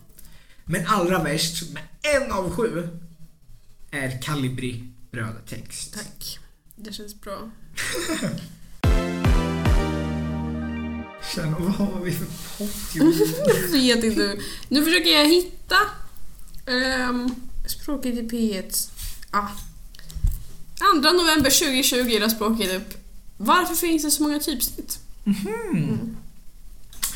Men 0.64 0.86
allra 0.86 1.22
värst, 1.22 1.72
med 1.72 1.82
en 2.02 2.32
av 2.32 2.50
sju, 2.50 2.88
är 3.90 4.22
Calibri 4.22 4.84
brödtext. 5.10 5.94
Tack. 5.94 6.38
Det 6.76 6.92
känns 6.92 7.20
bra. 7.20 7.50
Känn, 11.34 11.54
vad 11.58 11.72
har 11.72 12.00
vi 12.04 12.12
för 12.12 12.26
pott? 12.58 12.94
Jag 13.74 13.96
vet 13.96 14.04
inte. 14.04 14.36
Nu 14.68 14.84
försöker 14.84 15.10
jag 15.10 15.28
hitta 15.28 15.76
um, 17.10 17.34
Språket 17.66 18.14
i 18.14 18.22
P1. 18.22 18.90
Ah. 19.30 19.48
2 20.78 21.12
november 21.12 21.50
2020 21.50 21.96
är 21.96 22.28
språket 22.28 22.74
upp. 22.74 23.05
Varför 23.36 23.74
finns 23.74 24.02
det 24.02 24.10
så 24.10 24.22
många 24.22 24.38
typsnitt? 24.38 24.98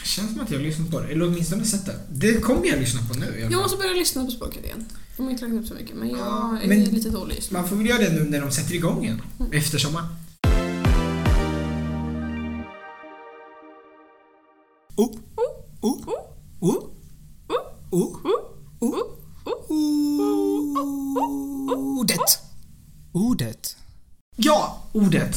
Känns 0.05 0.33
som 0.33 0.41
att 0.41 0.51
jag 0.51 0.59
har 0.59 0.65
lyssnat 0.65 0.91
på 0.91 1.01
det, 1.01 1.09
eller 1.09 1.27
åtminstone 1.27 1.65
sett 1.65 1.87
det. 1.87 1.97
Det 2.11 2.41
kommer 2.41 2.67
jag 2.67 2.79
lyssna 2.79 3.01
på 3.13 3.19
nu 3.19 3.49
Jag 3.51 3.63
måste 3.63 3.77
börja 3.77 3.93
lyssna 3.93 4.25
på 4.25 4.31
språket 4.31 4.65
igen. 4.65 4.85
De 5.17 5.23
har 5.23 5.31
inte 5.31 5.45
lagt 5.49 5.55
upp 5.63 5.67
så 5.69 5.75
mycket 5.75 5.97
men 5.97 6.09
jag 6.09 6.19
Ja, 6.19 6.59
är 6.63 6.69
men- 6.69 6.85
lite 6.85 7.11
dålig 7.11 7.37
just 7.37 7.51
nu. 7.51 7.59
Man 7.59 7.69
får 7.69 7.77
väl 7.77 7.87
göra 7.87 7.99
det 8.03 8.13
nu 8.13 8.25
när 8.31 8.41
de 8.41 8.51
sätter 8.51 8.75
igång 8.75 9.05
igen. 9.05 9.23
Efter 9.53 9.79
sommaren. 9.79 10.07
Oh, 14.97 15.17
oh, 15.37 15.81
oh, 15.81 16.07
oh, 16.61 16.87
oh, 17.91 18.21
Ordet. 21.99 22.19
Ordet. 23.13 23.77
Ja, 24.37 24.83
ordet. 24.93 25.37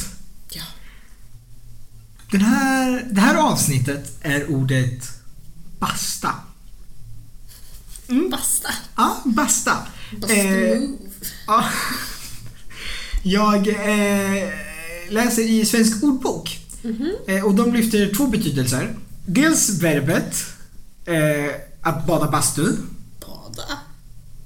Den 2.34 2.42
här, 2.42 3.06
det 3.10 3.20
här 3.20 3.34
avsnittet 3.34 4.18
är 4.22 4.50
ordet 4.50 5.08
basta. 5.78 6.34
Basta. 8.30 8.68
Ja, 8.96 9.22
basta. 9.24 9.86
Basta 10.18 10.34
Eh. 10.34 10.82
Ja. 11.46 11.64
Jag 13.22 13.68
eh, 13.68 14.52
läser 15.10 15.42
i 15.42 15.66
Svensk 15.66 16.02
ordbok. 16.02 16.58
Mhm. 16.82 17.12
Eh, 17.26 17.44
och 17.44 17.54
de 17.54 17.74
lyfter 17.74 18.14
två 18.16 18.26
betydelser. 18.26 18.96
Dels 19.26 19.70
verbet, 19.70 20.46
eh, 21.04 21.54
att 21.82 22.06
bada 22.06 22.30
bastu. 22.30 22.76
Bada? 23.20 23.78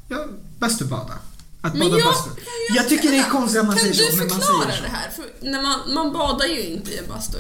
Ja, 0.09 0.27
bastubada. 0.59 1.15
Att 1.61 1.75
Men 1.75 1.89
bada 1.89 1.99
jag, 1.99 2.09
bastu. 2.09 2.31
Jag 2.77 2.89
tycker 2.89 3.11
det 3.11 3.19
är 3.19 3.31
konstigt 3.31 3.61
att 3.61 3.67
man 3.67 3.77
kan 3.77 3.95
säger 3.95 4.11
så, 4.11 4.11
du 4.11 4.19
men 4.19 4.29
man 4.29 4.41
förklara 4.41 4.67
det 4.83 4.89
här? 4.89 5.11
För 5.11 5.51
när 5.51 5.63
man, 5.63 5.95
man 5.95 6.13
badar 6.13 6.47
ju 6.47 6.63
inte 6.63 6.91
i 6.91 6.99
en 6.99 7.09
bastu. 7.09 7.39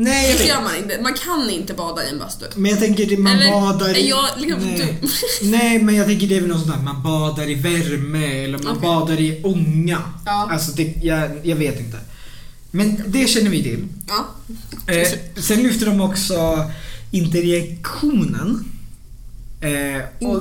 Nej, 0.00 0.36
Det 0.38 0.44
gör 0.44 0.62
man 0.62 0.76
inte. 0.76 1.02
Man 1.02 1.14
kan 1.14 1.50
inte 1.50 1.74
bada 1.74 2.04
i 2.04 2.08
en 2.08 2.18
bastu. 2.18 2.46
Men 2.56 2.70
jag 2.70 2.80
tänker 2.80 3.16
man 3.16 3.32
Eller, 3.32 3.50
badar 3.50 3.96
i... 3.96 4.08
jag 4.08 4.26
liksom 4.36 4.60
nej. 4.60 4.98
nej, 5.42 5.82
men 5.82 5.94
jag 5.94 6.06
tänker 6.06 6.26
det 6.26 6.36
är 6.36 6.40
väl 6.40 6.50
något 6.50 6.60
sånt 6.60 6.76
där, 6.76 6.82
man 6.82 7.02
badar 7.02 7.50
i 7.50 7.54
värme 7.54 8.44
eller 8.44 8.58
man 8.58 8.76
Okej. 8.76 8.88
badar 8.88 9.20
i 9.20 9.42
ånga. 9.44 10.02
Ja. 10.26 10.48
Alltså, 10.52 10.72
det, 10.72 10.94
jag, 11.02 11.30
jag 11.42 11.56
vet 11.56 11.80
inte. 11.80 11.98
Men 12.70 13.02
det 13.06 13.28
känner 13.28 13.50
vi 13.50 13.62
till. 13.62 13.84
Ja. 14.08 14.26
Eh, 14.94 15.08
sen 15.36 15.62
lyfter 15.62 15.86
de 15.86 16.00
också 16.00 16.70
interjektionen. 17.10 18.64
Eh, 19.60 20.28
och, 20.28 20.36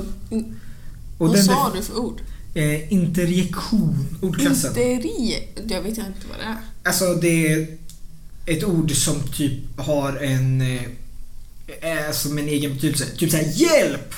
och 1.18 1.28
vad 1.30 1.40
sa 1.40 1.72
du 1.76 1.82
för 1.82 2.00
ord? 2.00 2.22
Eh, 2.54 2.94
interjektion, 2.94 4.18
ordklassen. 4.22 4.70
Interi... 4.70 5.44
Jag 5.68 5.82
vet 5.82 5.98
inte 5.98 6.28
vad 6.30 6.40
det 6.40 6.44
är. 6.46 6.58
Alltså 6.84 7.14
det 7.14 7.68
ett 8.48 8.64
ord 8.64 8.92
som 8.92 9.24
typ 9.24 9.80
har 9.80 10.14
en... 10.14 10.62
Eh, 10.62 10.82
är 11.82 12.12
som 12.12 12.38
en 12.38 12.48
egen 12.48 12.74
betydelse. 12.74 13.06
Typ 13.18 13.32
såhär 13.32 13.52
hjälp! 13.56 14.14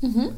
Mhm. 0.00 0.28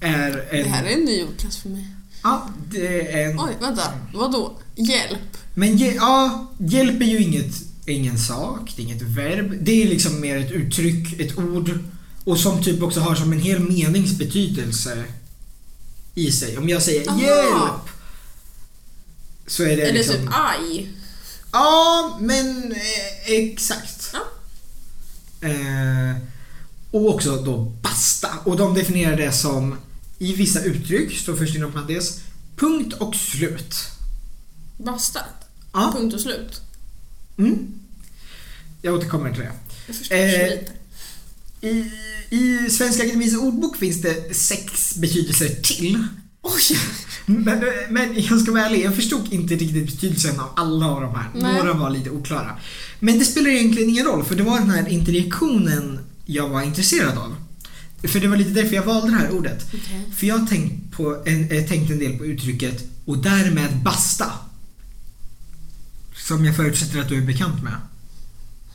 Är 0.00 0.46
en... 0.50 0.62
Det 0.64 0.68
här 0.68 0.84
är 0.84 0.90
en 0.90 1.04
ny 1.04 1.22
ordklass 1.22 1.56
för 1.56 1.68
mig. 1.68 1.86
Ja, 2.22 2.48
det 2.70 3.12
är 3.12 3.30
en... 3.30 3.40
Oj, 3.40 3.52
vänta. 3.60 3.82
Vadå? 4.14 4.58
Hjälp? 4.74 5.36
Men 5.54 5.78
ja, 5.78 6.46
hjälp 6.58 7.00
är 7.00 7.06
ju 7.06 7.18
inget, 7.18 7.54
ingen 7.86 8.18
sak, 8.18 8.72
det 8.76 8.82
är 8.82 8.84
inget 8.84 9.02
verb. 9.02 9.58
Det 9.60 9.82
är 9.82 9.88
liksom 9.88 10.20
mer 10.20 10.36
ett 10.36 10.50
uttryck, 10.50 11.20
ett 11.20 11.38
ord. 11.38 11.78
Och 12.24 12.38
som 12.38 12.62
typ 12.62 12.82
också 12.82 13.00
har 13.00 13.14
som 13.14 13.32
en 13.32 13.40
hel 13.40 13.60
meningsbetydelse 13.60 15.04
i 16.14 16.32
sig. 16.32 16.58
Om 16.58 16.68
jag 16.68 16.82
säger 16.82 17.08
Aha. 17.08 17.20
hjälp! 17.20 17.88
Så 19.46 19.62
är 19.62 19.76
det 19.76 19.82
Eller 19.82 19.92
liksom... 19.92 20.16
typ 20.16 20.30
aj. 20.32 20.88
Ja, 21.54 22.18
men 22.20 22.72
eh, 22.72 23.30
exakt. 23.32 24.12
Ja. 24.12 24.20
Eh, 25.48 26.16
och 26.90 27.14
också 27.14 27.36
då 27.36 27.56
basta. 27.82 28.28
Och 28.44 28.56
de 28.56 28.74
definierar 28.74 29.16
det 29.16 29.32
som 29.32 29.76
i 30.18 30.32
vissa 30.32 30.62
uttryck, 30.62 31.18
står 31.18 31.36
först 31.36 31.56
inom 31.56 31.72
parentes, 31.72 32.20
punkt 32.56 32.92
och 32.92 33.14
slut. 33.14 33.74
Basta. 34.76 35.20
Ja. 35.72 35.92
Punkt 35.98 36.14
och 36.14 36.20
slut. 36.20 36.60
Mm. 37.38 37.74
Jag 38.82 38.94
återkommer 38.94 39.32
till 39.32 39.40
det. 39.42 39.52
Jag 39.86 39.96
förstår 39.96 40.16
Eh, 40.16 40.50
lite. 40.50 40.72
I, 41.60 41.90
I 42.30 42.70
Svenska 42.70 43.02
Akademiens 43.02 43.36
ordbok 43.36 43.76
finns 43.76 44.02
det 44.02 44.36
sex 44.36 44.94
betydelser 44.96 45.48
till. 45.62 46.06
Oj! 46.42 46.78
Men, 47.26 47.64
men 47.90 48.22
jag 48.22 48.40
ska 48.40 48.52
vara 48.52 48.66
ärlig, 48.66 48.84
jag 48.84 48.94
förstod 48.94 49.32
inte 49.32 49.54
riktigt 49.54 49.86
betydelsen 49.86 50.40
av 50.40 50.48
alla 50.56 50.86
av 50.86 51.00
de 51.00 51.14
här. 51.14 51.30
Nej. 51.34 51.54
Några 51.54 51.72
var 51.72 51.90
lite 51.90 52.10
oklara. 52.10 52.50
Men 53.00 53.18
det 53.18 53.24
spelar 53.24 53.50
egentligen 53.50 53.90
ingen 53.90 54.06
roll, 54.06 54.24
för 54.24 54.34
det 54.34 54.42
var 54.42 54.58
den 54.58 54.70
här 54.70 54.88
interjektionen 54.88 55.98
jag 56.26 56.48
var 56.48 56.62
intresserad 56.62 57.18
av. 57.18 57.36
För 58.08 58.20
det 58.20 58.28
var 58.28 58.36
lite 58.36 58.50
därför 58.50 58.74
jag 58.74 58.82
valde 58.82 59.10
det 59.10 59.16
här 59.16 59.30
ordet. 59.30 59.66
Okej. 59.68 60.12
För 60.16 60.26
jag 60.26 60.38
har 60.38 60.46
tänkt, 60.46 60.96
på 60.96 61.22
en, 61.26 61.50
eh, 61.50 61.64
tänkt 61.64 61.90
en 61.90 61.98
del 61.98 62.18
på 62.18 62.24
uttrycket 62.24 62.84
och 63.04 63.18
därmed 63.18 63.82
basta. 63.84 64.26
Som 66.16 66.44
jag 66.44 66.56
förutsätter 66.56 67.00
att 67.00 67.08
du 67.08 67.16
är 67.16 67.26
bekant 67.26 67.62
med. 67.62 67.74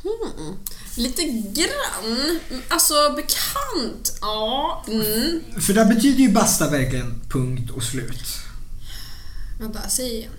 Hmm. 0.04 0.56
Lite 0.96 1.24
grann. 1.54 2.40
Alltså 2.70 2.94
bekant. 3.16 4.18
Ja. 4.22 4.86
Mm. 4.88 5.42
För 5.62 5.74
där 5.74 5.86
betyder 5.86 6.20
ju 6.20 6.32
basta 6.32 6.70
verkligen 6.70 7.22
punkt 7.30 7.72
och 7.72 7.84
slut. 7.84 8.24
Vänta, 9.60 9.90
säg 9.90 10.16
igen. 10.18 10.32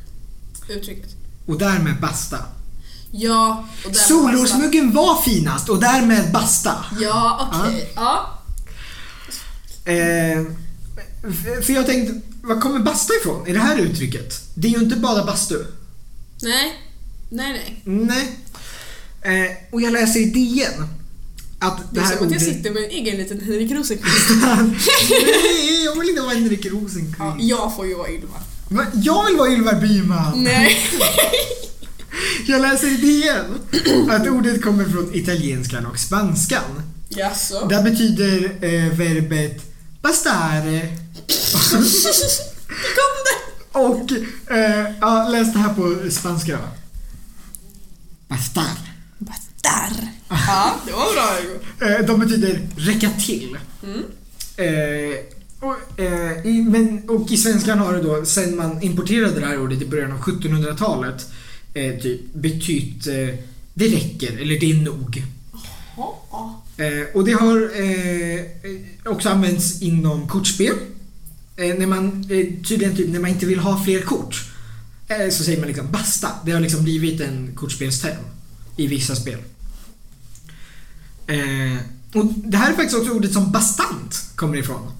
Uttrycket. 0.69 1.11
Och 1.47 1.59
därmed 1.59 2.01
basta. 2.01 2.39
Ja. 3.11 3.69
Solrosmuggen 4.09 4.93
var 4.93 5.23
finast 5.23 5.69
och 5.69 5.81
därmed 5.81 6.33
basta. 6.33 6.85
Ja, 7.01 7.51
okej. 7.53 7.93
Ja. 7.97 8.39
Eh, 9.85 10.41
f- 11.31 11.65
för 11.67 11.73
jag 11.73 11.87
tänkte, 11.87 12.21
var 12.43 12.61
kommer 12.61 12.79
basta 12.79 13.13
ifrån 13.15 13.47
i 13.47 13.53
det 13.53 13.59
här 13.59 13.79
uttrycket? 13.79 14.43
Det 14.55 14.69
är 14.69 14.73
ju 14.73 14.79
inte 14.85 14.97
bara 14.97 15.25
bastu. 15.25 15.65
Nej. 16.43 16.83
Nej, 17.31 17.53
nej. 17.53 17.83
Nej. 17.85 18.39
Eh, 19.23 19.51
och 19.71 19.81
jag 19.83 19.93
läser 19.93 20.21
i 20.21 20.25
DN 20.25 20.87
att 21.59 21.77
Det 21.79 21.85
det 21.91 22.01
är 22.01 22.05
här 22.05 22.17
som 22.17 22.27
att 22.27 22.33
jag 22.33 22.43
ordet... 22.43 22.57
sitter 22.57 22.71
med 22.71 22.85
en 22.85 22.91
egen 22.91 23.17
liten 23.17 23.41
Henrik 23.41 23.73
Rosenqvist. 23.73 24.31
Nej, 25.11 25.85
jag 25.85 26.01
vill 26.01 26.09
inte 26.09 26.23
vara 26.23 26.35
Henrik 26.35 26.67
Rosenqvist. 26.67 27.17
Ja, 27.19 27.37
jag 27.41 27.77
får 27.77 27.87
ju 27.87 27.95
vara 27.95 28.11
Ylva. 28.11 28.39
Va? 28.69 28.87
Jag 28.95 29.27
vill 29.27 29.37
vara 29.37 29.51
Ylva 29.53 29.73
Byman. 29.73 30.43
Nej. 30.45 30.77
Jag 32.47 32.63
läser 32.63 32.89
i 32.89 32.97
DN 32.97 34.11
att 34.11 34.29
ordet 34.29 34.63
kommer 34.63 34.85
från 34.85 35.15
italienskan 35.15 35.87
och 35.87 35.99
spanskan. 35.99 36.83
Jaså? 37.09 37.67
Där 37.69 37.83
betyder 37.83 38.45
eh, 38.65 38.93
verbet 38.99 39.63
bastare 40.03 40.97
Det 41.61 42.95
kom 42.97 43.15
det! 43.25 43.79
och 43.79 44.13
eh, 44.57 44.93
ja, 45.01 45.29
läs 45.29 45.53
det 45.53 45.59
här 45.59 45.75
på 45.75 46.11
spanska 46.11 46.53
då. 46.53 46.69
Bastar. 48.29 48.90
Bastar. 49.63 50.09
Ja, 50.29 50.77
det 50.87 50.93
var 50.93 51.15
bra 51.15 51.37
Hugo. 51.41 51.95
Eh, 51.95 52.07
de 52.07 52.21
betyder 52.21 52.61
räcka 52.77 53.11
till. 53.11 53.57
Mm. 53.83 54.05
Eh, 54.57 55.17
och, 55.61 56.01
eh, 56.01 56.47
i, 56.47 56.63
men, 56.63 57.09
och 57.09 57.31
i 57.31 57.37
svenskan 57.37 57.79
har 57.79 57.93
det 57.93 58.03
då, 58.03 58.25
sen 58.25 58.57
man 58.57 58.83
importerade 58.83 59.41
det 59.41 59.47
här 59.47 59.63
ordet 59.63 59.83
i 59.83 59.87
början 59.87 60.13
av 60.13 60.19
1700-talet, 60.19 61.31
eh, 61.75 61.95
typ 61.95 62.35
betytt 62.35 63.07
eh, 63.07 63.35
det 63.75 63.89
räcker 63.89 64.39
eller 64.41 64.61
det 64.61 64.71
är 64.71 64.75
nog. 64.75 65.23
Ja. 65.97 66.63
Eh, 66.77 67.15
och 67.15 67.25
det 67.25 67.33
har 67.33 67.57
eh, 67.57 68.45
också 69.13 69.29
använts 69.29 69.83
inom 69.83 70.29
kortspel. 70.29 70.75
Eh, 71.57 71.75
när 71.79 71.87
man, 71.87 72.27
eh, 72.31 72.65
tydligen 72.69 72.97
typ 72.97 73.09
när 73.09 73.21
man 73.21 73.31
inte 73.31 73.47
vill 73.47 73.59
ha 73.59 73.85
fler 73.85 74.01
kort. 74.01 74.45
Eh, 75.09 75.31
så 75.31 75.45
säger 75.45 75.59
man 75.59 75.69
liksom 75.69 75.91
basta. 75.91 76.29
Det 76.45 76.53
har 76.53 76.61
liksom 76.61 76.85
blivit 76.85 77.21
en 77.21 77.53
kortspelsterm 77.55 78.25
i 78.81 78.87
vissa 78.87 79.17
spel. 79.17 79.39
Eh, 81.27 81.79
och 82.15 82.25
det 82.25 82.57
här 82.57 82.71
är 82.71 82.77
faktiskt 82.77 82.99
också 82.99 83.11
ordet 83.13 83.33
som 83.33 83.53
bastant 83.53 84.25
kommer 84.35 84.57
ifrån. 84.57 84.93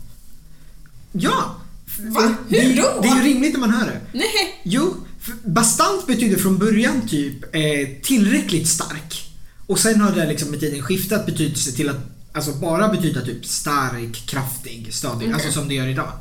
Ja! 1.13 1.57
Va? 1.99 2.35
Det, 2.49 2.61
Hur 2.61 2.77
då? 2.77 3.01
Det 3.03 3.09
är 3.09 3.17
ju 3.17 3.23
rimligt 3.23 3.53
när 3.53 3.61
man 3.61 3.71
hör 3.71 3.87
det. 3.87 4.01
Nej. 4.13 4.61
Jo, 4.63 4.95
bastant 5.45 6.07
betyder 6.07 6.37
från 6.37 6.59
början 6.59 7.09
typ 7.09 7.55
eh, 7.55 8.03
tillräckligt 8.03 8.69
stark. 8.69 9.31
Och 9.67 9.79
sen 9.79 10.01
har 10.01 10.13
det 10.13 10.27
liksom 10.27 10.51
med 10.51 10.61
tiden 10.61 10.83
skiftat 10.83 11.27
betydelse 11.27 11.73
till 11.73 11.89
att 11.89 12.01
alltså 12.33 12.53
bara 12.53 12.89
betyda 12.89 13.21
typ 13.21 13.47
stark, 13.47 14.27
kraftig, 14.27 14.89
stadig. 14.95 15.29
Okej. 15.29 15.33
Alltså 15.33 15.53
som 15.53 15.69
det 15.69 15.75
gör 15.75 15.89
idag. 15.89 16.13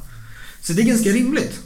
Så 0.62 0.74
det 0.74 0.82
är 0.82 0.86
ganska 0.86 1.10
rimligt. 1.10 1.60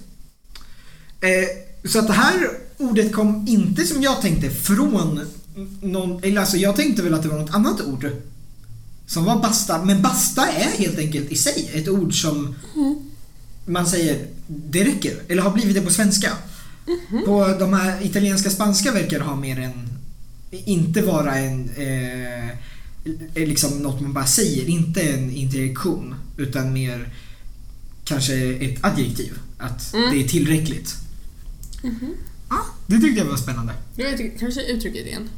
Eh, 1.21 1.89
så 1.89 1.99
att 1.99 2.07
det 2.07 2.13
här 2.13 2.49
ordet 2.77 3.13
kom 3.13 3.45
inte 3.47 3.85
som 3.85 4.03
jag 4.03 4.21
tänkte 4.21 4.49
från 4.49 5.21
någon, 5.81 6.23
eller 6.23 6.41
alltså 6.41 6.57
jag 6.57 6.75
tänkte 6.75 7.01
väl 7.03 7.13
att 7.13 7.23
det 7.23 7.29
var 7.29 7.39
något 7.39 7.53
annat 7.55 7.81
ord. 7.81 8.07
Som 9.07 9.23
var 9.25 9.41
basta, 9.41 9.85
men 9.85 10.01
basta 10.01 10.47
är 10.47 10.77
helt 10.77 10.97
enkelt 10.99 11.31
i 11.31 11.35
sig 11.35 11.69
ett 11.73 11.87
ord 11.87 12.21
som 12.21 12.55
man 13.65 13.87
säger 13.87 14.27
det 14.47 14.83
räcker, 14.83 15.13
eller 15.27 15.41
har 15.41 15.51
blivit 15.51 15.75
det 15.75 15.81
på 15.81 15.89
svenska. 15.93 16.31
På 17.25 17.55
de 17.59 17.73
här 17.73 18.05
italienska 18.05 18.49
spanska 18.49 18.91
verkar 18.91 19.19
ha 19.19 19.35
mer 19.35 19.59
en, 19.59 19.89
inte 20.65 21.01
vara 21.01 21.35
en, 21.35 21.69
eh, 21.69 22.49
liksom 23.47 23.77
något 23.79 24.01
man 24.01 24.13
bara 24.13 24.25
säger, 24.25 24.65
inte 24.69 25.01
en 25.01 25.31
interjektion 25.31 26.15
utan 26.37 26.73
mer 26.73 27.13
kanske 28.03 28.33
ett 28.53 28.85
adjektiv. 28.85 29.33
Att 29.57 29.93
Mm. 29.93 30.11
det 30.13 30.23
är 30.23 30.27
tillräckligt. 30.27 30.95
Ja, 32.49 32.57
det 32.87 32.99
tyckte 32.99 33.19
jag 33.21 33.25
var 33.27 33.37
spännande. 33.37 33.73
Du 33.95 34.03
vet 34.03 34.39
kanske 34.39 34.61
uttrycket 34.61 35.07
igen. 35.07 35.29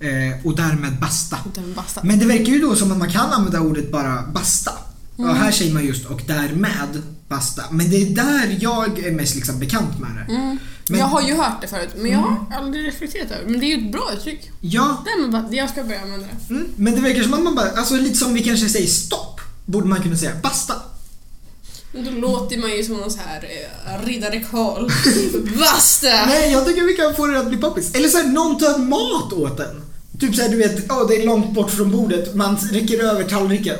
Eh, 0.00 0.46
och 0.46 0.56
därmed 0.56 1.00
basta. 1.00 1.38
Basta. 1.76 2.00
Men 2.04 2.18
det 2.18 2.26
verkar 2.26 2.44
ju 2.52 2.60
då 2.60 2.76
som 2.76 2.92
att 2.92 2.98
man 2.98 3.10
kan 3.10 3.32
använda 3.32 3.60
ordet 3.60 3.92
bara 3.92 4.22
basta. 4.34 4.72
Mm. 5.18 5.30
Och 5.30 5.36
här 5.36 5.52
säger 5.52 5.74
man 5.74 5.84
just 5.86 6.06
och 6.06 6.22
därmed 6.26 7.02
basta. 7.28 7.62
Men 7.70 7.90
det 7.90 7.96
är 7.96 8.10
där 8.10 8.58
jag 8.60 8.98
är 8.98 9.12
mest 9.12 9.34
liksom 9.34 9.58
bekant 9.58 9.98
med 10.00 10.10
det. 10.16 10.34
Mm. 10.34 10.58
Men- 10.88 10.98
jag 10.98 11.06
har 11.06 11.22
ju 11.22 11.34
hört 11.34 11.60
det 11.60 11.68
förut, 11.68 11.90
men 11.96 12.10
jag 12.12 12.18
har 12.18 12.46
aldrig 12.56 12.86
reflekterat 12.86 13.30
över 13.30 13.44
det. 13.44 13.50
Men 13.50 13.60
det 13.60 13.66
är 13.66 13.76
ju 13.78 13.86
ett 13.86 13.92
bra 13.92 14.10
uttryck. 14.16 14.50
Ja, 14.60 15.04
bara, 15.32 15.44
jag 15.50 15.70
ska 15.70 15.84
börja 15.84 16.00
använda 16.02 16.26
det. 16.26 16.54
mm, 16.54 16.66
men 16.76 16.94
det 16.94 17.00
verkar 17.00 17.22
som 17.22 17.34
att 17.34 17.42
man 17.42 17.54
bara, 17.54 17.70
alltså 17.70 17.94
lite 17.96 18.16
som 18.16 18.34
vi 18.34 18.42
kanske 18.42 18.68
säger 18.68 18.86
stopp. 18.86 19.40
Borde 19.66 19.86
man 19.88 20.02
kunna 20.02 20.16
säga 20.16 20.32
basta. 20.42 20.74
Då 22.04 22.10
låter 22.10 22.58
man 22.58 22.70
ju 22.70 22.84
som 22.84 22.96
någon 22.96 23.10
så 23.10 23.18
här 23.26 23.44
eh, 23.44 24.06
riddare 24.06 24.44
Karl. 24.50 24.90
Basta! 25.58 26.26
Nej, 26.26 26.52
jag 26.52 26.66
tycker 26.66 26.82
vi 26.82 26.92
kan 26.96 27.14
få 27.14 27.26
det 27.26 27.38
att 27.38 27.48
bli 27.48 27.56
poppis. 27.56 27.94
Eller 27.94 28.08
så 28.08 28.18
här, 28.18 28.26
någon 28.26 28.58
tar 28.58 28.78
mat 28.78 29.32
åt 29.32 29.60
en. 29.60 29.82
Typ 30.20 30.36
såhär, 30.36 30.48
du 30.48 30.56
vet, 30.56 30.90
åh 30.90 31.08
det 31.08 31.16
är 31.16 31.26
långt 31.26 31.54
bort 31.54 31.70
från 31.70 31.90
bordet, 31.90 32.34
man 32.34 32.56
räcker 32.72 33.04
över 33.04 33.24
tallriken. 33.24 33.76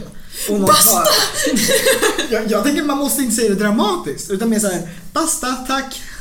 Och 0.49 0.61
någon 0.61 0.67
Basta! 0.67 1.03
jag, 2.31 2.51
jag 2.51 2.64
tänker 2.64 2.83
man 2.83 2.99
måste 2.99 3.23
inte 3.23 3.37
säga 3.37 3.49
det 3.49 3.55
dramatiskt 3.55 4.31
utan 4.31 4.51
mer 4.51 4.59
såhär 4.59 4.89
Basta, 5.12 5.53
tack. 5.53 6.03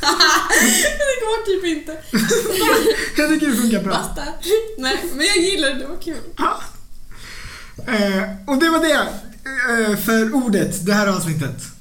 det 0.98 1.20
går 1.20 1.46
typ 1.46 1.64
inte. 1.78 1.96
Jag 3.16 3.28
tycker 3.28 3.46
det 3.46 3.56
funkar 3.56 3.82
bra. 3.82 3.92
Basta. 3.92 4.22
Nej, 4.78 5.04
men 5.14 5.26
jag 5.26 5.36
gillar 5.36 5.68
det. 5.68 5.74
Det 5.74 5.86
var 5.86 5.96
kul. 5.96 6.16
Ja. 6.36 6.60
Eh, 7.86 8.22
och 8.46 8.58
det 8.58 8.70
var 8.70 8.78
det 8.78 9.08
eh, 9.90 9.98
för 9.98 10.34
ordet 10.34 10.86
det 10.86 10.92
här 10.92 11.06
avsnittet. 11.06 11.75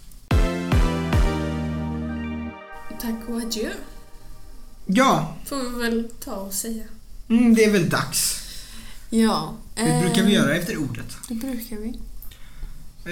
Tack 3.06 3.30
och 3.30 3.42
adjö. 3.42 3.72
Ja, 4.86 5.38
Får 5.46 5.58
vi 5.58 5.70
väl 5.84 6.10
ta 6.24 6.36
och 6.36 6.54
säga. 6.54 6.84
mm, 7.30 7.56
det 7.56 7.64
är 7.66 7.72
väl 7.72 7.90
dags. 7.90 8.42
Ja. 9.10 9.54
Det 9.76 10.02
brukar 10.06 10.24
vi 10.24 10.34
göra 10.34 10.56
efter 10.56 10.78
ordet. 10.78 11.06
Det 11.30 11.36
brukar 11.36 11.76
vi. 11.78 12.00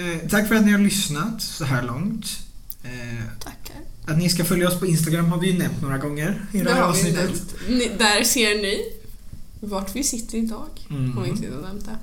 Eh, 0.00 0.28
tack 0.28 0.48
för 0.48 0.54
att 0.54 0.64
ni 0.66 0.72
har 0.72 0.78
lyssnat 0.78 1.42
så 1.42 1.64
här 1.64 1.82
långt. 1.82 2.26
Eh, 2.84 3.24
Tackar. 3.40 3.76
att 4.06 4.18
ni 4.18 4.30
ska 4.30 4.44
följa 4.44 4.68
oss 4.68 4.80
på 4.80 4.86
Instagram 4.86 5.24
har 5.26 5.40
vi 5.40 5.50
ju 5.52 5.58
nämnt 5.58 5.82
några 5.82 5.98
gånger 5.98 6.46
i 6.52 6.58
det 6.60 6.72
här 6.72 6.80
har 6.80 6.92
vi 6.92 6.98
avsnittet. 6.98 7.54
Ni, 7.68 7.90
där 7.98 8.24
ser 8.24 8.54
ni 8.62 8.92
vart 9.60 9.96
vi 9.96 10.04
sitter 10.04 10.38
idag. 10.38 10.68
Mm. 10.90 11.18
Om 11.18 11.22
vi 11.24 11.28
inte 11.30 11.42
det. 11.46 11.98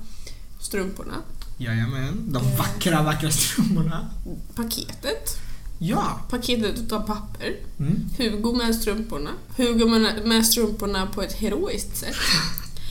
Strumporna. 0.61 1.15
Jajamän, 1.57 2.33
de 2.33 2.45
Eh. 2.45 2.57
vackra, 2.57 3.03
vackra 3.03 3.31
strummorna. 3.31 4.09
Paketet. 4.55 5.37
Ja. 5.84 6.19
Paketet 6.29 6.79
utav 6.79 7.07
papper. 7.07 7.55
Mm. 7.79 8.09
Hugo 8.17 8.53
med 8.53 8.75
strumporna. 8.75 9.29
Hugo 9.57 9.88
med, 10.25 10.45
strumporna 10.45 11.07
på 11.07 11.21
ett 11.21 11.34
heroiskt 11.34 11.97
sätt. 11.97 12.15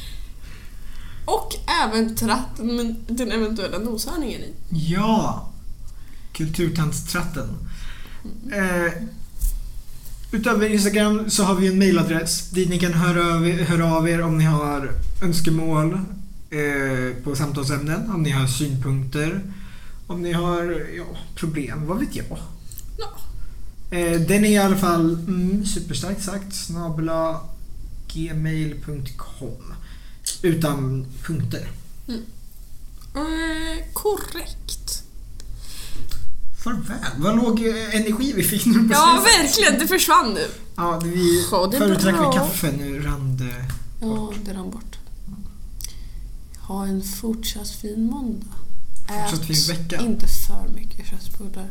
Och 1.25 1.55
även 1.85 2.17
tratten 2.17 2.77
med 2.77 2.97
den 3.09 3.33
eventuella 3.33 3.79
noshörningen 3.79 4.41
i. 4.41 4.53
Ja. 4.71 5.49
Kulturtantstratten. 6.33 7.49
Eh, 8.53 8.93
utöver 10.33 10.69
Instagram 10.69 11.31
så 11.31 11.45
har 11.45 11.55
vi 11.55 11.69
en 11.69 11.79
mailadress 11.79 12.51
dit 12.51 12.69
ni 12.69 12.79
kan 12.79 12.93
höra 12.93 13.35
av, 13.35 13.47
höra 13.47 13.95
av 13.95 14.09
er 14.09 14.23
om 14.23 14.39
ni 14.39 14.45
har 14.45 14.93
önskemål 15.23 15.93
eh, 16.51 17.23
på 17.25 17.37
samtalsämnen, 17.37 18.11
om 18.11 18.23
ni 18.23 18.31
har 18.31 18.47
synpunkter, 18.47 19.43
om 20.07 20.23
ni 20.23 20.33
har 20.33 20.87
ja, 20.97 21.05
problem, 21.35 21.87
vad 21.87 21.99
vet 21.99 22.17
jag. 22.17 22.39
Ja. 23.01 23.19
Eh, 23.97 24.21
den 24.21 24.45
är 24.45 24.51
i 24.51 24.59
alla 24.59 24.77
fall 24.77 25.15
mm, 25.15 25.67
superstarkt 25.67 26.23
sagt 26.23 26.55
snabla 26.55 27.41
gmail.com 28.13 29.75
utan 30.43 31.07
punkter. 31.23 31.71
Eh, 33.15 33.93
korrekt. 33.93 35.03
Farväl. 36.65 36.99
Vad 37.17 37.37
låg 37.37 37.67
eh, 37.67 37.95
energi 37.95 38.33
vi 38.37 38.43
fick 38.43 38.67
nu 38.67 38.89
på 38.89 38.93
Ja, 38.93 39.25
verkligen. 39.39 39.79
Det 39.79 39.87
försvann 39.87 40.35
nu. 40.35 40.47
Ja, 40.77 41.01
vi, 41.05 41.47
Ja, 41.51 41.73
förut 41.79 42.01
drack 42.01 42.15
vi 42.15 42.39
kaffe, 42.39 42.73
nu 42.79 43.01
rann 43.03 43.37
det. 43.37 43.65
Ja, 44.01 44.33
det 44.45 44.53
rann 44.53 44.71
bort. 44.71 44.99
Ha 46.59 46.87
en 46.87 47.03
fortsatt 47.03 47.71
fin 47.71 48.07
måndag. 48.07 48.47
Fortsatt 49.09 49.47
fin 49.47 49.77
vecka. 49.77 50.01
inte 50.01 50.27
för 50.27 50.69
mycket 50.75 51.07
köttbullar. 51.07 51.71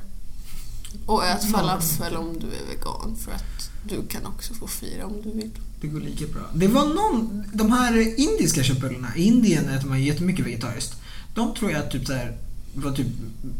Och 1.10 1.26
ät 1.26 1.52
falafel 1.52 2.16
om 2.16 2.40
du 2.40 2.48
är 2.48 2.76
vegan 2.76 3.16
för 3.26 3.32
att 3.32 3.70
du 3.88 4.08
kan 4.08 4.26
också 4.26 4.54
få 4.54 4.68
fira 4.68 5.06
om 5.06 5.22
du 5.24 5.32
vill. 5.32 5.52
Det 5.82 5.88
går 5.88 6.00
lika 6.00 6.28
bra. 6.28 6.42
Det 6.54 6.68
var 6.68 6.86
någon, 6.86 7.44
de 7.54 7.72
här 7.72 8.20
indiska 8.20 8.64
köttbullarna, 8.64 9.16
i 9.16 9.24
Indien 9.24 9.70
äter 9.70 9.88
man 9.88 10.04
jättemycket 10.04 10.46
vegetariskt. 10.46 10.96
De 11.34 11.54
tror 11.54 11.72
jag 11.72 11.92
typ 11.92 12.08
så 12.08 12.14
här, 12.14 12.38
var 12.74 12.92
typ 12.92 13.08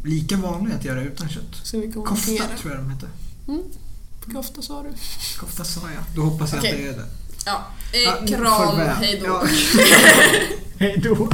lika 0.04 0.38
vanliga 0.38 0.76
att 0.76 0.86
göra 0.86 1.04
utan 1.04 1.30
kött. 1.30 1.74
Kofta 2.06 2.44
tror 2.62 2.74
jag 2.74 2.84
de 2.84 2.90
hette. 2.90 3.08
Mm. 3.48 3.62
Kofta 4.34 4.62
sa 4.62 4.84
du. 4.84 4.90
Kofta 5.40 5.64
sa 5.64 5.82
jag. 5.82 6.04
Då 6.16 6.22
hoppas 6.22 6.52
jag 6.52 6.60
Okej. 6.60 6.72
att 6.72 6.78
det 6.78 6.88
är 6.88 7.06
det. 7.06 7.08
Ja. 7.46 7.68
Eh, 7.92 8.28
kram, 8.28 8.46
farväl. 8.46 8.96
hej 8.96 9.20
då. 9.20 9.28
Ja. 9.28 9.48
hej 10.78 11.02
då. 11.04 11.30